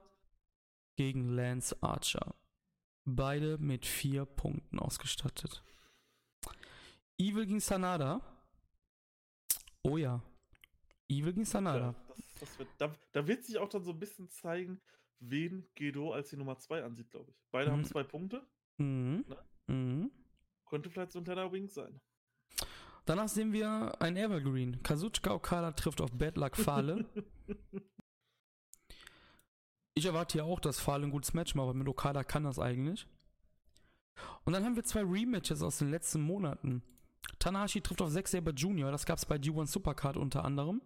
[0.97, 2.35] gegen Lance Archer.
[3.07, 5.63] Beide mit vier Punkten ausgestattet.
[7.17, 8.21] Evil gegen Sanada.
[9.83, 10.23] Oh ja.
[11.09, 11.79] Evil gegen Sanada.
[11.79, 14.81] Ja, das, das wird, da, da, wird sich auch dann so ein bisschen zeigen,
[15.21, 17.37] wen Gedo als die Nummer 2 ansieht, glaube ich.
[17.51, 17.75] Beide mhm.
[17.75, 18.47] haben zwei Punkte.
[18.77, 19.25] Mhm.
[19.29, 19.37] Ne?
[19.75, 20.11] Mhm.
[20.67, 22.01] Könnte vielleicht so ein kleiner Wink sein.
[23.07, 24.83] Danach sehen wir ein Evergreen.
[24.83, 27.07] Kazuchika Okada trifft auf Bad Luck Fale.
[29.95, 32.59] ich erwarte ja auch, dass Fale ein gutes Match macht, aber mit Okada kann das
[32.59, 33.07] eigentlich.
[34.45, 36.83] Und dann haben wir zwei Rematches aus den letzten Monaten.
[37.39, 40.83] Tanahashi trifft auf Zack Saber Jr., das gab es bei G1 Supercard unter anderem.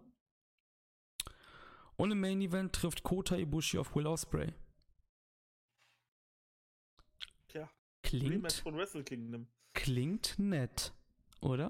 [1.95, 4.53] Und im Main Event trifft Kota Ibushi auf Will Ospreay.
[7.47, 7.69] Tja.
[8.01, 8.51] Klingt.
[8.51, 9.47] von Wrestle Kingdom.
[9.73, 10.93] Klingt nett,
[11.41, 11.69] oder?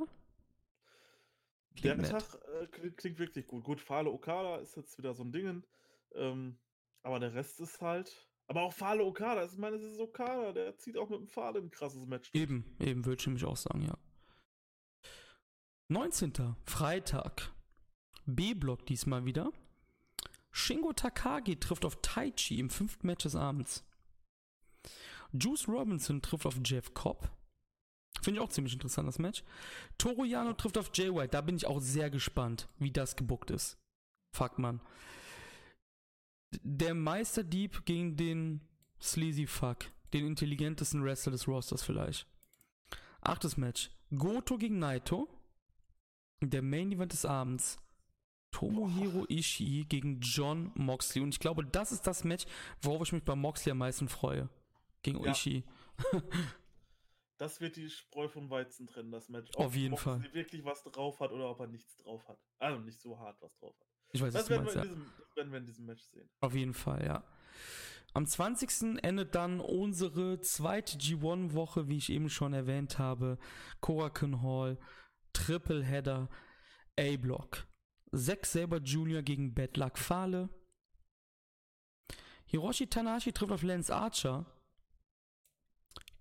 [1.76, 2.12] Klingt Der nett.
[2.12, 2.24] Tag
[2.62, 3.64] äh, klingt, klingt, wirklich gut.
[3.64, 5.64] Gut, Fale Okada ist jetzt wieder so ein Ding.
[6.16, 6.58] Ähm,
[7.02, 8.28] aber der Rest ist halt.
[8.48, 11.60] Aber auch Fale Okada, ich meine, es ist Okada, der zieht auch mit dem Fale
[11.60, 12.30] ein krasses Match.
[12.34, 13.98] Eben, eben, würde ich nämlich auch sagen, ja.
[15.90, 16.56] 19.
[16.66, 17.52] Freitag.
[18.26, 19.52] B-Block diesmal wieder.
[20.52, 23.84] Shingo Takagi trifft auf Taichi im fünften Match des Abends.
[25.34, 27.30] Juice Robinson trifft auf Jeff Cobb.
[28.22, 29.44] Finde ich auch ziemlich interessant, das Match.
[29.98, 31.30] Toru Yano trifft auf Jay White.
[31.30, 33.78] Da bin ich auch sehr gespannt, wie das gebuckt ist.
[34.34, 34.80] Fuck, man.
[36.62, 38.62] Der Meisterdieb gegen den
[39.02, 39.86] Sleazy Fuck.
[40.14, 42.28] Den intelligentesten Wrestler des Rosters vielleicht.
[43.22, 43.90] Achtes Match.
[44.16, 45.28] Goto gegen Naito.
[46.50, 47.78] Der Main Event des Abends.
[48.52, 51.24] Tomohiro Ishii gegen John Moxley.
[51.24, 52.46] Und ich glaube, das ist das Match,
[52.82, 54.48] worauf ich mich bei Moxley am meisten freue.
[55.02, 55.32] Gegen ja.
[55.32, 55.64] Ishii.
[57.38, 59.50] das wird die Spreu vom Weizen trennen, das Match.
[59.56, 60.34] Ob Auf jeden Moxley Fall.
[60.34, 62.40] wirklich was drauf hat oder ob er nichts drauf hat.
[62.60, 63.88] Also nicht so hart was drauf hat.
[64.12, 64.88] Ich weiß, das, werden, meinst, wir ja.
[64.88, 66.30] diesem, das werden wir in diesem Match sehen.
[66.40, 67.24] Auf jeden Fall, ja.
[68.14, 69.04] Am 20.
[69.04, 73.40] endet dann unsere zweite G1-Woche, wie ich eben schon erwähnt habe.
[73.82, 74.78] Korakuen Hall
[75.34, 76.30] Tripleheader
[76.98, 77.68] A-Block.
[78.16, 79.22] Zack Saber Jr.
[79.22, 80.50] gegen Bad Luck Fale.
[82.46, 84.46] Hiroshi Tanahashi trifft auf Lance Archer.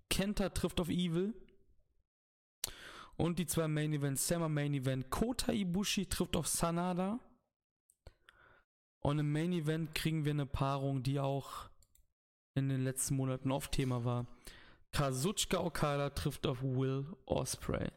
[0.09, 1.33] Kenta trifft auf Evil.
[3.15, 7.19] Und die zwei Main Events, Summer Main Event, Kota Ibushi trifft auf Sanada.
[8.99, 11.69] Und im Main Event kriegen wir eine Paarung, die auch
[12.55, 14.25] in den letzten Monaten oft Thema war.
[14.91, 17.91] Kazuchika Okada trifft auf Will Osprey.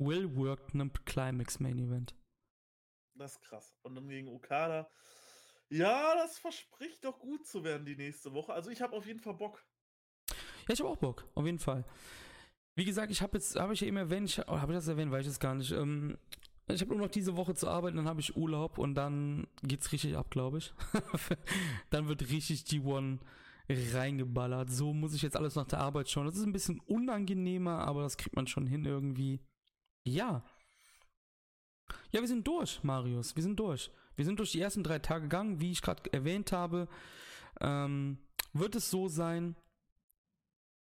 [0.00, 2.14] Will worked einem Climax Main Event.
[3.14, 3.76] Das ist krass.
[3.82, 4.88] Und dann gegen Okada.
[5.68, 8.52] Ja, das verspricht doch gut zu werden die nächste Woche.
[8.52, 9.64] Also ich habe auf jeden Fall Bock.
[10.66, 11.84] Ja, ich habe auch Bock, auf jeden Fall.
[12.74, 15.26] Wie gesagt, ich habe jetzt, habe ich ja eben erwähnt, habe ich das erwähnt, weiß
[15.26, 15.70] ich es gar nicht.
[15.70, 16.18] Ähm,
[16.66, 19.92] ich habe nur noch diese Woche zu arbeiten, dann habe ich Urlaub und dann geht's
[19.92, 20.72] richtig ab, glaube ich.
[21.90, 23.18] dann wird richtig G1
[23.68, 24.70] reingeballert.
[24.70, 26.26] So muss ich jetzt alles nach der Arbeit schauen.
[26.26, 29.40] Das ist ein bisschen unangenehmer, aber das kriegt man schon hin irgendwie.
[30.10, 30.42] Ja.
[32.10, 33.36] Ja, wir sind durch, Marius.
[33.36, 33.90] Wir sind durch.
[34.16, 35.60] Wir sind durch die ersten drei Tage gegangen.
[35.60, 36.88] Wie ich gerade erwähnt habe,
[37.60, 38.18] ähm,
[38.52, 39.56] wird es so sein,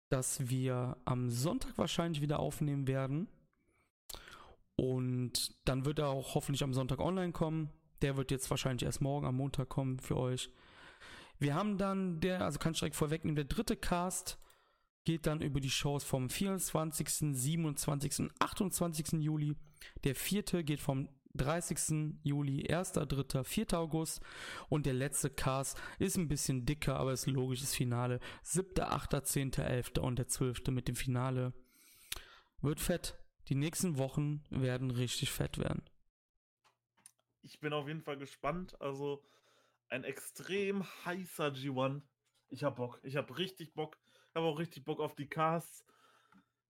[0.10, 3.28] dass wir am Sonntag wahrscheinlich wieder aufnehmen werden.
[4.76, 7.70] Und dann wird er auch hoffentlich am Sonntag online kommen.
[8.02, 10.50] Der wird jetzt wahrscheinlich erst morgen am Montag kommen für euch.
[11.38, 14.40] Wir haben dann der, also kann ich direkt vorwegnehmen, der dritte Cast
[15.04, 19.14] geht dann über die Shows vom 24., 27., 28.
[19.14, 19.56] Juli.
[20.04, 22.20] Der vierte geht vom 30.
[22.24, 23.74] Juli, 1., 3., 4.
[23.74, 24.22] August
[24.70, 28.20] und der letzte Cast ist ein bisschen dicker, aber ist logisches Finale.
[28.44, 29.92] 7., 8., 10., 11.
[30.00, 30.68] und der 12.
[30.68, 31.54] mit dem Finale.
[32.62, 33.18] Wird fett.
[33.48, 35.84] Die nächsten Wochen werden richtig fett werden.
[37.42, 38.80] Ich bin auf jeden Fall gespannt.
[38.80, 39.24] Also
[39.90, 42.02] ein extrem heißer G1.
[42.50, 43.00] Ich hab Bock.
[43.04, 43.98] Ich hab richtig Bock
[44.36, 45.86] habe auch richtig Bock auf die Casts.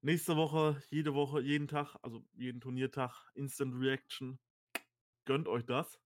[0.01, 4.40] nächste Woche, jede Woche, jeden Tag, also jeden Turniertag, Instant Reaction.
[5.25, 5.99] Gönnt euch das.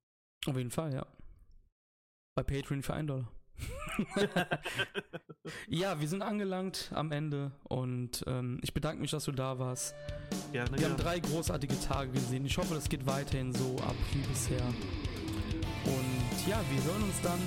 [0.45, 1.07] Auf jeden Fall, ja.
[2.35, 3.31] Bei Patreon für 1 Dollar.
[5.67, 9.95] ja, wir sind angelangt am Ende und ähm, ich bedanke mich, dass du da warst.
[10.51, 10.93] Gerne, wir gerne.
[10.93, 12.45] haben drei großartige Tage gesehen.
[12.45, 14.65] Ich hoffe, das geht weiterhin so ab wie bisher.
[15.85, 17.39] Und ja, wir hören uns dann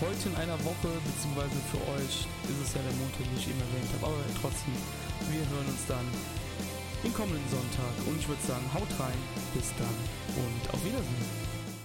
[0.00, 3.60] heute in einer Woche, beziehungsweise für euch ist es ja der Montag, wie ich eben
[3.60, 4.74] erwähnt habe, aber trotzdem,
[5.30, 6.06] wir hören uns dann
[7.02, 9.18] den kommenden Sonntag und ich würde sagen, haut rein,
[9.54, 9.96] bis dann
[10.36, 11.28] und auf Wiedersehen.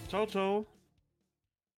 [0.09, 0.81] Ciao, ciao.